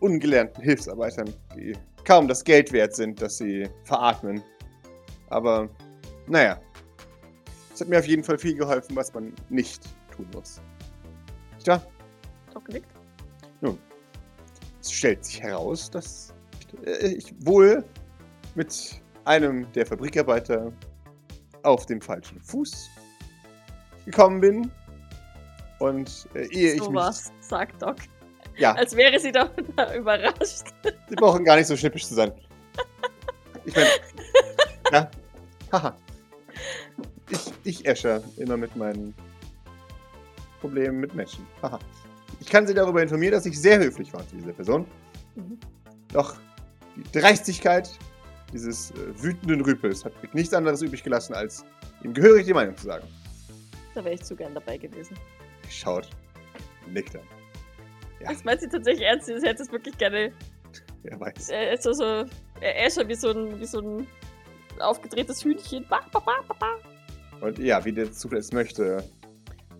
ungelernten 0.00 0.62
Hilfsarbeitern, 0.62 1.32
die 1.54 1.74
kaum 2.04 2.28
das 2.28 2.42
Geld 2.44 2.72
wert 2.72 2.94
sind, 2.94 3.22
das 3.22 3.38
sie 3.38 3.68
veratmen. 3.84 4.42
Aber, 5.30 5.68
naja, 6.26 6.60
es 7.72 7.80
hat 7.80 7.88
mir 7.88 7.98
auf 7.98 8.06
jeden 8.06 8.24
Fall 8.24 8.38
viel 8.38 8.54
geholfen, 8.54 8.96
was 8.96 9.12
man 9.14 9.32
nicht 9.48 9.82
tun 10.14 10.26
muss. 10.34 10.60
Wahr? 11.66 11.84
Doc 12.52 12.68
nickt. 12.68 12.88
Es 14.80 14.90
stellt 14.90 15.24
sich 15.24 15.40
heraus, 15.40 15.88
dass 15.88 16.34
äh, 16.84 17.14
ich 17.14 17.32
wohl 17.46 17.84
mit 18.56 19.00
einem 19.24 19.70
der 19.72 19.86
Fabrikarbeiter 19.86 20.72
auf 21.62 21.86
dem 21.86 22.00
falschen 22.00 22.40
Fuß 22.40 22.88
gekommen 24.04 24.40
bin. 24.40 24.70
Und 25.78 26.26
äh, 26.34 26.46
ehe 26.46 26.72
ich 26.74 26.82
so 26.82 26.90
mich. 26.90 27.00
was, 27.00 27.32
sagt 27.40 27.80
Doc. 27.80 27.96
Ja, 28.56 28.72
Als 28.72 28.94
wäre 28.96 29.18
sie 29.20 29.30
da 29.32 29.48
überrascht. 29.96 30.66
sie 31.08 31.14
brauchen 31.14 31.44
gar 31.44 31.56
nicht 31.56 31.68
so 31.68 31.76
schnippisch 31.76 32.06
zu 32.06 32.14
sein. 32.14 32.32
Ich 33.64 33.76
meine. 33.76 33.88
ja. 34.92 35.10
Haha. 35.72 35.96
Ich, 37.64 37.86
Escher 37.86 38.22
immer 38.36 38.56
mit 38.56 38.74
meinen 38.76 39.14
Problemen 40.60 41.00
mit 41.00 41.14
Menschen. 41.14 41.46
Haha. 41.62 41.78
Ich 42.40 42.48
kann 42.48 42.66
Sie 42.66 42.74
darüber 42.74 43.02
informieren, 43.02 43.32
dass 43.32 43.46
ich 43.46 43.60
sehr 43.60 43.78
höflich 43.78 44.12
war 44.12 44.26
zu 44.26 44.36
dieser 44.36 44.52
Person. 44.52 44.86
Mhm. 45.36 45.58
Doch 46.12 46.36
die 46.96 47.18
Dreistigkeit 47.18 47.90
dieses 48.52 48.90
äh, 48.90 49.22
wütenden 49.22 49.60
Rüpels 49.62 50.04
hat 50.04 50.20
mich 50.22 50.34
nichts 50.34 50.52
anderes 50.52 50.82
übrig 50.82 51.02
gelassen, 51.02 51.34
als 51.34 51.64
ihm 52.02 52.12
gehörig 52.12 52.46
die 52.46 52.52
Meinung 52.52 52.76
zu 52.76 52.86
sagen. 52.86 53.06
Da 53.94 54.04
wäre 54.04 54.14
ich 54.14 54.22
zu 54.22 54.36
gern 54.36 54.54
dabei 54.54 54.76
gewesen. 54.76 55.16
Schaut, 55.68 56.08
nickt 56.86 57.14
dann. 57.14 57.22
Ja. 58.20 58.30
Das 58.30 58.44
meint 58.44 58.60
sie 58.60 58.68
tatsächlich 58.68 59.06
ernst. 59.06 59.26
Sie 59.26 59.34
hätte 59.34 59.62
es 59.62 59.72
wirklich 59.72 59.96
gerne. 59.98 60.32
Wer 61.02 61.18
weiß. 61.18 61.48
Er 61.48 61.72
ist 61.72 61.82
so, 61.82 61.92
so 61.92 62.24
er 62.60 62.86
ist 62.86 62.94
schon 62.94 63.08
wie 63.08 63.14
so 63.14 63.30
ein, 63.30 63.60
wie 63.60 63.66
so 63.66 63.80
ein 63.80 64.06
aufgedrehtes 64.78 65.44
Hühnchen. 65.44 65.86
Ba, 65.88 66.00
ba, 66.12 66.20
ba, 66.20 66.42
ba, 66.46 66.54
ba. 66.54 66.91
Und 67.42 67.58
ja, 67.58 67.84
wie 67.84 67.92
der 67.92 68.10
Zufall 68.12 68.38
es 68.38 68.52
möchte, 68.52 69.02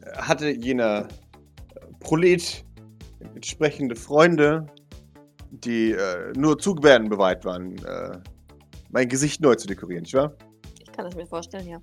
äh, 0.05 0.17
hatte 0.17 0.51
jener 0.51 1.07
äh, 1.07 1.81
Prolet 2.01 2.65
entsprechende 3.21 3.95
Freunde, 3.95 4.67
die 5.51 5.93
äh, 5.93 6.33
nur 6.37 6.59
zu 6.59 6.75
Gebärden 6.75 7.09
bereit 7.09 7.45
waren, 7.45 7.79
äh, 7.85 8.19
mein 8.91 9.09
Gesicht 9.09 9.41
neu 9.41 9.55
zu 9.55 9.69
dekorieren, 9.69 10.03
nicht 10.03 10.15
wahr? 10.15 10.33
Ich 10.83 10.91
kann 10.91 11.07
es 11.07 11.15
mir 11.15 11.27
vorstellen, 11.27 11.69
ja. 11.69 11.81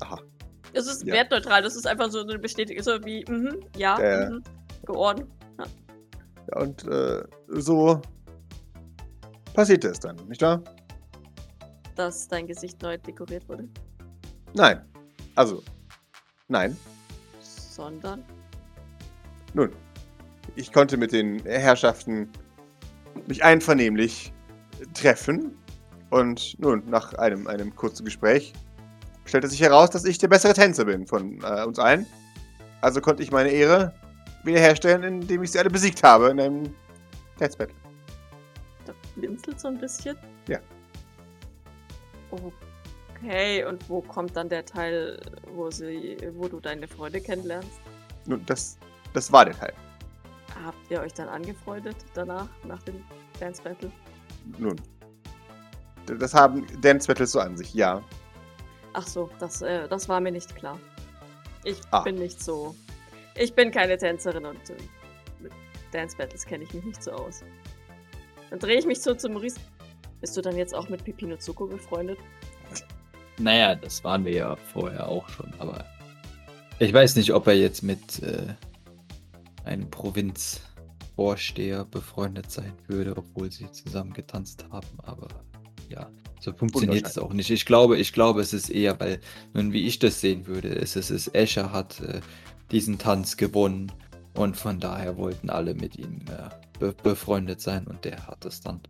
Aha. 0.00 0.20
Es 0.74 0.86
ist 0.86 1.06
Ja. 1.06 1.14
wertneutral. 1.14 1.62
Das 1.62 1.74
ist 1.76 1.86
einfach 1.86 2.10
so 2.10 2.20
eine 2.20 2.38
Bestätigung. 2.38 2.82
So 2.82 3.02
wie, 3.04 3.24
mhm, 3.28 3.58
ja, 3.76 3.98
Ja, 4.00 4.20
ja. 4.24 4.30
mhm, 4.30 4.42
geordnet. 4.84 5.28
Ja, 5.58 6.60
und 6.60 6.86
äh, 6.88 7.22
so 7.48 8.00
passierte 9.54 9.88
es 9.88 9.98
dann, 9.98 10.16
nicht 10.28 10.42
wahr? 10.42 10.62
Dass 11.96 12.28
dein 12.28 12.46
Gesicht 12.46 12.80
neu 12.82 12.98
dekoriert 12.98 13.48
wurde. 13.48 13.66
Nein. 14.54 14.84
Also, 15.40 15.62
nein. 16.48 16.76
Sondern. 17.40 18.22
Nun, 19.54 19.72
ich 20.54 20.70
konnte 20.70 20.98
mit 20.98 21.12
den 21.12 21.42
Herrschaften 21.46 22.28
mich 23.26 23.42
einvernehmlich 23.42 24.34
treffen 24.92 25.56
und 26.10 26.58
nun, 26.60 26.82
nach 26.90 27.14
einem, 27.14 27.46
einem 27.46 27.74
kurzen 27.74 28.04
Gespräch 28.04 28.52
stellte 29.24 29.48
sich 29.48 29.62
heraus, 29.62 29.88
dass 29.88 30.04
ich 30.04 30.18
der 30.18 30.28
bessere 30.28 30.52
Tänzer 30.52 30.84
bin 30.84 31.06
von 31.06 31.40
äh, 31.42 31.64
uns 31.64 31.78
allen. 31.78 32.04
Also 32.82 33.00
konnte 33.00 33.22
ich 33.22 33.30
meine 33.30 33.48
Ehre 33.48 33.94
wiederherstellen, 34.44 35.22
indem 35.22 35.42
ich 35.42 35.52
sie 35.52 35.58
alle 35.58 35.70
besiegt 35.70 36.02
habe 36.02 36.28
in 36.28 36.38
einem 36.38 36.74
Dance 37.38 37.56
Battle. 37.56 37.76
Da 38.84 38.92
blinzelt 39.16 39.58
so 39.58 39.68
ein 39.68 39.78
bisschen. 39.78 40.18
Ja. 40.48 40.58
Okay, 42.30 42.52
und 43.22 43.88
wo 43.88 44.00
kommt 44.00 44.36
dann 44.36 44.48
der 44.48 44.64
Teil, 44.64 45.20
wo 45.54 45.70
sie, 45.70 46.16
wo 46.34 46.48
du 46.48 46.58
deine 46.60 46.88
Freunde 46.88 47.20
kennenlernst? 47.20 47.80
Nun, 48.26 48.44
das, 48.46 48.78
das 49.12 49.30
war 49.30 49.44
der 49.44 49.56
Teil. 49.58 49.72
Habt 50.64 50.90
ihr 50.90 51.00
euch 51.00 51.12
dann 51.12 51.28
angefreundet 51.28 51.96
danach, 52.14 52.48
nach 52.64 52.82
dem 52.82 53.04
Dance 53.38 53.62
Battle? 53.62 53.90
Nun. 54.58 54.76
Das 56.06 56.34
haben 56.34 56.66
Dance 56.80 57.06
Battles 57.06 57.32
so 57.32 57.40
an 57.40 57.56
sich, 57.56 57.72
ja. 57.74 58.02
Ach 58.94 59.06
so, 59.06 59.30
das, 59.38 59.62
äh, 59.62 59.86
das 59.88 60.08
war 60.08 60.20
mir 60.20 60.32
nicht 60.32 60.56
klar. 60.56 60.78
Ich 61.64 61.80
Ah. 61.90 62.00
bin 62.00 62.16
nicht 62.16 62.42
so. 62.42 62.74
Ich 63.36 63.54
bin 63.54 63.70
keine 63.70 63.96
Tänzerin 63.98 64.44
und 64.46 64.70
äh, 64.70 64.74
mit 65.40 65.52
Dance 65.92 66.16
Battles 66.16 66.44
kenne 66.46 66.64
ich 66.64 66.74
mich 66.74 66.84
nicht 66.84 67.02
so 67.02 67.12
aus. 67.12 67.44
Dann 68.48 68.58
drehe 68.58 68.78
ich 68.78 68.86
mich 68.86 69.00
so 69.02 69.14
zum 69.14 69.34
Maurice. 69.34 69.60
Bist 70.20 70.36
du 70.36 70.40
dann 70.42 70.56
jetzt 70.56 70.74
auch 70.74 70.88
mit 70.88 71.04
Pipino 71.04 71.36
Zuko 71.36 71.66
befreundet? 71.66 72.18
Naja, 73.40 73.74
das 73.74 74.04
waren 74.04 74.24
wir 74.24 74.32
ja 74.32 74.56
vorher 74.56 75.08
auch 75.08 75.28
schon, 75.30 75.52
aber 75.58 75.84
ich 76.78 76.92
weiß 76.92 77.16
nicht, 77.16 77.32
ob 77.32 77.46
er 77.46 77.54
jetzt 77.54 77.82
mit 77.82 78.22
äh, 78.22 78.54
einem 79.64 79.90
Provinzvorsteher 79.90 81.84
befreundet 81.86 82.50
sein 82.50 82.72
würde, 82.86 83.16
obwohl 83.16 83.50
sie 83.50 83.70
zusammen 83.70 84.12
getanzt 84.12 84.66
haben, 84.70 84.88
aber 85.02 85.28
ja, 85.88 86.10
so 86.40 86.52
funktioniert 86.52 87.06
es 87.06 87.18
auch 87.18 87.32
nicht. 87.32 87.50
Ich 87.50 87.64
glaube, 87.66 87.96
ich 87.98 88.12
glaube, 88.12 88.40
es 88.40 88.52
ist 88.52 88.68
eher, 88.70 88.98
weil, 89.00 89.20
nun 89.54 89.72
wie 89.72 89.86
ich 89.86 89.98
das 89.98 90.20
sehen 90.20 90.46
würde, 90.46 90.68
ist 90.68 90.96
es 90.96 91.28
Escher 91.28 91.72
hat 91.72 92.00
äh, 92.00 92.20
diesen 92.70 92.98
Tanz 92.98 93.36
gewonnen 93.36 93.90
und 94.34 94.56
von 94.56 94.80
daher 94.80 95.16
wollten 95.16 95.50
alle 95.50 95.74
mit 95.74 95.96
ihm 95.96 96.20
äh, 96.28 96.48
be 96.78 96.94
befreundet 97.02 97.60
sein 97.60 97.86
und 97.86 98.04
der 98.04 98.26
hat 98.26 98.44
es 98.44 98.60
dann 98.60 98.80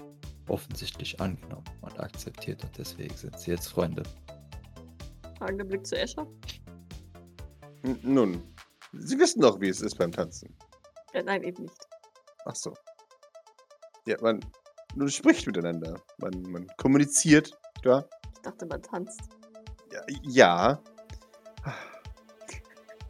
offensichtlich 0.48 1.20
angenommen 1.20 1.64
und 1.80 1.98
akzeptiert 1.98 2.62
und 2.62 2.76
deswegen 2.76 3.16
sind 3.16 3.38
sie 3.38 3.52
jetzt 3.52 3.68
Freunde. 3.68 4.02
Fragender 5.40 5.64
Blick 5.64 5.86
zu 5.86 5.96
Escher. 5.96 6.26
N 7.82 7.98
nun. 8.02 8.42
Sie 8.92 9.18
wissen 9.18 9.40
doch, 9.40 9.58
wie 9.58 9.70
es 9.70 9.80
ist 9.80 9.96
beim 9.96 10.12
Tanzen. 10.12 10.54
Äh, 11.14 11.22
nein, 11.22 11.42
eben 11.42 11.62
nicht. 11.62 11.88
Ach 12.44 12.54
so. 12.54 12.74
Ja, 14.06 14.16
man, 14.20 14.40
man 14.94 15.08
spricht 15.08 15.46
miteinander. 15.46 15.98
Man, 16.18 16.42
man 16.42 16.66
kommuniziert, 16.76 17.58
ja. 17.84 18.04
Ich 18.34 18.42
dachte, 18.42 18.66
man 18.66 18.82
tanzt. 18.82 19.20
Ja, 19.90 20.02
ja. 20.24 20.82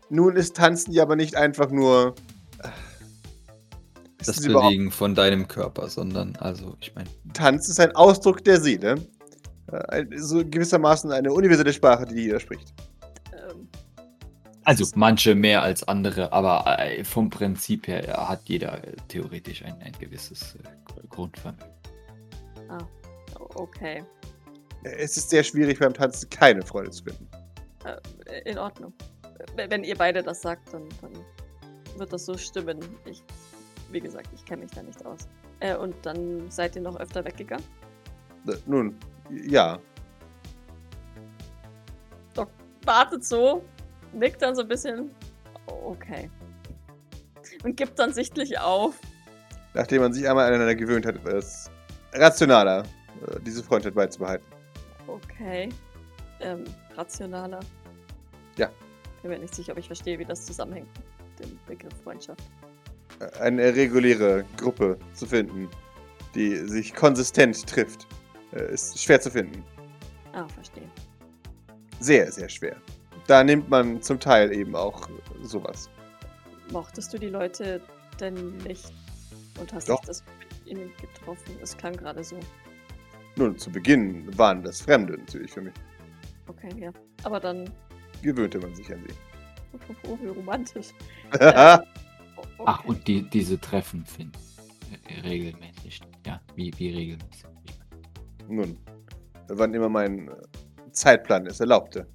Nun 0.08 0.36
ist 0.36 0.56
Tanzen 0.56 0.92
ja 0.92 1.02
aber 1.02 1.16
nicht 1.16 1.34
einfach 1.34 1.70
nur. 1.70 2.14
äh, 2.62 2.68
das 4.24 4.40
Bewegen 4.40 4.92
von 4.92 5.16
deinem 5.16 5.48
Körper, 5.48 5.88
sondern, 5.88 6.36
also, 6.36 6.76
ich 6.80 6.94
meine, 6.94 7.10
Tanz 7.32 7.68
ist 7.68 7.80
ein 7.80 7.96
Ausdruck 7.96 8.44
der 8.44 8.60
Seele. 8.60 9.04
Äh, 9.72 10.06
So 10.16 10.44
gewissermaßen 10.44 11.10
eine 11.12 11.32
universelle 11.32 11.72
Sprache, 11.72 12.06
die 12.06 12.22
jeder 12.22 12.40
spricht. 12.40 12.72
Ähm, 13.32 13.68
also 14.64 14.84
manche 14.94 15.34
mehr 15.34 15.62
als 15.62 15.86
andere, 15.88 16.32
aber 16.32 16.78
äh, 16.78 17.02
vom 17.04 17.30
Prinzip 17.30 17.86
her 17.88 18.28
hat 18.28 18.40
jeder 18.48 18.82
äh, 18.84 18.96
theoretisch 19.08 19.62
ein, 19.64 19.74
ein 19.80 19.92
gewisses 19.98 20.56
äh, 20.56 21.06
Grundvermögen. 21.08 21.66
o- 23.38 23.48
okay. 23.54 24.02
Äh, 24.84 24.88
Es 24.98 25.16
ist 25.16 25.30
sehr 25.30 25.42
schwierig 25.44 25.78
beim 25.78 25.94
Tanzen 25.94 26.28
keine 26.30 26.62
Freude 26.62 26.90
zu 26.90 27.04
finden. 27.04 27.26
Äh, 27.84 28.50
in 28.50 28.58
Ordnung. 28.58 28.92
Äh, 29.56 29.68
Wenn 29.70 29.84
ihr 29.84 29.96
beide 29.96 30.22
das 30.22 30.42
sagt, 30.42 30.72
dann, 30.72 30.88
dann 31.00 31.12
wird 31.96 32.12
das 32.12 32.26
so 32.26 32.36
stimmen. 32.36 32.78
Ich, 33.04 33.22
wie 33.90 34.00
gesagt, 34.00 34.28
ich 34.34 34.44
kenne 34.44 34.62
mich 34.62 34.70
da 34.72 34.82
nicht 34.82 35.04
aus. 35.04 35.26
Äh, 35.60 35.76
und 35.76 35.94
dann 36.02 36.50
seid 36.50 36.76
ihr 36.76 36.82
noch 36.82 36.96
öfter 37.00 37.24
weggegangen? 37.24 37.64
Äh, 38.46 38.54
Nun, 38.66 38.94
ja. 39.30 39.78
Wartet 42.86 43.24
so, 43.24 43.62
nickt 44.12 44.40
dann 44.40 44.54
so 44.56 44.62
ein 44.62 44.68
bisschen. 44.68 45.10
Okay. 45.66 46.30
Und 47.62 47.76
gibt 47.76 47.98
dann 47.98 48.12
sichtlich 48.12 48.58
auf. 48.58 48.98
Nachdem 49.74 50.00
man 50.00 50.12
sich 50.12 50.28
einmal 50.28 50.46
aneinander 50.46 50.74
gewöhnt 50.74 51.04
hat, 51.04 51.22
war 51.24 51.34
es 51.34 51.70
rationaler, 52.14 52.82
äh, 53.26 53.38
diese 53.44 53.62
Freundschaft 53.62 53.94
beizubehalten. 53.94 54.46
Okay. 55.06 55.68
Ähm, 56.40 56.64
rationaler. 56.96 57.60
Ja. 58.56 58.70
Bin 59.22 59.30
mir 59.30 59.38
nicht 59.38 59.54
sicher, 59.54 59.72
ob 59.72 59.78
ich 59.78 59.86
verstehe, 59.86 60.18
wie 60.18 60.24
das 60.24 60.46
zusammenhängt 60.46 60.88
mit 61.38 61.46
dem 61.46 61.58
Begriff 61.66 61.92
Freundschaft. 62.02 62.42
Äh, 63.20 63.38
Eine 63.40 63.74
reguläre 63.74 64.44
Gruppe 64.56 64.98
zu 65.12 65.26
finden, 65.26 65.68
die 66.34 66.56
sich 66.56 66.94
konsistent 66.94 67.66
trifft, 67.66 68.06
ist 68.58 69.00
schwer 69.00 69.20
zu 69.20 69.30
finden. 69.30 69.62
Ah, 70.32 70.46
verstehe. 70.48 70.88
Sehr, 72.00 72.30
sehr 72.30 72.48
schwer. 72.48 72.76
Da 73.26 73.44
nimmt 73.44 73.68
man 73.68 74.00
zum 74.02 74.18
Teil 74.18 74.52
eben 74.52 74.74
auch 74.74 75.08
äh, 75.08 75.12
sowas. 75.42 75.90
Mochtest 76.70 77.12
du 77.12 77.18
die 77.18 77.28
Leute 77.28 77.80
denn 78.18 78.56
nicht 78.58 78.92
und 79.58 79.72
hast 79.72 79.88
Doch. 79.88 80.00
dich 80.00 80.06
das 80.06 80.24
mit 80.38 80.66
ihnen 80.66 80.92
getroffen? 81.00 81.56
Es 81.62 81.76
klang 81.76 81.96
gerade 81.96 82.24
so. 82.24 82.38
Nun, 83.36 83.56
zu 83.58 83.70
Beginn 83.70 84.36
waren 84.36 84.62
das 84.62 84.80
Fremde 84.80 85.16
natürlich 85.16 85.50
für 85.52 85.62
mich. 85.62 85.74
Okay, 86.48 86.70
ja. 86.78 86.92
Aber 87.22 87.38
dann. 87.40 87.70
Gewöhnte 88.22 88.58
man 88.58 88.74
sich 88.74 88.92
an 88.92 89.02
sie. 89.06 89.14
Oh, 90.08 90.18
wie 90.22 90.28
romantisch. 90.28 90.88
Oh, 92.58 92.64
Ach, 92.64 92.78
okay. 92.80 92.88
und 92.88 93.08
die, 93.08 93.22
diese 93.28 93.60
Treffen 93.60 94.04
finden 94.04 94.32
äh, 95.08 95.20
regelmäßig. 95.20 96.00
Ja, 96.26 96.40
wie, 96.54 96.72
wie 96.78 96.90
regelmäßig. 96.90 97.49
Nun, 98.50 98.76
wann 99.46 99.72
immer 99.74 99.88
mein 99.88 100.28
äh, 100.28 100.32
Zeitplan 100.90 101.46
es 101.46 101.60
erlaubte. 101.60 102.06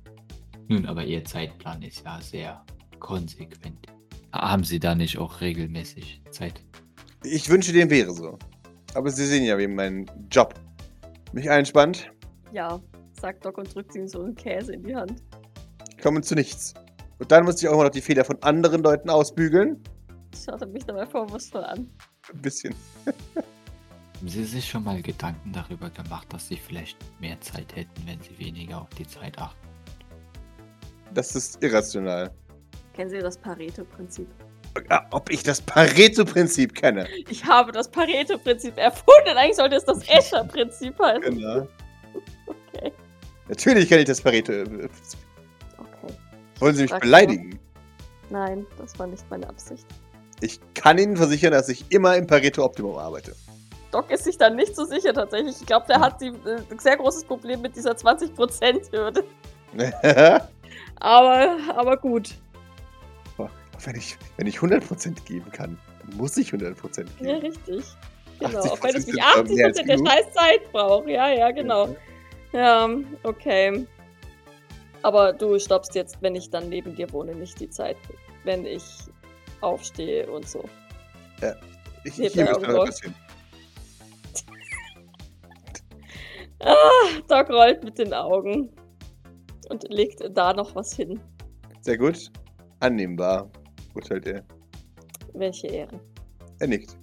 Nun, 0.68 0.86
aber 0.86 1.06
Ihr 1.06 1.24
Zeitplan 1.24 1.82
ist 1.82 2.04
ja 2.04 2.20
sehr 2.20 2.66
konsequent. 3.00 3.88
Haben 4.34 4.66
Sie 4.66 4.80
da 4.80 4.96
nicht 4.96 5.18
auch 5.18 5.40
regelmäßig 5.40 6.22
Zeit? 6.32 6.62
Ich 7.24 7.50
wünsche, 7.50 7.72
dem 7.72 7.90
wäre 7.90 8.12
so. 8.12 8.38
Aber 8.94 9.10
Sie 9.12 9.26
sehen 9.26 9.46
ja, 9.46 9.58
wie 9.58 9.68
mein 9.68 10.06
Job 10.30 10.54
mich 11.32 11.50
einspannt. 11.50 12.12
Ja, 12.52 12.82
sagt 13.22 13.46
Doc 13.46 13.58
und 13.58 13.74
drückt 13.74 13.96
ihm 13.96 14.08
so 14.08 14.22
einen 14.22 14.36
Käse 14.36 14.74
in 14.74 14.84
die 14.84 14.96
Hand. 14.96 15.24
Ich 15.90 16.04
komme 16.04 16.22
zu 16.22 16.36
nichts. 16.36 16.74
Und 17.18 17.32
dann 17.32 17.46
muss 17.46 17.62
ich 17.62 17.70
auch 17.70 17.74
immer 17.74 17.86
noch 17.86 17.92
die 17.92 18.02
Fehler 18.02 18.26
von 18.26 18.42
anderen 18.44 18.84
Leuten 18.84 19.10
ausbügeln. 19.10 19.82
Schaut 20.36 20.60
er 20.62 20.68
mich 20.68 20.84
dabei 20.84 21.06
vorwurfsvoll 21.06 21.64
an. 21.64 21.90
Ein 22.34 22.42
bisschen. 22.42 22.76
Haben 24.16 24.30
Sie 24.30 24.46
sich 24.46 24.66
schon 24.68 24.84
mal 24.84 25.02
Gedanken 25.02 25.52
darüber 25.52 25.90
gemacht, 25.90 26.32
dass 26.32 26.48
Sie 26.48 26.56
vielleicht 26.56 26.98
mehr 27.20 27.40
Zeit 27.42 27.76
hätten, 27.76 28.02
wenn 28.06 28.20
Sie 28.22 28.38
weniger 28.40 28.82
auf 28.82 28.90
die 28.98 29.06
Zeit 29.06 29.38
achten? 29.38 29.68
Das 31.14 31.36
ist 31.36 31.62
irrational. 31.62 32.32
Kennen 32.94 33.10
Sie 33.10 33.20
das 33.20 33.38
Pareto-Prinzip? 33.38 34.28
Ob 35.12 35.30
ich 35.30 35.44
das 35.44 35.62
Pareto-Prinzip 35.62 36.74
kenne? 36.76 37.08
Ich 37.30 37.44
habe 37.46 37.72
das 37.74 37.90
Pareto-Prinzip 37.90 38.78
erfunden. 38.78 39.38
Eigentlich 39.38 39.58
sollte 39.58 39.76
es 39.76 39.86
das 39.86 40.00
Escher-Prinzip 40.08 40.98
heißen. 40.98 41.22
Genau. 41.22 41.68
Okay. 42.48 42.92
Natürlich 43.50 43.90
kenne 43.90 44.02
ich 44.02 44.08
das 44.08 44.22
Pareto-Prinzip. 44.22 45.20
Okay. 45.78 46.14
Wollen 46.60 46.76
Sie 46.76 46.84
mich 46.84 46.92
Sag 46.92 47.02
beleidigen? 47.02 47.60
Nein, 48.30 48.66
das 48.78 48.98
war 48.98 49.08
nicht 49.08 49.30
meine 49.30 49.48
Absicht. 49.48 49.86
Ich 50.42 50.60
kann 50.74 50.98
Ihnen 50.98 51.18
versichern, 51.18 51.52
dass 51.52 51.70
ich 51.70 51.86
immer 51.92 52.16
im 52.16 52.28
Pareto-Optimum 52.28 52.98
arbeite. 52.98 53.36
Doc 53.96 54.12
ist 54.12 54.26
sich 54.26 54.38
dann 54.38 54.58
nicht 54.58 54.76
so 54.76 54.84
sicher 54.84 55.14
tatsächlich. 55.14 55.56
Ich 55.62 55.66
glaube, 55.66 55.86
der 55.88 56.02
hat 56.02 56.20
die, 56.20 56.28
äh, 56.28 56.60
ein 56.70 56.80
sehr 56.80 56.98
großes 56.98 57.24
Problem 57.24 57.62
mit 57.62 57.78
dieser 57.78 57.94
20%-Hürde. 57.94 59.24
Aber, 61.00 61.58
aber 61.76 61.98
gut. 61.98 62.36
wenn, 63.38 63.96
ich, 63.96 64.18
wenn 64.38 64.48
ich 64.48 64.58
100% 64.60 65.24
geben 65.26 65.50
kann, 65.52 65.78
dann 66.06 66.18
muss 66.18 66.36
ich 66.38 66.50
100% 66.52 67.06
Ja, 67.20 67.34
geben. 67.40 67.40
richtig. 67.48 67.86
Genau. 68.40 68.60
80% 68.60 68.70
Auch 68.72 68.84
wenn 68.84 68.96
es 68.96 69.08
nicht 69.08 69.22
aber 69.24 69.44
mehr 69.44 69.66
als 69.68 69.80
80% 69.80 69.86
der 69.86 69.98
scheiß 69.98 70.34
Zeit 70.34 70.72
braucht. 70.72 71.08
Ja, 71.08 71.30
ja, 71.30 71.52
genau. 71.52 71.96
Ja, 72.54 72.90
okay. 73.24 73.86
Aber 75.04 75.32
du 75.34 75.58
stoppst 75.60 75.96
jetzt, 75.96 76.22
wenn 76.22 76.36
ich 76.36 76.50
dann 76.50 76.68
neben 76.70 76.96
dir 76.96 77.12
wohne, 77.14 77.34
nicht 77.36 77.60
die 77.60 77.70
Zeit, 77.70 77.98
wenn 78.44 78.66
ich 78.66 78.84
aufstehe 79.62 80.30
und 80.30 80.48
so. 80.48 80.64
Ich, 82.04 82.18
Nee, 82.18 82.28
ich 82.28 82.34
hier 82.34 82.46
Ah, 86.62 86.74
Doc 87.28 87.50
rollt 87.50 87.84
mit 87.84 87.98
den 87.98 88.14
Augen 88.14 88.70
und 89.70 89.86
legt 89.90 90.22
da 90.36 90.54
noch 90.54 90.74
was 90.76 90.94
hin. 90.96 91.20
Sehr 91.82 91.98
gut. 91.98 92.32
Annehmbar, 92.80 93.50
urteilt 93.94 94.28
er. 94.28 94.44
Welche 95.34 95.68
Ehre. 95.68 96.00
Er 96.60 96.68
nickt. 96.68 96.98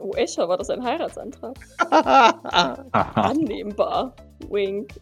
Oh, 0.00 0.12
Escher, 0.12 0.48
war 0.48 0.58
das 0.58 0.68
ein 0.68 0.82
Heiratsantrag? 0.82 1.58
Aha. 1.90 2.84
Annehmbar. 3.14 4.14
Wink. 4.50 4.92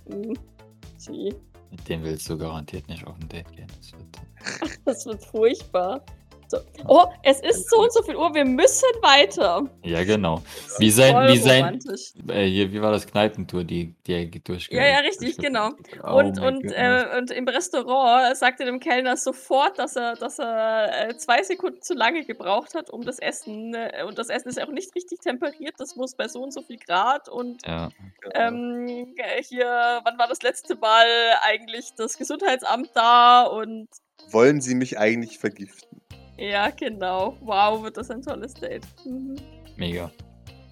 Sie. 0.97 1.35
Mit 1.71 1.89
dem 1.89 2.05
willst 2.05 2.31
du 2.31 2.39
garantiert 2.39 2.89
nicht 2.89 3.07
auf 3.07 3.17
ein 3.21 3.29
Date 3.29 3.51
gehen. 3.53 3.67
Das 3.77 3.93
wird 3.93 4.81
Das 4.85 5.07
wird 5.07 5.25
furchtbar. 5.25 6.05
So. 6.49 6.59
Oh, 6.87 7.07
es 7.23 7.41
ist 7.41 7.69
so 7.71 7.79
und 7.83 7.93
so 7.93 8.03
viel 8.03 8.17
Uhr, 8.17 8.33
wir 8.35 8.45
müssen 8.45 8.87
weiter. 9.03 9.65
ja, 9.83 10.05
genau. 10.05 10.43
Wie 10.79 10.91
sein- 10.91 11.29
wie 11.29 11.39
sein-. 11.39 11.81
Äh, 12.29 12.45
hier, 12.47 12.73
wie 12.73 12.81
war 12.81 12.93
das 12.93 13.07
Kneipentour, 13.07 13.65
die, 13.65 13.95
die 14.07 14.13
er 14.13 14.27
durchge... 14.27 14.77
Ja, 14.77 14.87
ja, 14.87 14.99
richtig, 14.99 15.37
genau. 15.39 15.71
Oh 16.05 16.19
Und, 16.19 16.37
mein 16.37 16.57
und, 16.57 16.65
äh, 16.73 17.17
und 17.19 17.31
im 17.31 17.49
Restaurant 17.49 18.37
sagte 18.37 18.65
dem 18.65 18.79
Kellner 18.81 19.17
sofort, 19.17 19.79
dass 19.79 19.97
er, 19.97 20.15
dass 20.15 20.39
er 20.39 21.09
äh, 21.11 21.17
zwei 21.17 21.43
Sekunden 21.43 21.83
zu 21.83 21.95
lange 21.95 22.25
gebraucht 22.25 22.75
hat, 22.75 22.91
um 22.91 23.03
das 23.05 23.19
Essen. 23.19 23.75
Äh, 23.75 24.05
und 24.07 24.19
das 24.19 24.29
Essen 24.29 24.49
ist 24.49 24.59
ja 24.59 24.67
auch 24.67 24.73
nicht 24.73 24.95
richtig 24.95 25.21
temperiert. 25.21 25.75
Das 25.79 25.97
muss 25.97 26.15
bei 26.15 26.29
so 26.29 26.43
und 26.43 26.53
so 26.53 26.63
viel 26.63 26.79
Grad. 26.79 27.29
Und 27.29 27.67
ja. 27.67 27.89
ähm, 28.35 29.15
äh, 29.17 29.43
hier, 29.43 30.01
wann 30.05 30.19
war 30.19 30.29
das 30.29 30.43
letzte 30.43 30.77
Mal 30.77 31.07
eigentlich 31.43 31.91
das 31.97 32.19
Gesundheitsamt 32.19 32.91
da? 32.95 33.43
Und 33.43 33.89
Wollen 34.31 34.61
Sie 34.61 34.75
mich 34.75 34.99
eigentlich 34.99 35.39
vergiften? 35.39 35.96
Ja, 36.39 36.71
genau. 36.71 37.37
Wow, 37.41 37.83
wird 37.83 37.97
das 37.97 38.11
ein 38.11 38.23
tolles 38.23 38.55
Date. 38.55 38.87
Mhm. 39.05 39.37
Mega. 39.77 40.11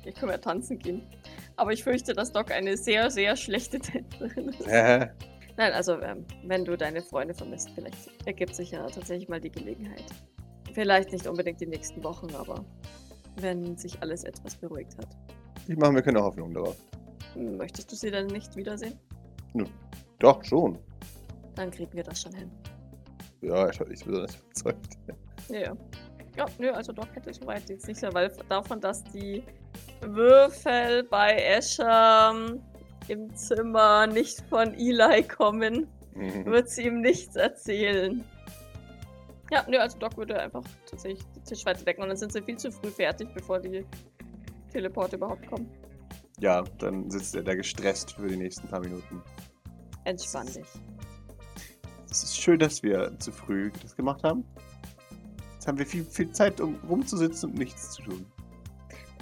Ich 0.04 0.14
kann 0.14 0.28
ja 0.28 0.38
tanzen 0.38 0.78
gehen. 0.78 1.02
Aber 1.56 1.72
ich 1.72 1.84
fürchte, 1.84 2.14
dass 2.14 2.32
Doc 2.32 2.50
eine 2.50 2.76
sehr, 2.76 3.10
sehr 3.10 3.36
schlechte 3.36 3.78
Tänzerin 3.78 4.48
ist. 4.48 4.66
Hä? 4.66 5.08
Nein, 5.56 5.72
also 5.72 6.00
ähm, 6.00 6.26
wenn 6.44 6.64
du 6.64 6.76
deine 6.76 7.00
Freunde 7.00 7.32
vermisst, 7.32 7.70
vielleicht 7.74 8.10
ergibt 8.26 8.56
sich 8.56 8.72
ja 8.72 8.84
tatsächlich 8.86 9.28
mal 9.28 9.40
die 9.40 9.52
Gelegenheit. 9.52 10.04
Vielleicht 10.72 11.12
nicht 11.12 11.26
unbedingt 11.28 11.60
die 11.60 11.66
nächsten 11.66 12.02
Wochen, 12.02 12.34
aber 12.34 12.64
wenn 13.36 13.76
sich 13.76 14.00
alles 14.02 14.24
etwas 14.24 14.56
beruhigt 14.56 14.98
hat. 14.98 15.08
Ich 15.68 15.76
mache 15.76 15.92
mir 15.92 16.02
keine 16.02 16.22
Hoffnung 16.22 16.52
darauf. 16.52 16.76
Möchtest 17.36 17.90
du 17.92 17.96
sie 17.96 18.10
dann 18.10 18.26
nicht 18.26 18.56
wiedersehen? 18.56 18.98
Doch, 20.18 20.42
schon. 20.44 20.78
Dann 21.54 21.70
kriegen 21.70 21.92
wir 21.92 22.02
das 22.02 22.22
schon 22.22 22.34
hin. 22.34 22.50
Ja, 23.42 23.68
ich 23.70 23.78
bin 23.78 23.88
nicht 23.88 24.04
besonders 24.04 24.36
überzeugt. 24.36 24.98
Ja, 25.48 25.58
ja. 25.60 25.76
Ja, 26.36 26.46
nö, 26.58 26.72
also 26.72 26.92
Doc 26.92 27.06
hätte 27.14 27.32
soweit 27.32 27.68
jetzt 27.68 27.86
nicht 27.86 28.02
mehr, 28.02 28.12
weil 28.12 28.28
davon, 28.48 28.80
dass 28.80 29.04
die 29.04 29.44
Würfel 30.00 31.04
bei 31.04 31.32
Escher 31.36 32.32
ähm, 32.34 32.60
im 33.06 33.32
Zimmer 33.36 34.06
nicht 34.08 34.40
von 34.48 34.74
Eli 34.74 35.22
kommen, 35.22 35.86
Mhm. 36.16 36.46
wird 36.46 36.68
sie 36.68 36.86
ihm 36.86 37.00
nichts 37.00 37.34
erzählen. 37.36 38.22
Ja, 39.50 39.64
nö, 39.68 39.78
also 39.78 39.98
Doc 39.98 40.16
würde 40.16 40.38
einfach 40.40 40.62
tatsächlich 40.88 41.22
die 41.36 41.40
Tischweite 41.40 41.84
decken 41.84 42.02
und 42.02 42.08
dann 42.08 42.16
sind 42.16 42.32
sie 42.32 42.40
viel 42.42 42.56
zu 42.56 42.70
früh 42.72 42.90
fertig, 42.90 43.28
bevor 43.34 43.58
die 43.60 43.84
Teleporte 44.72 45.16
überhaupt 45.16 45.46
kommen. 45.48 45.68
Ja, 46.38 46.62
dann 46.78 47.10
sitzt 47.10 47.34
er 47.34 47.42
da 47.42 47.54
gestresst 47.54 48.12
für 48.12 48.26
die 48.28 48.36
nächsten 48.36 48.66
paar 48.68 48.80
Minuten. 48.80 49.22
Entspann 50.04 50.46
dich. 50.46 50.66
Es 52.10 52.22
ist 52.22 52.36
schön, 52.40 52.58
dass 52.58 52.82
wir 52.82 53.16
zu 53.18 53.32
früh 53.32 53.70
das 53.82 53.94
gemacht 53.96 54.22
haben. 54.24 54.44
Jetzt 55.64 55.68
haben 55.68 55.78
wir 55.78 55.86
viel, 55.86 56.04
viel 56.04 56.30
Zeit, 56.30 56.60
um 56.60 56.78
rumzusitzen 56.86 57.48
und 57.48 57.56
nichts 57.56 57.92
zu 57.92 58.02
tun. 58.02 58.26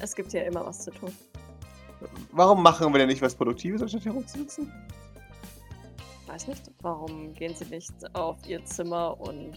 Es 0.01 0.13
gibt 0.13 0.33
ja 0.33 0.43
immer 0.43 0.67
was 0.67 0.81
zu 0.81 0.91
tun. 0.91 1.13
Warum 2.33 2.65
machen 2.65 2.93
wir 2.93 2.99
denn 2.99 3.07
nicht 3.07 3.23
was 3.23 3.33
Produktives, 3.33 3.81
anstatt 3.81 4.03
hier 4.03 4.11
rumzusitzen? 4.11 4.73
Weiß 6.27 6.49
nicht, 6.49 6.65
warum 6.81 7.33
gehen 7.35 7.55
sie 7.55 7.67
nicht 7.67 7.93
auf 8.17 8.39
ihr 8.45 8.65
Zimmer 8.65 9.21
und 9.21 9.57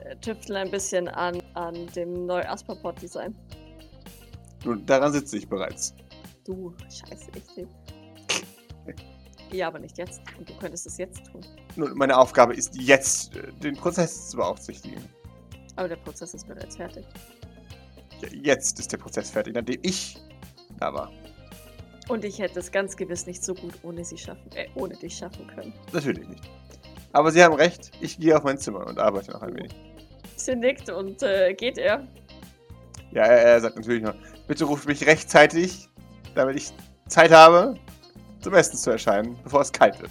äh, 0.00 0.16
tüfteln 0.22 0.56
ein 0.56 0.70
bisschen 0.70 1.06
an, 1.06 1.42
an 1.52 1.74
dem 1.88 2.24
Neu-Asperpot-Design? 2.24 3.36
Nun, 4.64 4.86
daran 4.86 5.12
sitze 5.12 5.36
ich 5.36 5.46
bereits. 5.46 5.94
Du, 6.46 6.72
scheiße, 6.88 7.30
ich 7.36 7.44
sehe. 7.44 7.68
Ja, 9.52 9.66
aber 9.66 9.80
nicht 9.80 9.98
jetzt. 9.98 10.22
Und 10.38 10.48
du 10.48 10.54
könntest 10.56 10.86
es 10.86 10.96
jetzt 10.96 11.26
tun. 11.26 11.42
Nun, 11.76 11.92
meine 11.94 12.16
Aufgabe 12.16 12.54
ist 12.54 12.74
jetzt, 12.74 13.36
äh, 13.36 13.52
den 13.62 13.76
Prozess 13.76 14.30
zu 14.30 14.38
beaufsichtigen. 14.38 15.04
Aber 15.76 15.88
der 15.88 15.96
Prozess 15.96 16.34
ist 16.34 16.46
bereits 16.46 16.76
fertig. 16.76 17.04
Ja, 18.20 18.28
jetzt 18.42 18.78
ist 18.78 18.92
der 18.92 18.98
Prozess 18.98 19.30
fertig, 19.30 19.54
nachdem 19.54 19.78
ich 19.82 20.18
da 20.78 20.92
war. 20.92 21.10
Und 22.08 22.24
ich 22.24 22.38
hätte 22.38 22.58
es 22.58 22.70
ganz 22.70 22.96
gewiss 22.96 23.26
nicht 23.26 23.42
so 23.42 23.54
gut 23.54 23.74
ohne 23.82 24.04
sie 24.04 24.18
schaffen, 24.18 24.50
äh, 24.54 24.66
ohne 24.74 24.94
dich 24.96 25.16
schaffen 25.16 25.46
können. 25.46 25.72
Natürlich 25.92 26.26
nicht. 26.28 26.42
Aber 27.12 27.30
Sie 27.30 27.42
haben 27.42 27.54
recht, 27.54 27.90
ich 28.00 28.18
gehe 28.18 28.36
auf 28.36 28.42
mein 28.42 28.58
Zimmer 28.58 28.86
und 28.86 28.98
arbeite 28.98 29.30
noch 29.32 29.42
ein 29.42 29.54
wenig. 29.54 29.72
Sie 30.36 30.56
nickt 30.56 30.90
und 30.90 31.22
äh, 31.22 31.54
geht 31.54 31.78
er. 31.78 32.06
Ja, 33.12 33.24
er, 33.24 33.42
er 33.42 33.60
sagt 33.60 33.76
natürlich 33.76 34.02
noch, 34.02 34.14
bitte 34.46 34.64
ruft 34.64 34.88
mich 34.88 35.06
rechtzeitig, 35.06 35.88
damit 36.34 36.56
ich 36.56 36.72
Zeit 37.08 37.30
habe, 37.30 37.74
zum 38.40 38.54
Essen 38.54 38.76
zu 38.76 38.90
erscheinen, 38.90 39.36
bevor 39.44 39.60
es 39.60 39.70
kalt 39.70 40.00
wird. 40.00 40.10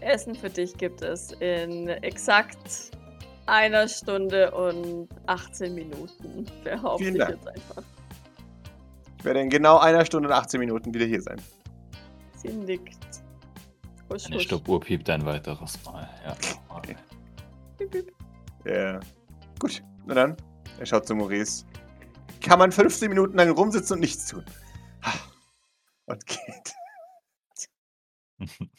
Essen 0.00 0.34
für 0.34 0.50
dich 0.50 0.76
gibt 0.76 1.02
es 1.02 1.32
in 1.40 1.88
exakt 1.88 2.90
einer 3.46 3.88
Stunde 3.88 4.50
und 4.50 5.08
18 5.26 5.74
Minuten. 5.74 6.46
Behaupte 6.62 7.04
Vielen 7.04 7.16
ich 7.16 7.20
Dank. 7.20 7.30
jetzt 7.34 7.48
einfach. 7.48 7.82
Ich 9.18 9.24
werde 9.24 9.40
in 9.40 9.50
genau 9.50 9.78
einer 9.78 10.04
Stunde 10.04 10.28
und 10.28 10.34
18 10.34 10.60
Minuten 10.60 10.92
wieder 10.92 11.06
hier 11.06 11.22
sein. 11.22 11.40
Sie 12.36 12.48
nickt. 12.48 12.98
Husch, 14.10 14.26
Eine 14.26 14.36
husch. 14.36 14.44
Stoppuhr 14.44 14.80
piept 14.80 15.08
ein 15.08 15.24
weiteres 15.24 15.82
Mal. 15.84 16.08
Ja. 16.24 16.36
Okay. 16.68 16.96
Ja. 18.66 19.00
Gut, 19.58 19.82
na 20.06 20.14
dann. 20.14 20.36
Er 20.78 20.86
schaut 20.86 21.06
zu 21.06 21.14
Maurice. 21.14 21.64
Kann 22.40 22.58
man 22.58 22.72
15 22.72 23.08
Minuten 23.08 23.36
lang 23.36 23.50
rumsitzen 23.50 23.94
und 23.94 24.00
nichts 24.00 24.26
tun? 24.26 24.44
Und 26.06 26.26
geht. 26.26 26.74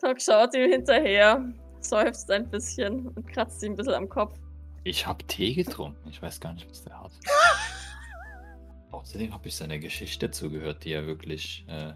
Doc 0.00 0.20
schaut 0.22 0.54
ihm 0.54 0.70
hinterher, 0.70 1.44
seufzt 1.84 2.30
ein 2.30 2.48
bisschen 2.48 3.08
und 3.08 3.26
kratzt 3.26 3.62
ihm 3.62 3.72
ein 3.72 3.76
bisschen 3.76 3.94
am 3.94 4.08
Kopf. 4.08 4.38
Ich 4.84 5.06
habe 5.06 5.24
Tee 5.26 5.54
getrunken. 5.54 6.08
Ich 6.08 6.22
weiß 6.22 6.40
gar 6.40 6.54
nicht, 6.54 6.68
was 6.68 6.84
der 6.84 7.00
hat. 7.00 7.12
Außerdem 8.90 9.32
habe 9.32 9.48
ich 9.48 9.56
seiner 9.56 9.78
Geschichte 9.78 10.30
zugehört, 10.30 10.84
die 10.84 10.90
ja 10.90 11.06
wirklich 11.06 11.64
äh, 11.68 11.92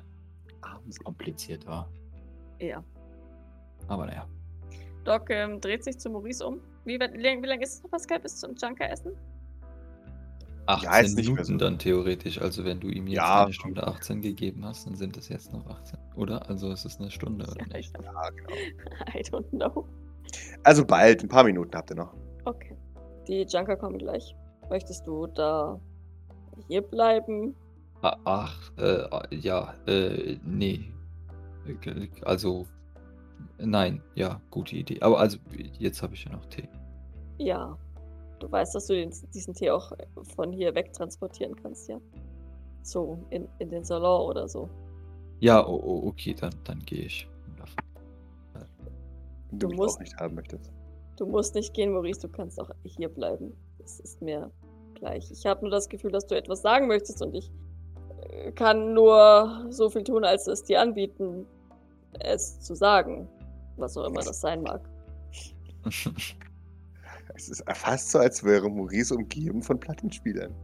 kompliziert 1.02 1.66
war. 1.66 1.90
Ja. 2.60 2.84
Aber 3.88 4.06
naja. 4.06 4.28
Doc 5.04 5.28
ähm, 5.30 5.60
dreht 5.60 5.84
sich 5.84 5.98
zu 5.98 6.10
Maurice 6.10 6.46
um. 6.46 6.60
Wie, 6.84 6.98
wie, 6.98 7.42
wie 7.42 7.46
lange 7.46 7.62
ist 7.62 7.74
es 7.74 7.82
noch, 7.82 7.90
Pascal, 7.90 8.20
bis 8.20 8.36
zum 8.40 8.54
Junker-Essen? 8.54 9.12
18 10.66 10.88
Ja, 11.08 11.14
Minuten 11.14 11.44
so. 11.44 11.56
dann 11.56 11.78
theoretisch. 11.78 12.40
Also 12.40 12.64
wenn 12.64 12.80
du 12.80 12.88
ihm 12.88 13.06
jetzt 13.06 13.16
Ja. 13.16 13.44
eine 13.44 13.52
Stunde 13.52 13.86
18 13.86 14.20
gegeben 14.22 14.64
hast, 14.64 14.86
dann 14.86 14.94
sind 14.94 15.16
es 15.16 15.28
jetzt 15.28 15.52
noch 15.52 15.66
18. 15.68 15.98
Oder? 16.16 16.48
Also 16.48 16.70
es 16.72 16.84
ist 16.84 17.00
eine 17.00 17.10
Stunde, 17.10 17.44
oder 17.46 17.60
Ja, 17.60 17.66
ich 17.78 17.92
nicht? 17.92 17.94
Ja, 18.02 18.30
genau. 18.30 18.48
I 19.14 19.22
don't 19.22 19.48
know. 19.50 19.86
Also 20.62 20.84
bald, 20.84 21.22
ein 21.22 21.28
paar 21.28 21.44
Minuten 21.44 21.76
habt 21.76 21.90
ihr 21.90 21.96
noch. 21.96 22.14
Okay. 22.44 22.76
Die 23.28 23.42
Junker 23.42 23.76
kommen 23.76 23.98
gleich. 23.98 24.34
Möchtest 24.70 25.06
du 25.06 25.26
da 25.26 25.78
hier 26.68 26.82
bleiben? 26.82 27.54
Ah, 28.02 28.16
Ach, 28.24 28.72
äh, 28.78 29.06
ja, 29.36 29.74
äh, 29.86 30.36
nee. 30.44 30.92
Also, 32.24 32.66
nein, 33.58 34.02
ja, 34.14 34.40
gute 34.50 34.76
Idee. 34.76 35.00
Aber 35.00 35.18
also, 35.20 35.38
jetzt 35.78 36.02
habe 36.02 36.14
ich 36.14 36.24
ja 36.24 36.32
noch 36.32 36.44
Tee. 36.46 36.68
Ja. 37.38 37.78
Du 38.44 38.52
weißt, 38.52 38.74
dass 38.74 38.86
du 38.88 38.92
den, 38.94 39.10
diesen 39.32 39.54
Tee 39.54 39.70
auch 39.70 39.90
von 40.36 40.52
hier 40.52 40.74
wegtransportieren 40.74 41.56
kannst, 41.56 41.88
ja? 41.88 41.98
So, 42.82 43.18
in, 43.30 43.48
in 43.58 43.70
den 43.70 43.84
Salon 43.84 44.28
oder 44.28 44.46
so. 44.46 44.68
Ja, 45.40 45.66
oh, 45.66 45.80
oh, 45.82 46.08
okay, 46.08 46.34
dann, 46.38 46.52
dann 46.64 46.78
gehe 46.80 47.06
ich. 47.06 47.26
Wenn 48.52 49.58
Du 49.58 49.58
du 49.60 49.68
mich 49.68 49.76
musst- 49.78 49.96
auch 49.96 50.00
nicht 50.00 50.16
haben 50.18 50.34
möchtest. 50.34 50.70
Du 51.16 51.24
musst 51.24 51.54
nicht 51.54 51.72
gehen, 51.72 51.92
Maurice, 51.92 52.20
du 52.20 52.28
kannst 52.28 52.60
auch 52.60 52.68
hier 52.82 53.08
bleiben. 53.08 53.54
Das 53.78 53.98
ist 54.00 54.20
mir 54.20 54.50
gleich. 54.92 55.30
Ich 55.30 55.46
habe 55.46 55.62
nur 55.62 55.70
das 55.70 55.88
Gefühl, 55.88 56.10
dass 56.10 56.26
du 56.26 56.36
etwas 56.36 56.60
sagen 56.60 56.86
möchtest 56.86 57.22
und 57.22 57.34
ich 57.34 57.50
äh, 58.28 58.52
kann 58.52 58.92
nur 58.92 59.64
so 59.70 59.88
viel 59.88 60.04
tun, 60.04 60.22
als 60.22 60.46
es 60.48 60.64
dir 60.64 60.82
anbieten, 60.82 61.46
es 62.20 62.60
zu 62.60 62.74
sagen. 62.74 63.26
Was 63.78 63.96
auch 63.96 64.04
immer 64.04 64.20
das 64.22 64.38
sein 64.42 64.60
mag. 64.62 64.82
Es 67.34 67.48
ist 67.48 67.64
fast 67.74 68.10
so, 68.10 68.18
als 68.18 68.44
wäre 68.44 68.68
Maurice 68.70 69.14
umgeben 69.14 69.62
von 69.62 69.78
Plattenspielern. 69.80 70.54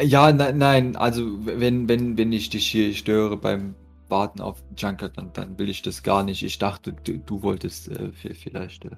Ja, 0.00 0.30
nein, 0.32 0.58
nein, 0.58 0.96
also 0.96 1.44
wenn, 1.46 1.88
wenn, 1.88 2.18
wenn 2.18 2.32
ich 2.32 2.50
dich 2.50 2.66
hier 2.66 2.92
störe 2.94 3.36
beim 3.36 3.74
Warten 4.08 4.40
auf 4.40 4.62
Junker, 4.76 5.08
dann, 5.08 5.32
dann 5.32 5.58
will 5.58 5.68
ich 5.68 5.82
das 5.82 6.02
gar 6.02 6.22
nicht. 6.22 6.42
Ich 6.42 6.58
dachte, 6.58 6.92
du, 6.92 7.18
du 7.18 7.42
wolltest 7.42 7.88
äh, 7.88 8.10
vi- 8.22 8.34
vielleicht 8.34 8.84
äh, 8.84 8.90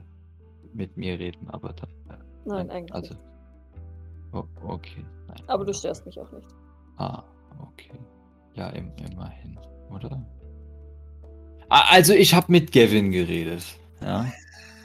mit 0.75 0.97
mir 0.97 1.19
reden, 1.19 1.49
aber 1.51 1.73
dann. 1.73 1.89
Äh, 2.11 2.23
Nein, 2.45 2.71
eigentlich 2.71 2.95
also, 2.95 3.15
nicht. 3.15 3.23
Oh, 4.33 4.45
okay. 4.67 5.05
Nein, 5.29 5.43
Aber 5.47 5.65
du 5.65 5.73
störst 5.73 6.05
mich 6.05 6.19
auch 6.21 6.31
nicht. 6.33 6.47
Ah, 6.97 7.23
okay. 7.61 7.93
Ja, 8.55 8.69
im, 8.71 8.91
immerhin, 9.11 9.59
oder? 9.91 10.21
Ah, 11.69 11.85
Also 11.91 12.13
ich 12.13 12.35
habe 12.35 12.51
mit 12.51 12.73
Gavin 12.73 13.11
geredet, 13.13 13.63
ja. 14.03 14.27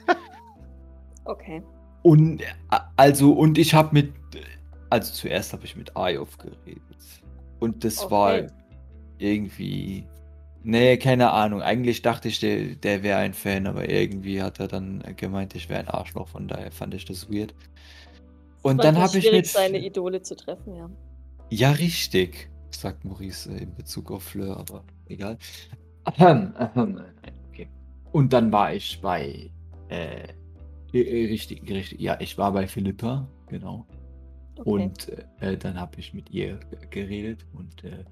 Okay. 1.26 1.62
Und 2.04 2.42
äh, 2.42 2.46
also 2.96 3.32
und 3.32 3.58
ich 3.58 3.74
habe 3.74 3.90
mit 3.92 4.12
also 4.90 5.12
zuerst 5.12 5.52
habe 5.52 5.64
ich 5.64 5.74
mit 5.74 5.96
Ayov 5.96 6.38
geredet 6.38 6.80
und 7.58 7.82
das 7.82 8.08
war 8.10 8.34
Okay. 8.34 8.46
irgendwie 9.18 10.06
Nee, 10.66 10.96
keine 10.96 11.30
Ahnung. 11.30 11.60
Eigentlich 11.60 12.00
dachte 12.00 12.28
ich, 12.28 12.40
der, 12.40 12.74
der 12.76 13.02
wäre 13.02 13.18
ein 13.18 13.34
Fan, 13.34 13.66
aber 13.66 13.86
irgendwie 13.88 14.40
hat 14.40 14.60
er 14.60 14.68
dann 14.68 15.04
gemeint, 15.16 15.54
ich 15.54 15.68
wäre 15.68 15.80
ein 15.80 15.88
Arschloch. 15.88 16.28
Von 16.28 16.48
daher 16.48 16.72
fand 16.72 16.94
ich 16.94 17.04
das 17.04 17.30
weird. 17.30 17.54
Und 18.62 18.82
dann 18.82 18.96
habe 18.96 19.18
ich 19.18 19.30
mit. 19.30 19.46
seine 19.46 19.78
Idole 19.78 20.22
zu 20.22 20.34
treffen, 20.34 20.74
ja. 20.74 20.90
Ja, 21.50 21.72
richtig, 21.72 22.48
sagt 22.70 23.04
Maurice 23.04 23.52
äh, 23.52 23.64
in 23.64 23.74
Bezug 23.74 24.10
auf 24.10 24.22
Fleur, 24.22 24.56
aber 24.56 24.84
egal. 25.06 25.36
Okay. 27.52 27.68
Und 28.12 28.32
dann 28.32 28.50
war 28.50 28.72
ich 28.72 29.00
bei. 29.02 29.50
Äh, 29.90 30.28
richtig, 30.94 31.68
richtig. 31.68 32.00
Ja, 32.00 32.18
ich 32.20 32.38
war 32.38 32.52
bei 32.52 32.66
Philippa, 32.66 33.28
genau. 33.48 33.86
Okay. 34.56 34.70
Und 34.70 35.08
äh, 35.40 35.56
dann 35.56 35.80
habe 35.80 35.98
ich 35.98 36.14
mit 36.14 36.30
ihr 36.30 36.60
geredet 36.90 37.44
und 37.52 37.82
äh, 37.84 38.04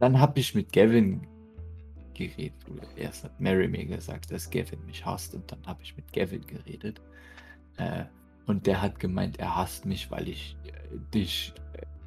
dann 0.00 0.18
habe 0.18 0.40
ich 0.40 0.54
mit 0.54 0.72
Gavin 0.72 1.26
geredet. 2.14 2.54
Erst 2.96 3.24
hat 3.24 3.40
Mary 3.40 3.68
mir 3.68 3.84
gesagt, 3.84 4.30
dass 4.32 4.50
Gavin 4.50 4.84
mich 4.86 5.04
hasst 5.04 5.34
und 5.34 5.50
dann 5.50 5.64
habe 5.66 5.82
ich 5.82 5.96
mit 5.96 6.12
Gavin 6.12 6.44
geredet. 6.46 7.00
Äh, 7.76 8.04
und 8.46 8.66
der 8.66 8.82
hat 8.82 8.98
gemeint, 8.98 9.38
er 9.38 9.56
hasst 9.56 9.86
mich, 9.86 10.10
weil 10.10 10.28
ich 10.28 10.56
äh, 10.64 10.98
dich 11.14 11.54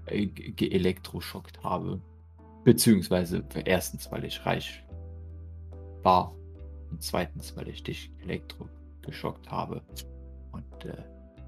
äh, 0.07 0.25
geelektroschockt 0.25 1.63
habe. 1.63 2.01
Beziehungsweise 2.63 3.43
erstens, 3.65 4.11
weil 4.11 4.25
ich 4.25 4.45
reich 4.45 4.84
war. 6.03 6.34
Und 6.91 7.01
zweitens, 7.01 7.55
weil 7.55 7.69
ich 7.69 7.84
dich 7.84 8.11
elektrogeschockt 8.21 9.49
habe. 9.49 9.82
Und 10.57 10.85
äh, 10.85 10.97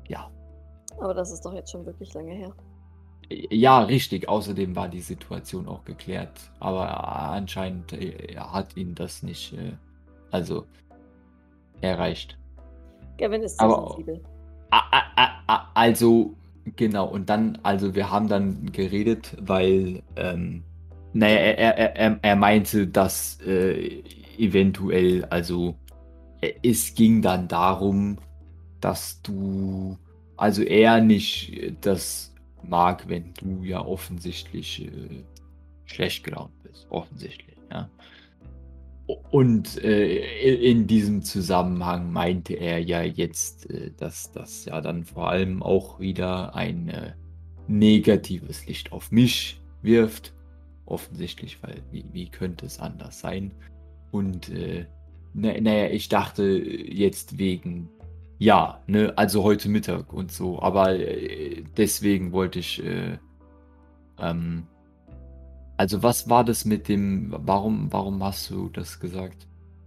ja. 0.08 0.30
Aber 1.00 1.14
das 1.14 1.32
ist 1.32 1.46
doch 1.46 1.54
jetzt 1.54 1.72
schon 1.72 1.86
wirklich 1.86 2.14
lange 2.14 2.34
her. 2.34 2.54
Ja, 3.30 3.82
richtig. 3.82 4.28
Außerdem 4.28 4.76
war 4.76 4.90
die 4.90 5.02
Situation 5.02 5.68
auch 5.68 5.86
geklärt. 5.86 6.52
Aber 6.60 7.08
anscheinend 7.32 7.94
äh, 7.94 8.36
hat 8.38 8.76
ihn 8.76 8.96
das 8.96 9.24
nicht, 9.24 9.54
äh, 9.54 9.74
also 10.32 10.66
erreicht. 11.82 12.38
Gavin 13.18 13.44
ist 13.44 13.60
sehr 13.60 13.70
sensibel. 13.70 14.22
Also, 15.74 16.36
genau. 16.76 17.08
Und 17.08 17.30
dann, 17.30 17.60
also 17.64 17.96
wir 17.96 18.10
haben 18.12 18.28
dann 18.28 18.72
geredet, 18.72 19.36
weil, 19.40 20.02
ähm, 20.16 20.64
naja, 21.14 21.38
er, 21.38 21.78
er, 21.78 21.96
er, 21.96 22.20
er 22.22 22.36
meinte, 22.36 22.88
dass 22.88 23.40
äh, 23.42 24.04
eventuell, 24.38 25.26
also 25.26 25.76
es 26.64 26.94
ging 26.96 27.22
dann 27.22 27.48
darum, 27.48 28.18
dass 28.82 29.22
du, 29.22 29.98
also 30.38 30.64
er 30.64 31.02
nicht 31.02 31.76
das 31.82 32.34
mag, 32.64 33.08
wenn 33.08 33.34
du 33.34 33.64
ja 33.64 33.84
offensichtlich 33.86 34.86
äh, 34.86 35.24
schlecht 35.86 36.24
gelaunt 36.24 36.52
bist. 36.64 36.88
Offensichtlich, 36.90 37.58
ja. 37.72 37.90
Und 39.32 39.84
äh, 39.84 40.62
in 40.70 40.86
diesem 40.86 41.24
Zusammenhang 41.24 42.12
meinte 42.12 42.54
er 42.54 42.78
ja 42.80 43.02
jetzt, 43.02 43.70
äh, 43.70 43.92
dass 43.98 44.32
das 44.32 44.66
ja 44.66 44.82
dann 44.82 45.04
vor 45.04 45.30
allem 45.30 45.64
auch 45.64 46.00
wieder 46.00 46.56
ein 46.56 46.90
äh, 46.90 47.14
negatives 47.68 48.68
Licht 48.68 48.92
auf 48.92 49.12
mich 49.12 49.60
wirft. 49.82 50.34
Offensichtlich, 50.86 51.62
weil 51.64 51.82
wie, 51.92 52.06
wie 52.12 52.30
könnte 52.30 52.66
es 52.66 52.80
anders 52.80 53.20
sein? 53.20 53.52
Und 54.12 54.50
äh, 54.50 54.86
na, 55.34 55.60
naja, 55.60 55.90
ich 55.90 56.10
dachte 56.10 56.44
jetzt 56.44 57.38
wegen 57.38 57.90
ja, 58.40 58.82
ne, 58.88 59.14
also 59.18 59.44
heute 59.44 59.68
Mittag 59.68 60.14
und 60.14 60.32
so. 60.32 60.62
Aber 60.62 60.96
äh, 60.96 61.64
deswegen 61.78 62.32
wollte 62.32 62.60
ich. 62.60 62.84
Äh, 62.84 63.20
ähm, 64.18 64.66
also 65.78 66.04
was 66.04 66.30
war 66.30 66.44
das 66.44 66.66
mit 66.66 66.88
dem? 66.88 67.34
Warum, 67.38 67.92
warum 67.92 68.24
hast 68.24 68.50
du 68.50 68.70
das 68.70 69.00
gesagt? 69.00 69.46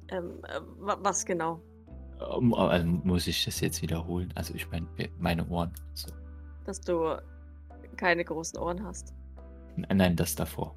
Ähm, 0.08 0.32
äh, 0.44 0.60
was 0.78 1.24
genau? 1.24 1.60
Ähm, 2.20 2.52
also 2.52 2.86
muss 2.86 3.26
ich 3.26 3.42
das 3.44 3.60
jetzt 3.60 3.80
wiederholen? 3.80 4.30
Also 4.34 4.54
ich 4.54 4.70
meine 4.70 4.86
meine 5.18 5.48
Ohren. 5.48 5.72
So. 5.94 6.10
Dass 6.66 6.80
du 6.80 7.16
keine 7.96 8.22
großen 8.24 8.58
Ohren 8.58 8.84
hast. 8.84 9.14
Nein, 9.76 9.96
nein, 9.96 10.16
das 10.16 10.34
davor. 10.34 10.74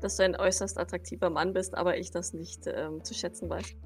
Dass 0.00 0.16
du 0.16 0.24
ein 0.24 0.34
äußerst 0.34 0.78
attraktiver 0.78 1.30
Mann 1.30 1.52
bist, 1.52 1.76
aber 1.76 1.96
ich 1.96 2.10
das 2.10 2.32
nicht 2.32 2.66
ähm, 2.66 3.04
zu 3.04 3.14
schätzen 3.14 3.48
weiß. 3.48 3.76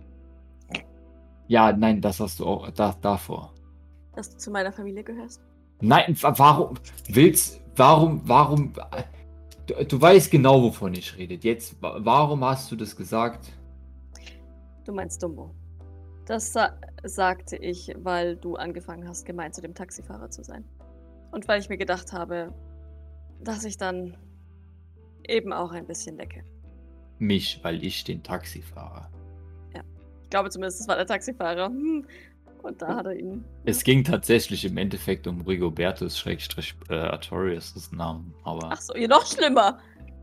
Ja, 1.49 1.72
nein, 1.72 2.01
das 2.01 2.20
hast 2.20 2.40
du 2.40 2.46
auch 2.46 2.70
da, 2.70 2.94
davor. 3.01 3.55
Dass 4.14 4.30
du 4.30 4.36
zu 4.36 4.51
meiner 4.51 4.70
Familie 4.70 5.03
gehörst? 5.03 5.40
Nein, 5.80 6.16
warum 6.20 6.74
willst, 7.09 7.61
warum, 7.74 8.20
warum, 8.24 8.72
du, 9.66 9.84
du 9.84 10.01
weißt 10.01 10.30
genau, 10.30 10.62
wovon 10.62 10.92
ich 10.94 11.16
rede. 11.16 11.34
Jetzt, 11.34 11.76
warum 11.80 12.44
hast 12.44 12.70
du 12.70 12.76
das 12.76 12.94
gesagt? 12.94 13.53
Du 14.84 14.92
meinst 14.92 15.22
Dumbo. 15.22 15.55
Das 16.26 16.53
sa 16.53 16.74
sagte 17.05 17.57
ich, 17.57 17.94
weil 17.96 18.36
du 18.36 18.57
angefangen 18.57 19.09
hast, 19.09 19.24
gemein 19.24 19.53
zu 19.53 19.62
dem 19.62 19.74
Taxifahrer 19.74 20.28
zu 20.28 20.44
sein. 20.44 20.64
Und 21.30 21.49
weil 21.49 21.61
ich 21.61 21.70
mir 21.70 21.78
gedacht 21.78 22.12
habe, 22.12 22.53
dass 23.40 23.64
ich 23.64 23.78
dann 23.78 24.16
eben 25.26 25.53
auch 25.53 25.72
ein 25.72 25.86
bisschen 25.86 26.16
lecke. 26.16 26.44
Mich, 27.18 27.61
weil 27.62 27.82
ich 27.82 28.05
den 28.05 28.22
Taxifahrer. 28.22 29.11
Ich 30.29 30.31
glaube 30.31 30.51
zumindest, 30.51 30.81
das 30.81 30.89
war 30.89 30.97
der 30.97 31.07
Taxifahrer. 31.07 31.68
Hm. 31.68 32.05
Und 32.62 32.83
da 32.83 32.97
hat 32.97 33.07
er 33.07 33.16
ihn. 33.16 33.47
Es 33.64 33.83
ging 33.83 34.05
tatsächlich 34.05 34.62
im 34.66 34.76
Endeffekt 34.76 35.26
um 35.26 35.41
Rigobertus 35.41 36.18
Schrägstrich 36.18 36.74
äh, 36.91 36.97
Artorius' 36.97 37.91
Namen. 37.93 38.35
Aber 38.45 38.68
Ach 38.70 38.79
so, 38.79 38.93
noch 39.07 39.24
schlimmer. 39.24 39.79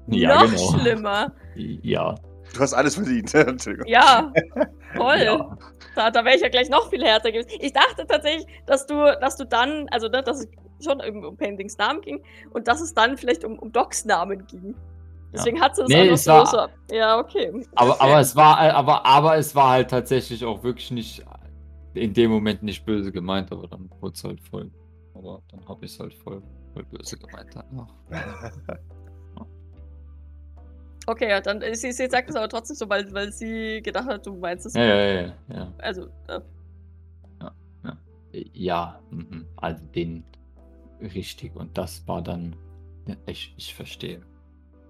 Ja, 0.06 0.44
noch 0.44 0.52
genau. 0.52 0.80
schlimmer. 0.80 1.32
Ja. 1.56 2.14
Du 2.54 2.60
hast 2.60 2.76
alles 2.76 2.94
verdient. 2.94 3.34
ja, 3.88 4.32
toll. 4.96 5.22
Ja. 5.24 5.58
Da, 5.96 6.12
da 6.12 6.24
wäre 6.24 6.36
ich 6.36 6.42
ja 6.42 6.50
gleich 6.50 6.70
noch 6.70 6.92
viel 6.92 7.04
härter 7.04 7.32
gewesen. 7.32 7.50
Ich 7.60 7.74
dachte 7.74 8.06
tatsächlich, 8.08 8.46
dass 8.68 8.86
du, 8.86 8.94
dass 9.20 9.38
du 9.38 9.46
dann, 9.46 9.88
also 9.90 10.08
ne, 10.08 10.22
dass 10.22 10.42
es 10.42 10.48
schon 10.86 11.02
um 11.02 11.36
Pendings 11.36 11.80
Namen 11.80 12.02
ging 12.02 12.22
und 12.52 12.68
dass 12.68 12.80
es 12.80 12.94
dann 12.94 13.18
vielleicht 13.18 13.44
um, 13.44 13.58
um 13.58 13.72
Docs 13.72 14.06
Namen 14.06 14.46
ging. 14.46 14.76
Deswegen 15.36 15.62
hat 15.62 15.76
sie 15.76 15.84
es 15.84 15.90
nee, 15.90 16.10
auch 16.10 16.14
es 16.14 16.28
war, 16.28 16.46
so. 16.46 16.96
Ja, 16.96 17.20
okay. 17.20 17.66
Aber, 17.76 18.02
aber, 18.02 18.20
es 18.20 18.36
war, 18.36 18.60
aber, 18.60 19.06
aber 19.06 19.38
es 19.38 19.56
war 19.56 19.70
halt 19.72 19.90
tatsächlich 19.90 20.44
auch 20.46 20.64
wirklich 20.64 20.92
nicht 20.92 21.24
in 21.94 22.14
dem 22.14 22.32
Moment 22.32 22.64
nicht 22.64 22.86
böse 22.86 23.12
gemeint, 23.12 23.52
aber 23.52 23.68
dann 23.68 23.90
wurde 24.00 24.14
es 24.16 24.24
halt 24.24 24.42
voll. 24.42 24.72
Aber 25.14 25.42
dann 25.50 25.68
habe 25.68 25.86
ich 25.86 25.94
es 25.94 26.00
halt 26.00 26.14
voll, 26.14 26.42
voll 26.74 26.86
böse 26.86 27.18
gemeint. 27.18 27.56
Okay, 31.08 31.30
ja, 31.30 31.40
dann 31.40 31.62
sie, 31.76 31.92
sie 31.92 32.08
sagt 32.08 32.30
es 32.30 32.36
aber 32.36 32.50
trotzdem 32.50 32.76
so, 32.76 32.90
weil, 32.90 33.12
weil 33.14 33.32
sie 33.32 33.82
gedacht 33.84 34.08
hat, 34.08 34.26
du 34.26 34.36
meinst 34.36 34.66
es. 34.66 34.74
Ja, 34.74 34.84
ja, 34.84 35.22
ja, 35.22 35.34
ja. 35.54 35.74
Also, 35.78 36.08
ja. 36.28 36.42
Ja, 37.42 37.54
ja. 37.84 37.98
ja 38.54 39.00
mhm. 39.12 39.46
also 39.58 39.86
den 39.94 40.24
richtig. 41.02 41.56
Und 41.56 41.78
das 41.78 42.08
war 42.08 42.22
dann. 42.22 42.56
Ich, 43.28 43.54
ich 43.56 43.76
verstehe. 43.76 44.22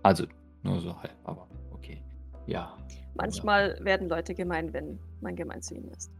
Also 0.06 0.28
nur 0.62 0.80
so 0.82 0.96
halb, 1.02 1.16
aber 1.24 1.48
okay. 1.72 2.00
Ja. 2.46 2.78
Manchmal 3.16 3.76
ja. 3.80 3.86
werden 3.86 4.08
Leute 4.08 4.36
gemein, 4.36 4.72
wenn 4.72 5.00
man 5.20 5.36
gemein 5.36 5.64
zu 5.64 5.74
ihnen 5.74 5.90
ist. 5.90 6.12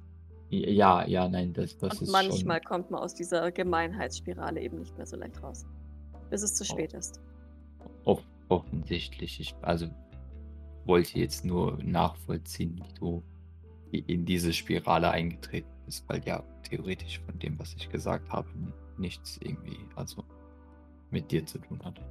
Ja, 0.50 1.06
ja, 1.06 1.30
nein, 1.30 1.54
das, 1.54 1.78
das 1.78 2.00
Und 2.00 2.08
ist 2.08 2.12
manchmal 2.12 2.58
schon... 2.58 2.68
kommt 2.68 2.90
man 2.90 3.02
aus 3.02 3.14
dieser 3.14 3.52
Gemeinheitsspirale 3.52 4.60
eben 4.60 4.80
nicht 4.80 4.98
mehr 4.98 5.06
so 5.06 5.18
leicht 5.18 5.42
raus. 5.44 5.68
Bis 6.32 6.42
es 6.42 6.56
zu 6.56 6.64
oh. 6.64 6.74
spät 6.74 6.94
ist. 6.94 7.22
Off 8.06 8.24
offensichtlich. 8.50 9.40
Ich, 9.40 9.56
also 9.62 9.88
wollte 10.86 11.20
jetzt 11.20 11.46
nur 11.46 11.78
nachvollziehen, 11.84 12.82
wie 12.84 12.94
du 13.00 13.24
in 13.92 14.26
diese 14.26 14.52
Spirale 14.52 15.12
eingetreten 15.12 15.70
bist, 15.86 16.10
weil 16.10 16.24
ja 16.26 16.44
theoretisch 16.64 17.20
von 17.20 17.38
dem, 17.38 17.60
was 17.60 17.76
ich 17.76 17.88
gesagt 17.90 18.32
habe, 18.32 18.50
nichts 18.98 19.38
irgendwie, 19.44 19.78
also 19.96 20.24
mit 21.12 21.30
dir 21.30 21.46
zu 21.46 21.60
tun 21.60 21.80
hat. 21.86 22.02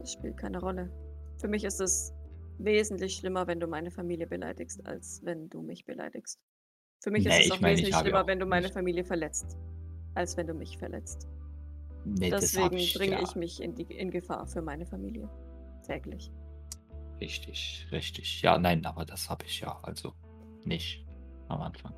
Das 0.00 0.12
spielt 0.12 0.38
keine 0.38 0.58
Rolle. 0.58 0.90
Für 1.38 1.48
mich 1.48 1.64
ist 1.64 1.80
es 1.80 2.14
wesentlich 2.58 3.16
schlimmer, 3.16 3.46
wenn 3.46 3.60
du 3.60 3.66
meine 3.66 3.90
Familie 3.90 4.26
beleidigst, 4.26 4.84
als 4.86 5.20
wenn 5.24 5.48
du 5.50 5.60
mich 5.60 5.84
beleidigst. 5.84 6.40
Für 7.02 7.10
mich 7.10 7.24
nee, 7.24 7.38
ist 7.38 7.46
es 7.46 7.52
auch 7.52 7.60
meine, 7.60 7.74
wesentlich 7.74 7.96
schlimmer, 7.96 8.26
wenn 8.26 8.38
du 8.38 8.46
meine 8.46 8.66
nicht. 8.66 8.74
Familie 8.74 9.04
verletzt, 9.04 9.58
als 10.14 10.36
wenn 10.36 10.46
du 10.46 10.54
mich 10.54 10.78
verletzt. 10.78 11.28
Nee, 12.04 12.30
Deswegen 12.30 12.76
ich, 12.76 12.94
bringe 12.94 13.16
ja. 13.16 13.22
ich 13.22 13.36
mich 13.36 13.62
in, 13.62 13.74
die, 13.74 13.82
in 13.82 14.10
Gefahr 14.10 14.46
für 14.46 14.62
meine 14.62 14.86
Familie. 14.86 15.28
Täglich. 15.86 16.32
Richtig, 17.20 17.86
richtig. 17.92 18.40
Ja, 18.40 18.56
nein, 18.56 18.84
aber 18.86 19.04
das 19.04 19.28
habe 19.28 19.44
ich 19.44 19.60
ja 19.60 19.78
also 19.82 20.14
nicht 20.64 21.06
am 21.48 21.60
Anfang. 21.60 21.92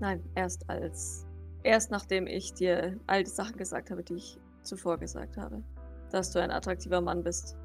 Nein, 0.00 0.22
erst 0.34 0.68
als. 0.70 1.26
Erst 1.62 1.90
nachdem 1.90 2.26
ich 2.26 2.54
dir 2.54 2.98
all 3.06 3.24
die 3.24 3.30
Sachen 3.30 3.58
gesagt 3.58 3.90
habe, 3.90 4.02
die 4.02 4.14
ich 4.14 4.38
zuvor 4.62 4.96
gesagt 4.96 5.36
habe 5.36 5.62
dass 6.10 6.30
du 6.30 6.40
ein 6.40 6.50
attraktiver 6.50 7.00
Mann 7.00 7.22
bist. 7.22 7.56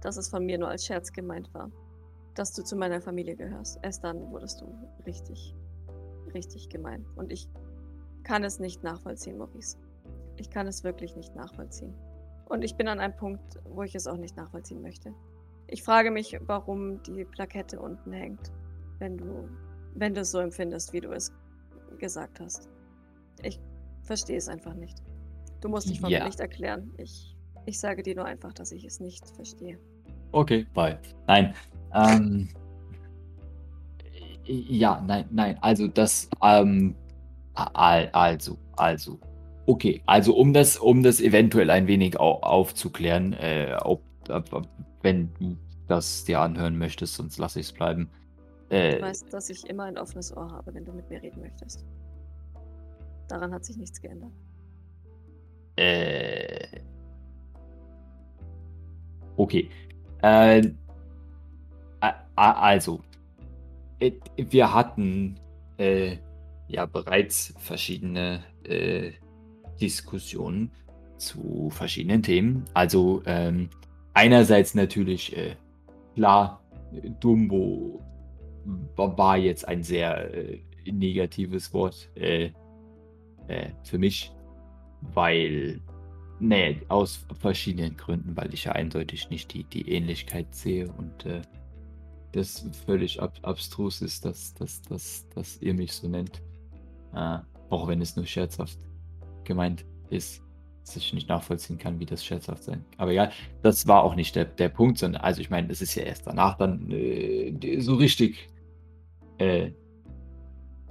Dass 0.00 0.16
es 0.16 0.28
von 0.28 0.44
mir 0.44 0.58
nur 0.58 0.68
als 0.68 0.84
Scherz 0.84 1.12
gemeint 1.12 1.52
war. 1.54 1.70
Dass 2.34 2.52
du 2.52 2.62
zu 2.62 2.76
meiner 2.76 3.00
Familie 3.00 3.34
gehörst. 3.36 3.78
Erst 3.82 4.04
dann 4.04 4.30
wurdest 4.30 4.60
du 4.60 4.66
richtig, 5.06 5.54
richtig 6.34 6.68
gemein. 6.68 7.04
Und 7.16 7.32
ich 7.32 7.48
kann 8.22 8.44
es 8.44 8.58
nicht 8.58 8.82
nachvollziehen, 8.84 9.38
Maurice. 9.38 9.76
Ich 10.36 10.50
kann 10.50 10.66
es 10.66 10.84
wirklich 10.84 11.16
nicht 11.16 11.34
nachvollziehen. 11.34 11.94
Und 12.48 12.62
ich 12.62 12.76
bin 12.76 12.88
an 12.88 13.00
einem 13.00 13.16
Punkt, 13.16 13.58
wo 13.64 13.82
ich 13.82 13.94
es 13.94 14.06
auch 14.06 14.16
nicht 14.16 14.36
nachvollziehen 14.36 14.80
möchte. 14.80 15.12
Ich 15.66 15.82
frage 15.82 16.10
mich, 16.10 16.38
warum 16.46 17.02
die 17.02 17.24
Plakette 17.24 17.78
unten 17.80 18.12
hängt, 18.12 18.52
wenn 18.98 19.18
du, 19.18 19.48
wenn 19.94 20.14
du 20.14 20.22
es 20.22 20.30
so 20.30 20.38
empfindest, 20.38 20.92
wie 20.92 21.00
du 21.00 21.10
es 21.12 21.32
gesagt 21.98 22.40
hast. 22.40 22.70
Ich 23.42 23.60
verstehe 24.02 24.38
es 24.38 24.48
einfach 24.48 24.74
nicht. 24.74 25.02
Du 25.60 25.68
musst 25.68 25.90
dich 25.90 26.00
von 26.00 26.10
Ja. 26.10 26.20
mir 26.20 26.26
nicht 26.26 26.40
erklären. 26.40 26.92
Ich, 26.96 27.36
ich 27.68 27.78
sage 27.78 28.02
dir 28.02 28.16
nur 28.16 28.24
einfach, 28.24 28.52
dass 28.52 28.72
ich 28.72 28.84
es 28.84 28.98
nicht 28.98 29.28
verstehe. 29.28 29.78
Okay, 30.32 30.66
bye. 30.74 30.98
Nein. 31.26 31.54
Ähm, 31.94 32.48
ja, 34.44 35.02
nein, 35.06 35.26
nein. 35.30 35.58
Also 35.60 35.86
das, 35.86 36.28
ähm, 36.42 36.94
al- 37.54 38.08
also, 38.12 38.58
also. 38.76 39.18
Okay, 39.66 40.02
also 40.06 40.34
um 40.34 40.52
das, 40.54 40.78
um 40.78 41.02
das 41.02 41.20
eventuell 41.20 41.68
ein 41.70 41.86
wenig 41.86 42.18
au 42.18 42.40
aufzuklären, 42.40 43.34
äh, 43.34 43.76
ob, 43.82 44.02
ob, 44.30 44.66
wenn 45.02 45.32
du 45.38 45.56
das 45.88 46.24
dir 46.24 46.40
anhören 46.40 46.78
möchtest, 46.78 47.14
sonst 47.14 47.38
lasse 47.38 47.60
ich 47.60 47.66
es 47.66 47.72
bleiben. 47.72 48.10
Du 48.70 48.76
Äh, 48.76 49.00
weißt, 49.02 49.32
dass 49.32 49.50
ich 49.50 49.66
immer 49.68 49.84
ein 49.84 49.98
offenes 49.98 50.34
Ohr 50.34 50.50
habe, 50.50 50.72
wenn 50.74 50.84
du 50.84 50.92
mit 50.92 51.08
mir 51.10 51.20
reden 51.22 51.40
möchtest. 51.40 51.84
Daran 53.28 53.52
hat 53.52 53.64
sich 53.64 53.76
nichts 53.76 54.00
geändert. 54.00 54.32
Äh. 55.76 56.80
Okay. 59.38 59.70
Äh, 60.22 60.62
also, 62.34 63.00
äh, 63.98 64.12
wir 64.36 64.74
hatten 64.74 65.36
äh, 65.78 66.16
ja 66.68 66.86
bereits 66.86 67.54
verschiedene 67.58 68.44
äh, 68.64 69.12
Diskussionen 69.80 70.70
zu 71.16 71.70
verschiedenen 71.70 72.22
Themen. 72.22 72.64
Also 72.74 73.22
ähm, 73.26 73.70
einerseits 74.14 74.74
natürlich 74.74 75.36
äh, 75.36 75.56
klar, 76.14 76.62
Dumbo 77.20 78.02
wa- 78.96 79.16
war 79.16 79.36
jetzt 79.36 79.66
ein 79.66 79.82
sehr 79.82 80.34
äh, 80.34 80.60
negatives 80.84 81.72
Wort 81.72 82.10
äh, 82.16 82.50
für 83.84 83.98
mich 83.98 84.30
weil, 85.14 85.80
nee, 86.40 86.80
aus 86.88 87.24
verschiedenen 87.40 87.96
Gründen, 87.96 88.36
weil 88.36 88.52
ich 88.52 88.64
ja 88.64 88.72
eindeutig 88.72 89.30
nicht 89.30 89.52
die, 89.52 89.64
die 89.64 89.90
Ähnlichkeit 89.90 90.54
sehe 90.54 90.90
und 90.92 91.26
äh, 91.26 91.42
das 92.32 92.66
völlig 92.86 93.20
ab, 93.20 93.38
abstrus 93.42 94.02
ist, 94.02 94.24
dass, 94.24 94.54
dass, 94.54 94.82
dass, 94.82 95.28
dass 95.34 95.60
ihr 95.62 95.74
mich 95.74 95.92
so 95.92 96.08
nennt. 96.08 96.42
Äh, 97.14 97.38
auch 97.70 97.88
wenn 97.88 98.00
es 98.00 98.16
nur 98.16 98.26
scherzhaft 98.26 98.78
gemeint 99.44 99.84
ist, 100.10 100.42
dass 100.84 100.96
ich 100.96 101.12
nicht 101.12 101.28
nachvollziehen 101.28 101.78
kann, 101.78 102.00
wie 102.00 102.06
das 102.06 102.24
scherzhaft 102.24 102.64
sein. 102.64 102.84
Aber 102.96 103.12
ja, 103.12 103.30
das 103.62 103.86
war 103.86 104.02
auch 104.02 104.14
nicht 104.14 104.36
der, 104.36 104.46
der 104.46 104.68
Punkt, 104.68 104.98
sondern, 104.98 105.22
also 105.22 105.40
ich 105.40 105.50
meine, 105.50 105.70
es 105.70 105.82
ist 105.82 105.94
ja 105.94 106.04
erst 106.04 106.26
danach 106.26 106.56
dann 106.56 106.90
äh, 106.90 107.80
so 107.80 107.94
richtig 107.94 108.48
äh, 109.38 109.70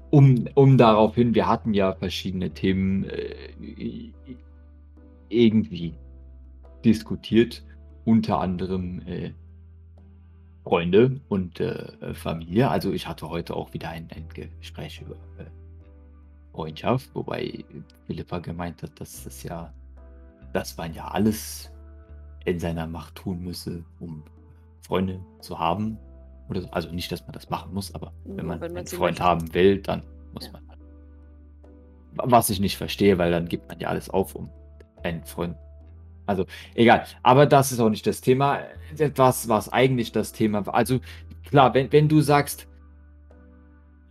um, 0.10 0.48
um 0.56 0.78
darauf 0.78 1.16
hin, 1.16 1.36
wir 1.36 1.48
hatten 1.48 1.74
ja 1.74 1.93
verschiedene 1.93 2.52
Themen 2.52 3.06
äh, 3.06 4.14
irgendwie 5.30 5.94
diskutiert, 6.84 7.64
unter 8.06 8.40
anderem 8.40 9.02
äh, 9.08 9.32
Freunde 10.64 11.20
und 11.30 11.60
äh, 11.60 12.14
Familie. 12.14 12.70
Also 12.70 12.92
ich 12.92 13.08
hatte 13.08 13.30
heute 13.30 13.56
auch 13.56 13.74
wieder 13.74 13.90
ein, 13.90 14.08
ein 14.16 14.28
Gespräch 14.60 15.02
über 15.02 15.16
äh, 15.40 15.46
Freundschaft, 16.54 17.10
wobei 17.14 17.64
Philippa 18.06 18.40
gemeint 18.40 18.84
hat, 18.84 19.00
dass 19.00 19.24
das 19.24 19.44
ja, 19.44 19.74
dass 20.54 20.76
man 20.78 20.94
ja 20.94 21.08
alles 21.08 21.72
in 22.46 22.60
seiner 22.60 22.88
Macht 22.88 23.16
tun 23.16 23.44
müsse, 23.44 23.84
um 24.00 24.24
Freunde 24.82 25.20
zu 25.42 25.60
haben. 25.60 25.98
Oder 26.50 26.62
so. 26.62 26.70
Also 26.72 26.92
nicht, 26.92 27.12
dass 27.12 27.22
man 27.22 27.34
das 27.34 27.50
machen 27.50 27.74
muss, 27.74 27.94
aber 27.94 28.14
wenn 28.24 28.46
man 28.46 28.62
wenn 28.62 28.72
man 28.72 28.78
einen 28.80 28.88
Freund 28.88 29.20
haben 29.20 29.54
will, 29.54 29.82
dann 29.82 30.02
muss 30.34 30.46
Ja. 30.46 30.54
man. 30.54 30.68
halt. 30.70 30.80
Was 32.16 32.50
ich 32.50 32.60
nicht 32.60 32.78
verstehe, 32.78 33.18
weil 33.18 33.32
dann 33.32 33.48
gibt 33.48 33.68
man 33.68 33.80
ja 33.80 33.90
alles 33.90 34.10
auf, 34.10 34.34
um 34.34 34.50
einen 35.04 35.24
Freund. 35.24 35.56
Also 36.26 36.45
egal. 36.76 37.06
Aber 37.24 37.45
das 37.45 37.72
ist 37.72 37.80
auch 37.80 37.89
nicht 37.89 38.06
das 38.06 38.22
Thema. 38.22 38.60
Etwas, 38.98 39.48
was 39.48 39.72
eigentlich 39.72 40.12
das 40.12 40.34
Thema 40.34 40.66
war. 40.66 40.76
Also 40.76 41.00
klar, 41.50 41.74
wenn, 41.74 41.91
wenn 41.91 42.10
du 42.10 42.22
sagst, 42.22 42.68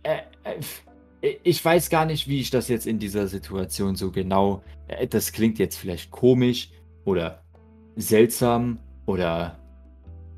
äh, 0.03 0.17
äh, 0.43 1.35
ich 1.43 1.63
weiß 1.63 1.89
gar 1.89 2.05
nicht, 2.05 2.27
wie 2.27 2.39
ich 2.39 2.49
das 2.49 2.67
jetzt 2.67 2.87
in 2.87 2.99
dieser 2.99 3.27
Situation 3.27 3.95
so 3.95 4.11
genau. 4.11 4.63
Äh, 4.87 5.07
das 5.07 5.31
klingt 5.31 5.59
jetzt 5.59 5.77
vielleicht 5.77 6.11
komisch 6.11 6.71
oder 7.05 7.43
seltsam 7.95 8.79
oder 9.05 9.59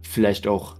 vielleicht 0.01 0.47
auch. 0.47 0.75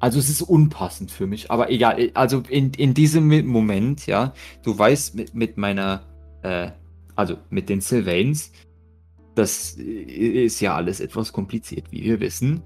Also 0.00 0.20
es 0.20 0.28
ist 0.28 0.42
unpassend 0.42 1.10
für 1.10 1.26
mich, 1.26 1.50
aber 1.50 1.70
egal. 1.70 2.10
Also 2.14 2.42
in, 2.48 2.72
in 2.74 2.94
diesem 2.94 3.46
Moment, 3.46 4.06
ja, 4.06 4.32
du 4.62 4.78
weißt 4.78 5.16
mit, 5.16 5.34
mit 5.34 5.56
meiner, 5.56 6.02
äh, 6.42 6.70
also 7.16 7.36
mit 7.50 7.68
den 7.68 7.80
Sylvains, 7.80 8.52
das 9.38 9.78
äh, 9.78 10.44
ist 10.44 10.60
ja 10.60 10.74
alles 10.74 11.00
etwas 11.00 11.32
kompliziert, 11.32 11.90
wie 11.92 12.04
wir 12.04 12.20
wissen. 12.20 12.62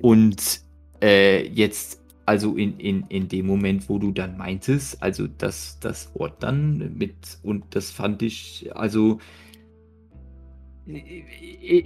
Und 0.00 0.60
äh, 1.02 1.46
jetzt, 1.48 2.00
also 2.24 2.56
in, 2.56 2.78
in, 2.78 3.04
in 3.08 3.28
dem 3.28 3.46
Moment, 3.46 3.88
wo 3.88 3.98
du 3.98 4.12
dann 4.12 4.38
meintest, 4.38 5.02
also 5.02 5.26
das, 5.26 5.78
das 5.80 6.14
Wort 6.14 6.42
dann 6.42 6.96
mit, 6.96 7.38
und 7.42 7.64
das 7.74 7.90
fand 7.90 8.22
ich, 8.22 8.70
also 8.74 9.18
ich 10.86 11.24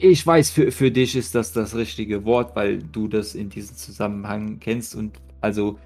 ich 0.03 0.27
weiß, 0.27 0.51
für, 0.51 0.73
für 0.73 0.91
dich 0.91 1.15
ist 1.15 1.35
das 1.35 1.53
das 1.53 1.77
richtige 1.77 2.25
Wort, 2.25 2.57
weil 2.57 2.79
du 2.79 3.07
das 3.07 3.35
in 3.35 3.49
diesem 3.49 3.77
Zusammenhang 3.77 4.59
kennst. 4.59 4.97
Und 4.97 5.21
also 5.41 5.79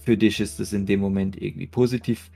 für 0.00 0.16
dich 0.16 0.38
ist 0.38 0.60
es 0.60 0.72
in 0.72 0.86
dem 0.86 1.00
Moment 1.00 1.40
irgendwie 1.40 1.66
positiv 1.66 2.30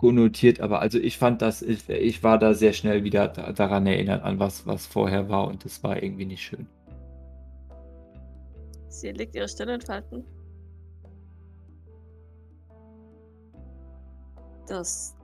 konnotiert, 0.00 0.60
aber 0.60 0.80
also 0.80 0.98
ich 0.98 1.18
fand 1.18 1.42
das, 1.42 1.60
ich, 1.60 1.86
ich 1.90 2.22
war 2.22 2.38
da 2.38 2.54
sehr 2.54 2.72
schnell 2.72 3.04
wieder 3.04 3.28
da, 3.28 3.52
daran 3.52 3.86
erinnert, 3.86 4.22
an 4.22 4.38
was, 4.38 4.66
was 4.66 4.86
vorher 4.86 5.28
war 5.28 5.46
und 5.46 5.62
das 5.66 5.84
war 5.84 6.02
irgendwie 6.02 6.24
nicht 6.24 6.40
schön. 6.42 6.66
Sie 8.88 9.10
legt 9.10 9.34
ihre 9.34 9.46
Stirn 9.46 9.68
in 9.68 9.80
Falten. 9.82 10.24
Das 14.66 15.14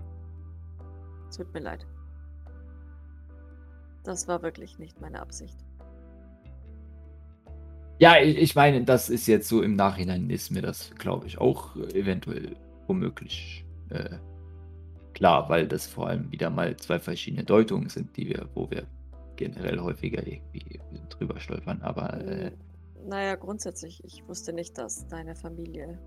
tut 1.35 1.51
mir 1.55 1.61
leid. 1.61 1.87
Das 4.05 4.29
war 4.29 4.43
wirklich 4.43 4.79
nicht 4.79 5.01
meine 5.01 5.23
Absicht. 5.23 5.57
Ja, 7.99 8.21
ich, 8.21 8.37
ich 8.37 8.55
meine, 8.55 8.85
das 8.85 9.09
ist 9.09 9.27
jetzt 9.27 9.49
so 9.49 9.63
im 9.63 9.75
Nachhinein 9.75 10.29
ist 10.29 10.51
mir 10.51 10.61
das, 10.61 10.91
glaube 10.99 11.27
ich, 11.27 11.39
auch 11.39 11.77
eventuell 11.95 12.57
womöglich 12.87 13.65
äh, 13.89 14.19
klar, 15.17 15.49
weil 15.49 15.67
das 15.67 15.87
vor 15.87 16.09
allem 16.09 16.31
wieder 16.31 16.51
mal 16.51 16.77
zwei 16.77 16.99
verschiedene 16.99 17.43
Deutungen 17.43 17.89
sind, 17.89 18.15
die 18.19 18.29
wir, 18.29 18.47
wo 18.55 18.71
wir 18.71 18.87
generell 19.37 19.81
häufiger 19.81 20.25
irgendwie 20.27 20.79
drüber 21.09 21.41
stolpern. 21.41 21.81
Aber 21.83 22.13
äh, 22.21 22.53
Naja, 23.07 23.35
grundsätzlich, 23.35 24.05
ich 24.05 24.29
wusste 24.29 24.53
nicht, 24.53 24.77
dass 24.77 25.09
deine 25.09 25.35
Familie. 25.35 25.99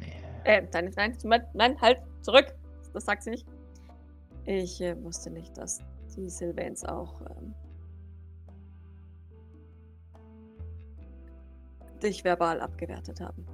nee. 0.00 0.12
Äh, 0.44 0.66
deine, 0.70 0.90
nein, 0.96 1.16
nein, 1.52 1.80
halt, 1.80 1.98
zurück! 2.22 2.54
Das 2.94 3.04
sagt 3.04 3.22
sie 3.22 3.30
nicht. 3.30 3.46
Ich 4.46 4.80
äh, 4.80 4.96
wusste 5.02 5.30
nicht, 5.30 5.56
dass 5.58 5.82
die 6.16 6.30
Sylvains 6.30 6.84
auch 6.84 7.20
ähm, 7.20 7.54
dich 12.02 12.24
verbal 12.24 12.60
abgewertet 12.60 13.20
haben. 13.20 13.44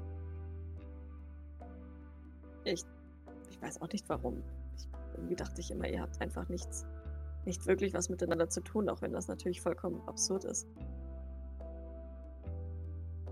Ich, 2.64 2.84
weiß 3.62 3.80
auch 3.82 3.88
nicht 3.92 4.08
warum. 4.08 4.42
Ich, 4.76 4.88
irgendwie 5.16 5.36
dachte 5.36 5.60
ich 5.60 5.70
immer, 5.70 5.88
ihr 5.88 6.00
habt 6.00 6.20
einfach 6.20 6.48
nichts, 6.48 6.86
nicht 7.44 7.66
wirklich 7.66 7.94
was 7.94 8.08
miteinander 8.08 8.48
zu 8.48 8.60
tun, 8.62 8.88
auch 8.88 9.02
wenn 9.02 9.12
das 9.12 9.28
natürlich 9.28 9.60
vollkommen 9.60 10.00
absurd 10.06 10.44
ist. 10.44 10.66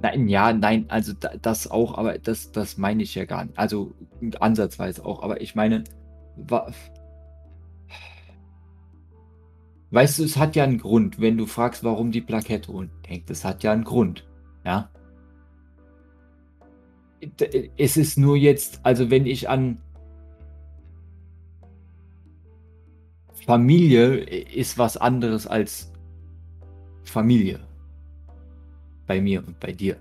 Nein, 0.01 0.29
ja, 0.29 0.53
nein, 0.53 0.87
also 0.89 1.12
da, 1.12 1.31
das 1.43 1.68
auch, 1.68 1.99
aber 1.99 2.18
das, 2.18 2.53
das 2.53 2.79
meine 2.79 3.03
ich 3.03 3.16
ja 3.16 3.24
gar 3.24 3.45
nicht. 3.45 3.59
Also 3.59 3.95
ansatzweise 4.39 5.05
auch, 5.05 5.22
aber 5.22 5.41
ich 5.41 5.57
meine, 5.57 5.83
weißt 9.91 10.20
du, 10.20 10.24
es 10.24 10.37
hat 10.37 10.55
ja 10.55 10.62
einen 10.62 10.79
Grund, 10.79 11.20
wenn 11.20 11.37
du 11.37 11.47
fragst, 11.47 11.83
warum 11.83 12.12
die 12.12 12.20
Plakette 12.20 12.70
unten 12.70 12.95
hängt. 13.07 13.29
Das 13.29 13.45
hat 13.45 13.64
ja 13.64 13.72
einen 13.72 13.83
Grund, 13.85 14.24
ja. 14.64 14.89
D- 17.20 17.72
Es 17.76 17.97
ist 17.97 18.16
nur 18.18 18.37
jetzt, 18.37 18.79
also 18.85 19.11
wenn 19.11 19.26
ich 19.26 19.49
an 19.49 19.83
Familie 23.49 24.16
ist 24.18 24.76
was 24.76 24.99
anderes 24.99 25.46
als 25.46 25.90
Familie. 27.05 27.61
Bei 29.07 29.22
mir 29.22 29.42
und 29.46 29.59
bei 29.59 29.72
dir. 29.72 29.96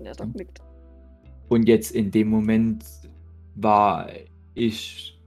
Ja, 0.00 0.12
doch 0.12 0.26
Hm. 0.26 0.32
nickt. 0.36 0.62
Und 1.48 1.66
jetzt 1.66 1.90
in 1.90 2.12
dem 2.12 2.28
Moment 2.28 2.84
war 3.56 4.08
ich 4.54 5.20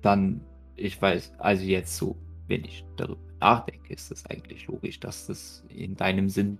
dann, 0.00 0.40
ich 0.76 1.02
weiß, 1.02 1.34
also 1.36 1.62
jetzt 1.64 1.94
so, 1.94 2.16
wenn 2.48 2.64
ich 2.64 2.82
darüber 2.96 3.20
nachdenke, 3.40 3.92
ist 3.92 4.10
es 4.10 4.24
eigentlich 4.24 4.66
logisch, 4.68 4.98
dass 4.98 5.26
das 5.26 5.64
in 5.68 5.96
deinem 5.96 6.30
Sinn 6.30 6.58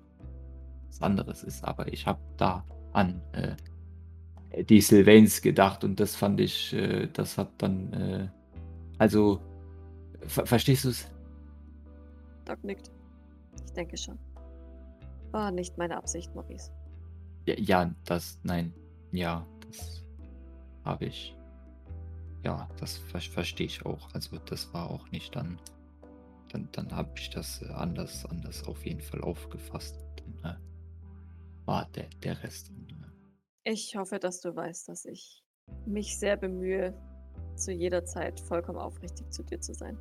was 0.89 1.01
anderes 1.01 1.43
ist. 1.43 1.65
Aber 1.65 1.91
ich 1.91 2.07
habe 2.07 2.21
da 2.37 2.63
an 2.93 3.23
äh, 3.33 4.65
die 4.65 4.83
Sylvains 4.83 5.41
gedacht 5.41 5.83
und 5.83 5.99
das 5.99 6.15
fand 6.15 6.41
ich, 6.41 6.75
äh, 6.75 7.09
das 7.11 7.39
hat 7.39 7.53
dann, 7.57 7.93
äh, 7.95 8.29
also, 8.99 9.41
ver 10.27 10.47
verstehst 10.47 10.85
du 10.85 10.91
es? 10.91 11.11
Doc 12.45 12.63
nickt. 12.65 12.91
Ich 13.65 13.73
denke 13.73 13.97
schon. 13.97 14.19
War 15.33 15.51
nicht 15.51 15.77
meine 15.77 15.97
Absicht, 15.97 16.35
Maurice. 16.35 16.71
Ja, 17.47 17.55
ja 17.59 17.95
das, 18.05 18.39
nein, 18.43 18.73
ja, 19.13 19.47
das 19.67 20.05
habe 20.85 21.07
ich. 21.07 21.37
Ja, 22.45 22.69
das 22.79 22.97
ver 22.97 23.21
verstehe 23.21 23.67
ich 23.67 23.85
auch. 23.85 24.15
Also 24.15 24.39
das 24.39 24.73
war 24.73 24.91
auch 24.91 25.11
nicht 25.11 25.35
dann, 25.35 25.59
dann, 26.51 26.69
dann 26.73 26.95
habe 26.95 27.11
ich 27.17 27.31
das 27.31 27.63
äh, 27.63 27.67
anders, 27.73 28.25
anders 28.27 28.67
auf 28.67 28.87
jeden 28.87 29.01
Fall 29.01 29.21
aufgefasst. 29.21 29.99
Dann, 30.43 30.53
äh, 30.53 30.57
war 31.67 31.87
der, 31.95 32.09
der 32.23 32.43
Rest. 32.43 32.71
Äh, 33.65 33.73
ich 33.73 33.97
hoffe, 33.97 34.19
dass 34.19 34.41
du 34.41 34.55
weißt, 34.55 34.89
dass 34.89 35.05
ich 35.05 35.45
mich 35.85 36.19
sehr 36.19 36.37
bemühe, 36.37 36.95
zu 37.57 37.73
jeder 37.73 38.05
Zeit 38.05 38.41
vollkommen 38.41 38.79
aufrichtig 38.79 39.31
zu 39.31 39.43
dir 39.43 39.61
zu 39.61 39.75
sein. 39.75 39.99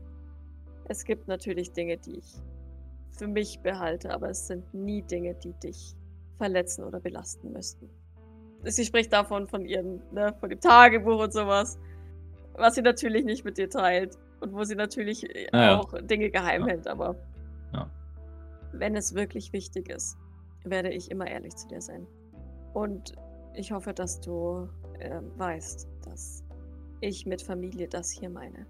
Es 0.88 1.04
gibt 1.04 1.28
natürlich 1.28 1.72
Dinge, 1.72 1.98
die 1.98 2.18
ich 2.18 2.36
für 3.12 3.28
mich 3.28 3.60
behalte, 3.62 4.12
aber 4.12 4.30
es 4.30 4.48
sind 4.48 4.74
nie 4.74 5.02
Dinge, 5.02 5.36
die 5.36 5.54
dich 5.54 5.96
verletzen 6.38 6.84
oder 6.84 7.00
belasten 7.00 7.52
müssten. 7.52 7.90
Sie 8.64 8.86
spricht 8.86 9.14
davon 9.14 9.48
von 9.48 9.66
ihren, 9.66 10.02
ne, 10.12 10.36
von 10.40 10.50
dem 10.50 10.60
Tagebuch 10.60 11.24
und 11.24 11.34
sowas, 11.34 11.80
was 12.54 12.76
sie 12.76 12.82
natürlich 12.82 13.26
nicht 13.26 13.46
mit 13.46 13.58
dir 13.58 13.70
teilt 13.70 14.18
und 14.42 14.54
wo 14.54 14.64
sie 14.64 14.76
natürlich 14.76 15.28
ja, 15.54 15.80
auch 15.80 15.94
Dinge 16.02 16.30
geheim 16.30 16.62
ja. 16.62 16.68
hält, 16.68 16.88
aber 16.88 17.16
ja. 17.74 17.90
wenn 18.74 18.96
es 18.96 19.14
wirklich 19.14 19.54
wichtig 19.54 19.90
ist, 19.90 20.18
werde 20.64 20.90
ich 20.90 21.12
immer 21.12 21.28
ehrlich 21.28 21.56
zu 21.56 21.68
dir 21.68 21.82
sein. 21.82 22.08
Und 22.74 23.14
ich 23.54 23.72
hoffe, 23.72 23.94
dass 23.94 24.20
du 24.20 24.68
äh, 25.00 25.22
weißt, 25.38 25.88
dass 26.06 26.44
ich 27.08 27.26
mit 27.26 27.42
Familie 27.42 27.88
das 27.88 28.12
hier 28.12 28.30
meine. 28.30 28.66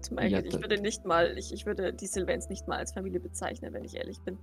Zum 0.00 0.16
Beispiel, 0.16 0.32
ja, 0.32 0.44
ich 0.44 0.54
würde 0.54 0.80
nicht 0.80 1.04
mal, 1.04 1.36
ich, 1.36 1.52
ich 1.52 1.66
würde 1.66 1.92
die 1.92 2.06
Sylvains 2.06 2.48
nicht 2.48 2.68
mal 2.68 2.78
als 2.78 2.92
Familie 2.92 3.20
bezeichnen, 3.20 3.72
wenn 3.72 3.84
ich 3.84 3.96
ehrlich 3.96 4.20
bin. 4.20 4.38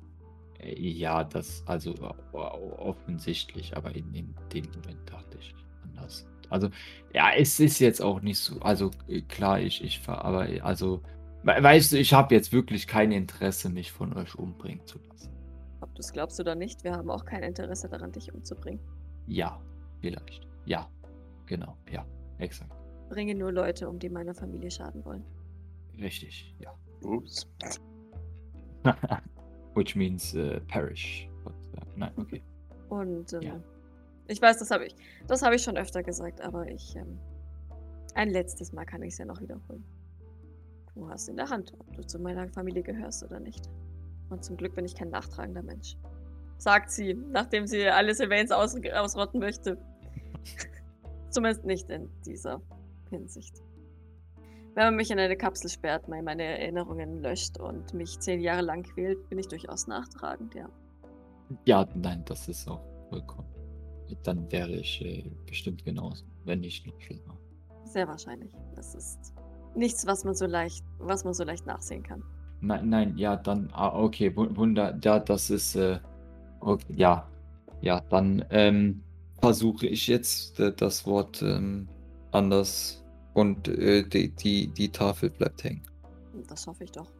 Äh, 0.59 0.79
ja, 0.79 1.23
das, 1.23 1.63
also 1.65 1.93
offensichtlich, 2.33 3.75
aber 3.75 3.95
in, 3.95 4.13
in 4.13 4.35
dem 4.53 4.65
Moment 4.65 5.09
dachte 5.09 5.37
ich 5.39 5.55
anders. 5.83 6.27
Also, 6.49 6.69
ja, 7.13 7.31
es 7.35 7.59
ist 7.59 7.79
jetzt 7.79 8.01
auch 8.01 8.21
nicht 8.21 8.39
so, 8.39 8.59
also 8.59 8.91
äh, 9.07 9.21
klar, 9.21 9.59
ich, 9.59 9.83
ich, 9.83 10.01
aber, 10.07 10.47
also, 10.63 11.01
weißt 11.43 11.93
du, 11.93 11.97
ich 11.97 12.13
habe 12.13 12.35
jetzt 12.35 12.51
wirklich 12.51 12.87
kein 12.87 13.11
Interesse, 13.11 13.69
mich 13.69 13.91
von 13.91 14.13
euch 14.13 14.35
umbringen 14.35 14.85
zu 14.85 14.99
lassen. 15.09 15.31
Ob 15.81 15.93
du 15.95 16.01
es 16.01 16.11
glaubst 16.11 16.39
oder 16.39 16.55
nicht, 16.55 16.83
wir 16.83 16.93
haben 16.93 17.09
auch 17.09 17.25
kein 17.25 17.43
Interesse 17.43 17.89
daran, 17.89 18.11
dich 18.11 18.33
umzubringen. 18.33 18.81
Ja, 19.27 19.61
vielleicht. 20.01 20.47
Ja, 20.65 20.89
genau, 21.45 21.77
ja, 21.91 22.05
exakt. 22.39 22.84
Bringe 23.15 23.33
nur 23.33 23.53
Leute 23.53 23.87
um, 23.87 23.97
die 23.97 24.09
meiner 24.09 24.35
Familie 24.35 24.69
schaden 24.69 25.05
wollen. 25.05 25.23
Richtig, 25.97 26.53
ja. 26.59 26.73
Ups. 27.01 27.49
Which 29.73 29.95
means 29.95 30.35
uh, 30.35 30.59
perish. 30.67 31.29
But, 31.45 31.53
uh, 31.77 31.85
nein, 31.95 32.11
okay. 32.17 32.43
Und 32.89 33.31
ähm, 33.31 33.41
ja. 33.41 33.63
ich 34.27 34.41
weiß, 34.41 34.59
das 34.59 34.69
habe 34.69 34.87
ich, 34.87 34.95
das 35.27 35.43
habe 35.43 35.55
ich 35.55 35.63
schon 35.63 35.77
öfter 35.77 36.03
gesagt, 36.03 36.41
aber 36.41 36.67
ich, 36.67 36.93
ähm, 36.97 37.17
ein 38.15 38.31
letztes 38.31 38.73
Mal 38.73 38.85
kann 38.85 39.01
ich 39.01 39.13
es 39.13 39.17
ja 39.17 39.23
noch 39.23 39.39
wiederholen. 39.39 39.85
Du 40.93 41.07
hast 41.09 41.29
in 41.29 41.37
der 41.37 41.49
Hand, 41.49 41.71
ob 41.79 41.95
du 41.95 42.05
zu 42.05 42.19
meiner 42.19 42.49
Familie 42.49 42.83
gehörst 42.83 43.23
oder 43.23 43.39
nicht. 43.39 43.69
Und 44.29 44.43
zum 44.43 44.57
Glück 44.57 44.75
bin 44.75 44.83
ich 44.83 44.93
kein 44.93 45.09
nachtragender 45.09 45.63
Mensch. 45.63 45.95
Sagt 46.57 46.91
sie, 46.91 47.13
nachdem 47.13 47.65
sie 47.65 47.87
alle 47.87 48.13
Sylvains 48.13 48.51
aus 48.51 48.75
ausrotten 48.75 49.39
möchte. 49.39 49.77
Zumindest 51.29 51.63
nicht 51.63 51.89
in 51.89 52.09
dieser 52.25 52.61
Hinsicht. 53.09 53.61
Wenn 54.75 54.85
man 54.85 54.95
mich 54.97 55.09
in 55.09 55.19
eine 55.19 55.37
Kapsel 55.37 55.69
sperrt, 55.69 56.09
meine 56.09 56.43
Erinnerungen 56.43 57.21
löscht 57.21 57.57
und 57.57 57.93
mich 57.93 58.19
zehn 58.19 58.41
Jahre 58.41 58.61
lang 58.61 58.83
quält, 58.83 59.29
bin 59.29 59.39
ich 59.39 59.47
durchaus 59.47 59.87
nachtragend, 59.87 60.53
ja. 60.53 60.67
Ja, 61.65 61.87
nein, 61.95 62.23
das 62.25 62.47
ist 62.49 62.67
auch 62.67 62.83
vollkommen. 63.09 63.47
Dann 64.23 64.51
wäre 64.51 64.71
ich 64.71 65.01
äh, 65.01 65.23
bestimmt 65.45 65.85
genauso, 65.85 66.25
wenn 66.43 66.59
nicht 66.59 66.85
noch 66.85 66.99
schlimmer. 66.99 67.37
Sehr 67.85 68.07
wahrscheinlich. 68.07 68.51
Das 68.75 68.93
ist 68.95 69.33
nichts, 69.75 70.05
was 70.05 70.25
man 70.25 70.35
so 70.35 70.45
leicht, 70.45 70.83
was 70.99 71.23
man 71.23 71.33
so 71.33 71.43
leicht 71.43 71.65
nachsehen 71.65 72.03
kann. 72.03 72.23
Nein, 72.61 72.89
nein, 72.89 73.17
ja, 73.17 73.35
dann, 73.35 73.69
ah, 73.73 73.97
okay, 73.97 74.35
Wunder, 74.35 74.97
ja, 75.03 75.19
das 75.19 75.49
ist, 75.49 75.75
äh, 75.75 75.99
okay, 76.59 76.93
ja, 76.95 77.29
ja, 77.81 78.01
dann 78.09 78.43
ähm, 78.49 79.03
versuche 79.39 79.87
ich 79.87 80.07
jetzt 80.07 80.59
äh, 80.59 80.73
das 80.75 81.05
Wort 81.05 81.41
ähm, 81.41 81.87
anders 82.35 83.03
und 83.33 83.67
äh, 83.67 84.03
die, 84.03 84.29
die, 84.29 84.67
die 84.67 84.91
Tafel 84.91 85.29
bleibt 85.29 85.63
hängen. 85.63 85.81
Das 86.47 86.67
hoffe 86.67 86.83
ich 86.83 86.91
doch. 86.91 87.11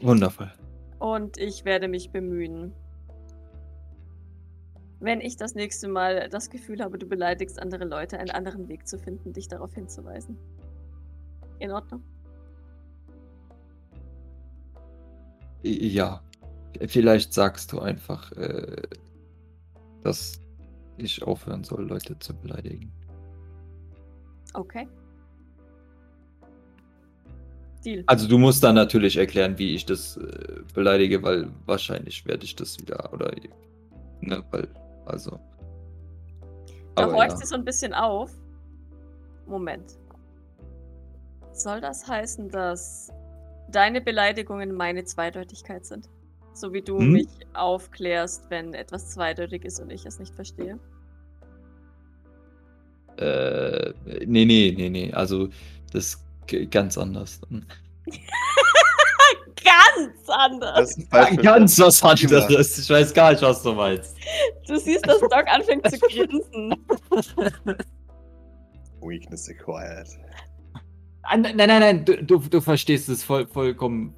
Wundervoll. 0.00 0.50
Und 0.98 1.38
ich 1.38 1.64
werde 1.64 1.88
mich 1.88 2.10
bemühen. 2.10 2.72
Wenn 4.98 5.22
ich 5.22 5.36
das 5.36 5.54
nächste 5.54 5.88
Mal 5.88 6.28
das 6.28 6.50
Gefühl 6.50 6.82
habe, 6.82 6.98
du 6.98 7.06
beleidigst 7.06 7.60
andere 7.60 7.86
Leute, 7.86 8.18
einen 8.18 8.30
anderen 8.30 8.68
Weg 8.68 8.86
zu 8.86 8.98
finden, 8.98 9.32
dich 9.32 9.48
darauf 9.48 9.72
hinzuweisen. 9.72 10.36
In 11.58 11.72
Ordnung? 11.72 12.02
Ja. 15.62 16.22
Vielleicht 16.86 17.32
sagst 17.32 17.72
du 17.72 17.80
einfach, 17.80 18.30
äh, 18.32 18.82
dass 20.02 20.40
ich 20.98 21.22
aufhören 21.22 21.64
soll, 21.64 21.88
Leute 21.88 22.18
zu 22.18 22.34
beleidigen. 22.34 22.92
Okay. 24.54 24.88
Deal. 27.84 28.04
Also 28.06 28.28
du 28.28 28.38
musst 28.38 28.62
dann 28.62 28.74
natürlich 28.74 29.16
erklären, 29.16 29.58
wie 29.58 29.74
ich 29.74 29.86
das 29.86 30.16
äh, 30.16 30.60
beleidige, 30.74 31.22
weil 31.22 31.48
wahrscheinlich 31.66 32.26
werde 32.26 32.44
ich 32.44 32.54
das 32.54 32.78
wieder 32.78 33.12
oder 33.12 33.32
ne, 34.20 34.44
weil 34.50 34.68
also. 35.06 35.38
Da 36.94 37.10
horcht 37.10 37.30
ja. 37.30 37.36
sie 37.36 37.46
so 37.46 37.54
ein 37.54 37.64
bisschen 37.64 37.94
auf. 37.94 38.30
Moment. 39.46 39.98
Soll 41.52 41.80
das 41.80 42.06
heißen, 42.06 42.50
dass 42.50 43.10
deine 43.70 44.00
Beleidigungen 44.00 44.74
meine 44.74 45.04
Zweideutigkeit 45.04 45.84
sind? 45.84 46.08
So 46.52 46.72
wie 46.72 46.82
du 46.82 46.98
hm? 46.98 47.12
mich 47.12 47.28
aufklärst, 47.54 48.50
wenn 48.50 48.74
etwas 48.74 49.10
zweideutig 49.10 49.64
ist 49.64 49.80
und 49.80 49.90
ich 49.90 50.04
es 50.04 50.18
nicht 50.18 50.34
verstehe? 50.34 50.78
Äh, 53.20 53.92
nee, 54.26 54.44
nee, 54.44 54.74
nee, 54.76 54.88
nee. 54.88 55.12
Also 55.12 55.48
das 55.92 56.24
ganz 56.70 56.96
anders. 56.96 57.40
ganz 59.62 60.28
anders. 60.28 60.96
ganz 61.42 61.78
was 61.78 62.02
anderes. 62.02 62.78
Ich 62.78 62.90
weiß 62.90 63.12
gar 63.12 63.32
nicht, 63.32 63.42
was 63.42 63.62
du 63.62 63.72
meinst. 63.74 64.16
Du 64.66 64.78
siehst, 64.78 65.06
dass 65.06 65.20
Doc 65.20 65.46
anfängt 65.46 65.88
zu 65.90 65.98
grinsen. 65.98 66.74
Weakness 69.02 69.48
acquired. 69.48 70.08
Ah, 71.22 71.36
nein, 71.36 71.56
nein, 71.56 71.68
nein, 71.68 72.04
du, 72.04 72.22
du, 72.22 72.38
du 72.38 72.60
verstehst 72.60 73.08
es 73.08 73.22
voll, 73.22 73.46
vollkommen 73.46 74.14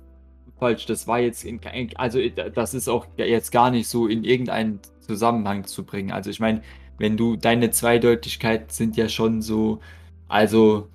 falsch. 0.58 0.86
Das 0.86 1.06
war 1.06 1.18
jetzt 1.18 1.44
in, 1.44 1.60
also 1.96 2.20
das 2.28 2.74
ist 2.74 2.88
auch 2.88 3.06
jetzt 3.16 3.50
gar 3.50 3.70
nicht 3.70 3.88
so 3.88 4.06
in 4.06 4.24
irgendeinen 4.24 4.80
Zusammenhang 5.00 5.64
zu 5.64 5.84
bringen. 5.84 6.12
Also 6.12 6.30
ich 6.30 6.40
meine, 6.40 6.62
wenn 7.02 7.16
du 7.16 7.36
deine 7.36 7.70
Zweideutigkeit 7.72 8.70
sind 8.70 8.96
ja 8.96 9.08
schon 9.08 9.42
so, 9.42 9.80
also 10.28 10.88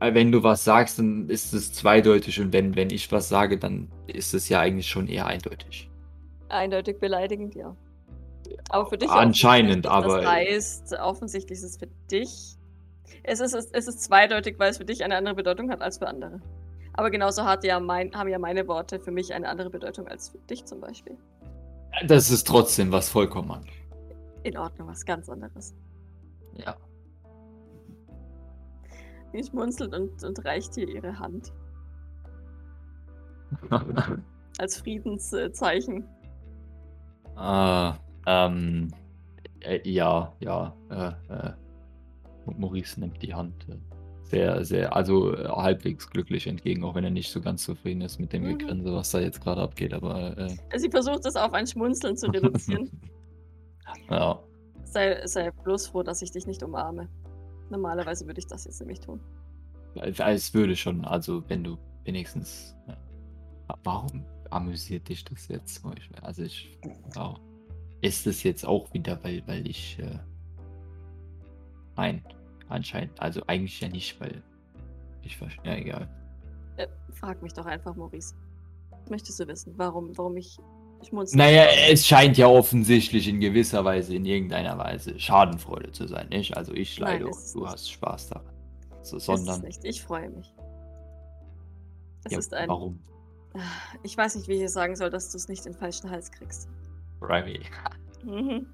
äh, 0.00 0.14
wenn 0.14 0.32
du 0.32 0.42
was 0.42 0.64
sagst, 0.64 0.98
dann 0.98 1.28
ist 1.28 1.52
es 1.52 1.74
zweideutig 1.74 2.40
und 2.40 2.54
wenn, 2.54 2.74
wenn 2.74 2.88
ich 2.88 3.12
was 3.12 3.28
sage, 3.28 3.58
dann 3.58 3.88
ist 4.06 4.32
es 4.32 4.48
ja 4.48 4.60
eigentlich 4.60 4.88
schon 4.88 5.08
eher 5.08 5.26
eindeutig. 5.26 5.90
Eindeutig 6.48 6.98
beleidigend, 6.98 7.54
ja. 7.54 7.76
Aber 8.70 8.88
für 8.88 8.96
dich 8.96 9.10
anscheinend, 9.10 9.86
aber 9.86 10.22
das 10.22 10.30
heißt, 10.30 10.98
offensichtlich 11.00 11.58
ist 11.58 11.64
es 11.64 11.76
für 11.76 11.88
dich. 12.10 12.56
Es 13.22 13.40
ist, 13.40 13.54
es 13.54 13.88
ist 13.88 14.02
zweideutig, 14.02 14.58
weil 14.58 14.70
es 14.70 14.78
für 14.78 14.84
dich 14.86 15.04
eine 15.04 15.16
andere 15.16 15.34
Bedeutung 15.34 15.70
hat 15.70 15.82
als 15.82 15.98
für 15.98 16.06
andere. 16.06 16.40
Aber 16.94 17.10
genauso 17.10 17.44
hat 17.44 17.62
ja 17.62 17.78
mein, 17.78 18.14
haben 18.14 18.28
ja 18.28 18.38
meine 18.38 18.66
Worte 18.68 19.00
für 19.00 19.10
mich 19.10 19.34
eine 19.34 19.48
andere 19.48 19.68
Bedeutung 19.68 20.08
als 20.08 20.30
für 20.30 20.38
dich 20.38 20.64
zum 20.64 20.80
Beispiel. 20.80 21.18
Das 22.06 22.30
ist 22.30 22.46
trotzdem 22.46 22.90
was 22.90 23.10
vollkommen 23.10 23.50
anderes. 23.50 23.85
In 24.46 24.56
Ordnung, 24.56 24.86
was 24.86 25.04
ganz 25.04 25.28
anderes. 25.28 25.74
Ja. 26.54 26.76
Sie 29.32 29.42
schmunzelt 29.42 29.92
und, 29.92 30.22
und 30.22 30.44
reicht 30.44 30.76
dir 30.76 30.88
ihre 30.88 31.18
Hand. 31.18 31.52
Als 34.58 34.78
Friedenszeichen. 34.78 36.04
Ah, 37.34 37.96
ähm, 38.26 38.92
äh, 39.60 39.80
ja, 39.82 40.32
ja, 40.38 40.76
äh, 40.90 41.08
äh, 41.32 41.52
Maurice 42.56 43.00
nimmt 43.00 43.20
die 43.20 43.34
Hand, 43.34 43.66
äh, 43.68 43.74
sehr, 44.22 44.64
sehr, 44.64 44.94
also 44.94 45.34
äh, 45.34 45.48
halbwegs 45.48 46.08
glücklich 46.08 46.46
entgegen, 46.46 46.84
auch 46.84 46.94
wenn 46.94 47.02
er 47.02 47.10
nicht 47.10 47.32
so 47.32 47.40
ganz 47.40 47.64
zufrieden 47.64 48.02
ist 48.02 48.20
mit 48.20 48.32
dem 48.32 48.44
Mhm. 48.44 48.58
Gegrinse, 48.58 48.94
was 48.94 49.10
da 49.10 49.18
jetzt 49.18 49.40
gerade 49.40 49.60
abgeht, 49.60 49.92
aber 49.92 50.38
äh, 50.38 50.56
Sie 50.76 50.88
versucht 50.88 51.26
es 51.26 51.34
auf 51.34 51.52
ein 51.52 51.66
Schmunzeln 51.66 52.16
zu 52.16 52.28
reduzieren. 52.28 52.88
ja. 54.10 54.38
sei, 54.84 55.26
sei 55.26 55.50
bloß 55.50 55.88
froh, 55.88 56.02
dass 56.02 56.22
ich 56.22 56.32
dich 56.32 56.46
nicht 56.46 56.62
umarme. 56.62 57.08
Normalerweise 57.70 58.26
würde 58.26 58.38
ich 58.38 58.46
das 58.46 58.64
jetzt 58.64 58.80
nämlich 58.80 59.00
tun. 59.00 59.20
Es 59.94 60.52
würde 60.54 60.76
schon, 60.76 61.04
also 61.04 61.42
wenn 61.48 61.64
du 61.64 61.78
wenigstens. 62.04 62.76
Ja. 62.86 62.96
Warum 63.82 64.24
amüsiert 64.50 65.08
dich 65.08 65.24
das 65.24 65.48
jetzt? 65.48 65.82
Also 66.22 66.42
ich. 66.42 66.78
Wow. 67.14 67.40
Ist 68.00 68.26
es 68.26 68.42
jetzt 68.42 68.64
auch 68.64 68.92
wieder, 68.92 69.22
weil, 69.24 69.42
weil 69.46 69.66
ich. 69.66 69.98
Äh, 69.98 70.18
nein, 71.96 72.22
anscheinend. 72.68 73.20
Also 73.20 73.42
eigentlich 73.46 73.80
ja 73.80 73.88
nicht, 73.88 74.20
weil. 74.20 74.42
Ich 75.22 75.36
verstehe. 75.36 75.72
Ja, 75.72 75.78
egal. 75.78 76.08
Äh, 76.76 76.86
frag 77.12 77.42
mich 77.42 77.52
doch 77.52 77.66
einfach, 77.66 77.96
Maurice. 77.96 78.34
Möchtest 79.08 79.40
du 79.40 79.48
wissen, 79.48 79.74
warum, 79.76 80.16
warum 80.16 80.36
ich? 80.36 80.58
Naja, 81.32 81.66
es 81.90 82.06
scheint 82.06 82.36
ja 82.36 82.48
offensichtlich 82.48 83.28
in 83.28 83.40
gewisser 83.40 83.84
Weise, 83.84 84.14
in 84.14 84.24
irgendeiner 84.24 84.76
Weise 84.78 85.18
Schadenfreude 85.18 85.92
zu 85.92 86.06
sein, 86.08 86.28
nicht? 86.28 86.56
Also 86.56 86.72
ich 86.72 86.98
Nein, 86.98 87.20
leide 87.20 87.30
ist 87.30 87.54
und 87.54 87.54
du 87.54 87.64
nicht. 87.64 87.72
hast 87.72 87.90
Spaß 87.92 88.28
daran. 88.28 88.52
So, 89.02 89.18
sondern. 89.18 89.60
nicht. 89.62 89.84
Ich 89.84 90.02
freue 90.02 90.30
mich. 90.30 90.52
Es 92.24 92.32
Ja, 92.32 92.38
ist 92.38 92.54
ein. 92.54 92.68
warum? 92.68 92.98
Ich 94.02 94.16
weiß 94.16 94.34
nicht, 94.36 94.48
wie 94.48 94.54
ich 94.54 94.62
es 94.62 94.72
sagen 94.72 94.96
soll, 94.96 95.10
dass 95.10 95.30
du 95.30 95.38
es 95.38 95.48
nicht 95.48 95.64
in 95.64 95.72
den 95.72 95.78
falschen 95.78 96.10
Hals 96.10 96.30
kriegst. 96.30 96.68
Remy. 97.22 97.60
Mhm. 98.24 98.66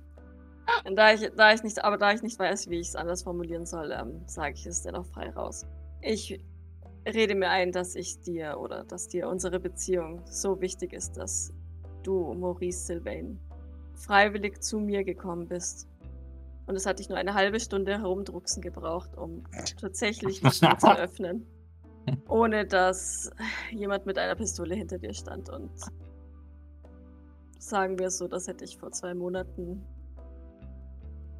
Und 0.84 0.96
da 0.96 1.12
ich, 1.12 1.30
da 1.36 1.52
ich 1.52 1.62
nicht, 1.62 1.84
aber 1.84 1.98
da 1.98 2.12
ich 2.12 2.22
nicht 2.22 2.38
weiß, 2.38 2.68
wie 2.70 2.80
ich 2.80 2.88
es 2.88 2.96
anders 2.96 3.22
formulieren 3.22 3.66
soll, 3.66 3.92
ähm, 3.92 4.22
sage 4.26 4.54
ich 4.54 4.66
es 4.66 4.82
dennoch 4.82 5.06
frei 5.06 5.30
raus. 5.30 5.66
Ich 6.00 6.40
rede 7.06 7.34
mir 7.34 7.50
ein, 7.50 7.72
dass 7.72 7.94
ich 7.94 8.20
dir 8.20 8.58
oder 8.58 8.84
dass 8.84 9.08
dir 9.08 9.28
unsere 9.28 9.60
Beziehung 9.60 10.22
so 10.24 10.60
wichtig 10.60 10.92
ist, 10.92 11.16
dass 11.16 11.52
du, 12.06 12.34
Maurice 12.34 12.86
Sylvain, 12.86 13.38
freiwillig 13.94 14.62
zu 14.62 14.78
mir 14.78 15.04
gekommen 15.04 15.48
bist. 15.48 15.88
Und 16.66 16.76
es 16.76 16.86
hat 16.86 16.98
dich 16.98 17.08
nur 17.08 17.18
eine 17.18 17.34
halbe 17.34 17.60
Stunde 17.60 17.98
herumdrucksen 17.98 18.62
gebraucht, 18.62 19.16
um 19.16 19.44
tatsächlich 19.80 20.40
die 20.40 20.48
Tür 20.48 20.78
zu 20.78 20.90
öffnen. 20.98 21.46
Ohne 22.28 22.66
dass 22.66 23.30
jemand 23.70 24.06
mit 24.06 24.18
einer 24.18 24.34
Pistole 24.34 24.74
hinter 24.74 24.98
dir 24.98 25.14
stand. 25.14 25.48
Und 25.48 25.70
sagen 27.58 27.98
wir 27.98 28.06
es 28.06 28.18
so, 28.18 28.26
das 28.26 28.48
hätte 28.48 28.64
ich 28.64 28.76
vor 28.78 28.90
zwei 28.90 29.14
Monaten. 29.14 29.84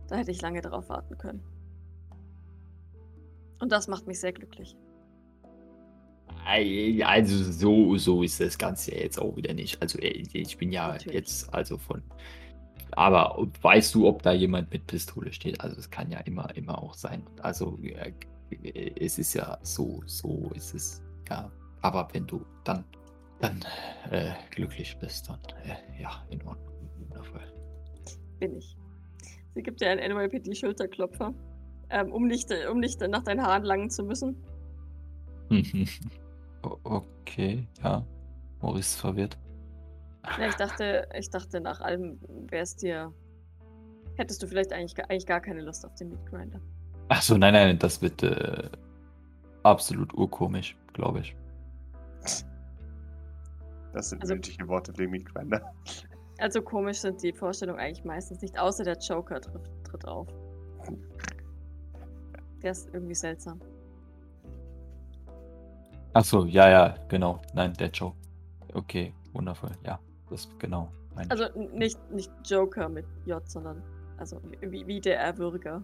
Da 0.09 0.17
hätte 0.17 0.31
ich 0.31 0.41
lange 0.41 0.61
darauf 0.61 0.89
warten 0.89 1.19
können. 1.19 1.43
Und 3.61 3.73
das 3.73 3.89
macht 3.89 4.07
mich 4.07 4.21
sehr 4.21 4.33
glücklich. 4.33 4.77
Also 6.45 7.53
so, 7.53 7.97
so 7.97 8.23
ist 8.23 8.41
das 8.41 8.59
Ganze 8.59 8.95
ja 8.95 9.03
jetzt 9.03 9.19
auch 9.19 9.37
wieder 9.37 9.55
nicht. 9.55 9.81
Also 9.81 9.99
ich 10.01 10.57
bin 10.59 10.73
ja 10.73 10.89
Natürlich. 10.89 11.15
jetzt 11.15 11.55
also 11.55 11.79
von. 11.79 12.03
Aber 12.93 13.49
weißt 13.63 13.95
du, 13.95 14.07
ob 14.07 14.23
da 14.23 14.33
jemand 14.33 14.71
mit 14.71 14.87
Pistole 14.87 15.33
steht? 15.33 15.61
Also 15.61 15.79
es 15.79 15.91
kann 15.91 16.11
ja 16.11 16.19
immer, 16.21 16.55
immer 16.57 16.83
auch 16.83 16.95
sein. 16.95 17.23
Also 17.41 17.79
äh, 17.83 18.13
es 19.01 19.19
ist 19.19 19.35
ja 19.35 19.59
so, 19.63 20.03
so 20.07 20.51
ist 20.55 20.75
es. 20.75 21.03
Ja. 21.31 21.51
Aber 21.81 22.09
wenn 22.13 22.27
du 22.27 22.45
dann, 22.65 22.85
dann 23.41 23.65
äh, 24.11 24.33
glücklich 24.51 24.97
bist, 25.01 25.29
dann 25.29 25.39
äh, 25.65 26.03
ja, 26.03 26.25
in 26.31 26.43
Ordnung. 26.43 26.75
Wundervoll. 26.99 27.53
Bin 28.39 28.57
ich. 28.57 28.77
Sie 29.55 29.63
gibt 29.63 29.81
dir 29.81 29.91
einen 29.91 30.13
NYPD-Schulterklopfer, 30.13 31.35
ähm, 31.91 32.13
um, 32.13 32.27
nicht, 32.27 32.49
um 32.71 32.79
nicht 32.79 33.01
nach 33.01 33.23
deinen 33.23 33.43
Haaren 33.43 33.65
langen 33.65 33.91
zu 33.91 34.03
müssen. 34.03 34.37
O- 36.63 36.79
okay, 36.85 37.67
ja. 37.83 38.05
Maurice 38.61 38.95
ist 38.95 39.01
verwirrt. 39.01 39.37
Ja, 40.39 40.49
ich 40.49 40.55
dachte, 40.55 41.09
ich 41.19 41.31
dachte, 41.31 41.61
nach 41.61 41.81
allem 41.81 42.19
wäre 42.49 42.63
es 42.63 42.77
dir. 42.77 43.13
Hättest 44.17 44.43
du 44.43 44.47
vielleicht 44.47 44.73
eigentlich, 44.73 44.95
gar- 44.95 45.11
eigentlich 45.11 45.27
gar 45.27 45.41
keine 45.41 45.63
Lust 45.63 45.85
auf 45.85 45.95
den 45.97 46.11
Meat 46.11 46.25
Grinder. 46.27 46.61
Achso, 47.09 47.37
nein, 47.37 47.53
nein, 47.55 47.79
das 47.79 48.01
wird 48.03 48.23
äh, 48.23 48.69
absolut 49.65 50.15
urkomisch, 50.15 50.77
glaube 50.93 51.21
ich. 51.21 51.35
Das 53.93 54.09
sind 54.11 54.23
Also- 54.23 54.35
nötige 54.35 54.69
Worte 54.69 54.93
für 54.93 55.03
den 55.03 55.11
Meat 55.11 55.25
Grinder. 55.35 55.75
Also 56.39 56.63
komisch 56.63 57.01
sind 57.01 57.23
die 57.23 57.33
Vorstellungen 57.33 57.79
eigentlich 57.81 58.05
meistens 58.05 58.41
nicht, 58.43 58.59
außer 58.59 58.85
der 58.85 58.97
Joker 58.99 59.41
tritt, 59.41 59.63
tritt 59.85 60.07
auf. 60.07 60.29
Der 62.63 62.71
ist 62.73 62.89
irgendwie 62.93 63.15
seltsam. 63.15 63.61
Achso, 66.15 66.45
ja, 66.45 66.69
ja, 66.69 66.95
genau. 67.09 67.41
Nein, 67.55 67.73
der 67.75 67.89
Joke. 67.89 68.17
Okay, 68.75 69.15
wundervoll. 69.33 69.73
Ja, 69.85 69.99
das 70.31 70.49
genau. 70.59 70.91
Also 71.29 71.45
nicht, 71.75 71.99
nicht 72.11 72.31
Joker 72.45 72.89
mit 72.89 73.05
J, 73.27 73.43
sondern 73.49 73.83
also 74.19 74.41
wie, 74.61 74.87
wie 74.87 75.01
der 75.01 75.21
Erwürger. 75.21 75.83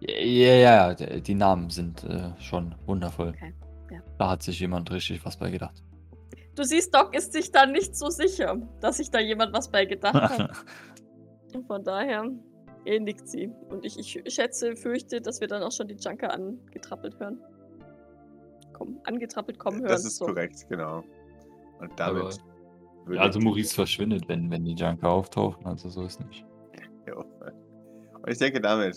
Ja, 0.00 0.14
ja, 0.20 0.94
ja, 0.94 0.94
die 0.94 1.34
Namen 1.34 1.70
sind 1.70 2.04
äh, 2.04 2.30
schon 2.38 2.74
wundervoll. 2.86 3.30
Okay, 3.30 3.54
ja. 3.90 4.00
Da 4.18 4.30
hat 4.30 4.42
sich 4.42 4.60
jemand 4.60 4.90
richtig 4.90 5.24
was 5.24 5.36
bei 5.36 5.50
gedacht. 5.50 5.82
Du 6.54 6.62
siehst, 6.62 6.94
Doc 6.94 7.14
ist 7.14 7.32
sich 7.32 7.50
da 7.50 7.66
nicht 7.66 7.96
so 7.96 8.08
sicher, 8.08 8.56
dass 8.80 8.98
sich 8.98 9.10
da 9.10 9.20
jemand 9.20 9.52
was 9.52 9.70
bei 9.70 9.84
gedacht 9.84 10.14
hat. 10.14 10.50
Und 11.54 11.66
von 11.66 11.84
daher 11.84 12.24
nickt 12.84 13.28
sie. 13.28 13.50
Und 13.68 13.84
ich, 13.84 13.98
ich 13.98 14.34
schätze, 14.34 14.76
fürchte, 14.76 15.20
dass 15.20 15.40
wir 15.40 15.48
dann 15.48 15.62
auch 15.62 15.72
schon 15.72 15.88
die 15.88 15.96
Junker 15.96 16.32
angetrappelt 16.32 17.18
hören. 17.18 17.38
Komm, 18.76 19.00
angetrappelt 19.04 19.58
kommen 19.58 19.80
hören. 19.80 19.88
Das 19.88 20.04
ist 20.04 20.16
so. 20.16 20.26
korrekt, 20.26 20.66
genau. 20.68 21.02
Und 21.80 21.98
damit. 21.98 22.22
Aber- 22.22 22.56
würde 23.06 23.20
also 23.20 23.38
Maurice 23.38 23.74
verschwindet, 23.74 24.28
wenn, 24.28 24.50
wenn 24.50 24.64
die 24.64 24.74
Junker 24.74 25.08
auftauchen, 25.08 25.64
also 25.64 25.88
so 25.88 26.04
ist 26.04 26.20
nicht. 26.20 26.44
Ja. 27.06 27.14
Und 27.14 28.28
ich 28.28 28.38
denke, 28.38 28.60
damit 28.60 28.96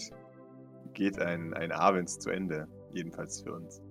geht 0.94 1.20
ein, 1.20 1.54
ein 1.54 1.72
Abend 1.72 2.10
zu 2.10 2.32
Ende. 2.32 2.68
Jedenfalls 2.92 3.42
für 3.42 3.54
uns. 3.54 3.84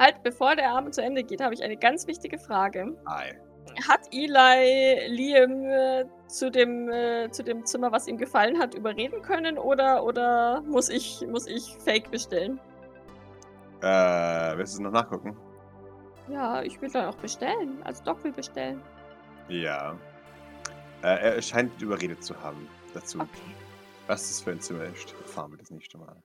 Halt, 0.00 0.22
bevor 0.24 0.56
der 0.56 0.72
Abend 0.72 0.94
zu 0.94 1.02
Ende 1.02 1.22
geht, 1.22 1.40
habe 1.40 1.54
ich 1.54 1.62
eine 1.62 1.76
ganz 1.76 2.08
wichtige 2.08 2.38
Frage. 2.38 2.96
Ei. 3.04 3.38
Hat 3.88 4.00
Eli 4.12 5.06
Liam 5.06 5.64
äh, 5.64 6.04
zu, 6.26 6.50
dem, 6.50 6.90
äh, 6.90 7.30
zu 7.30 7.44
dem 7.44 7.64
Zimmer, 7.64 7.92
was 7.92 8.08
ihm 8.08 8.18
gefallen 8.18 8.58
hat, 8.58 8.74
überreden 8.74 9.22
können 9.22 9.56
oder, 9.56 10.04
oder 10.04 10.62
muss, 10.62 10.88
ich, 10.88 11.24
muss 11.28 11.46
ich 11.46 11.76
Fake 11.84 12.10
bestellen? 12.10 12.60
Äh, 13.82 14.56
willst 14.56 14.74
du 14.74 14.76
es 14.76 14.80
noch 14.80 14.92
nachgucken? 14.92 15.36
Ja, 16.28 16.62
ich 16.62 16.80
will 16.80 16.88
dann 16.90 17.06
auch 17.06 17.16
bestellen. 17.16 17.82
Also 17.82 18.04
Doc 18.04 18.22
will 18.22 18.32
bestellen. 18.32 18.80
Ja. 19.48 19.96
Äh, 21.02 21.34
er 21.34 21.42
scheint 21.42 21.82
überredet 21.82 22.22
zu 22.22 22.40
haben 22.40 22.68
dazu. 22.94 23.18
Okay. 23.18 23.28
Was 24.06 24.28
das 24.28 24.40
für 24.40 24.52
ein 24.52 24.60
Zimmer 24.60 24.84
ist, 24.84 25.12
erfahren 25.14 25.50
wir 25.50 25.58
das 25.58 25.70
nächste 25.70 25.98
Mal. 25.98 26.16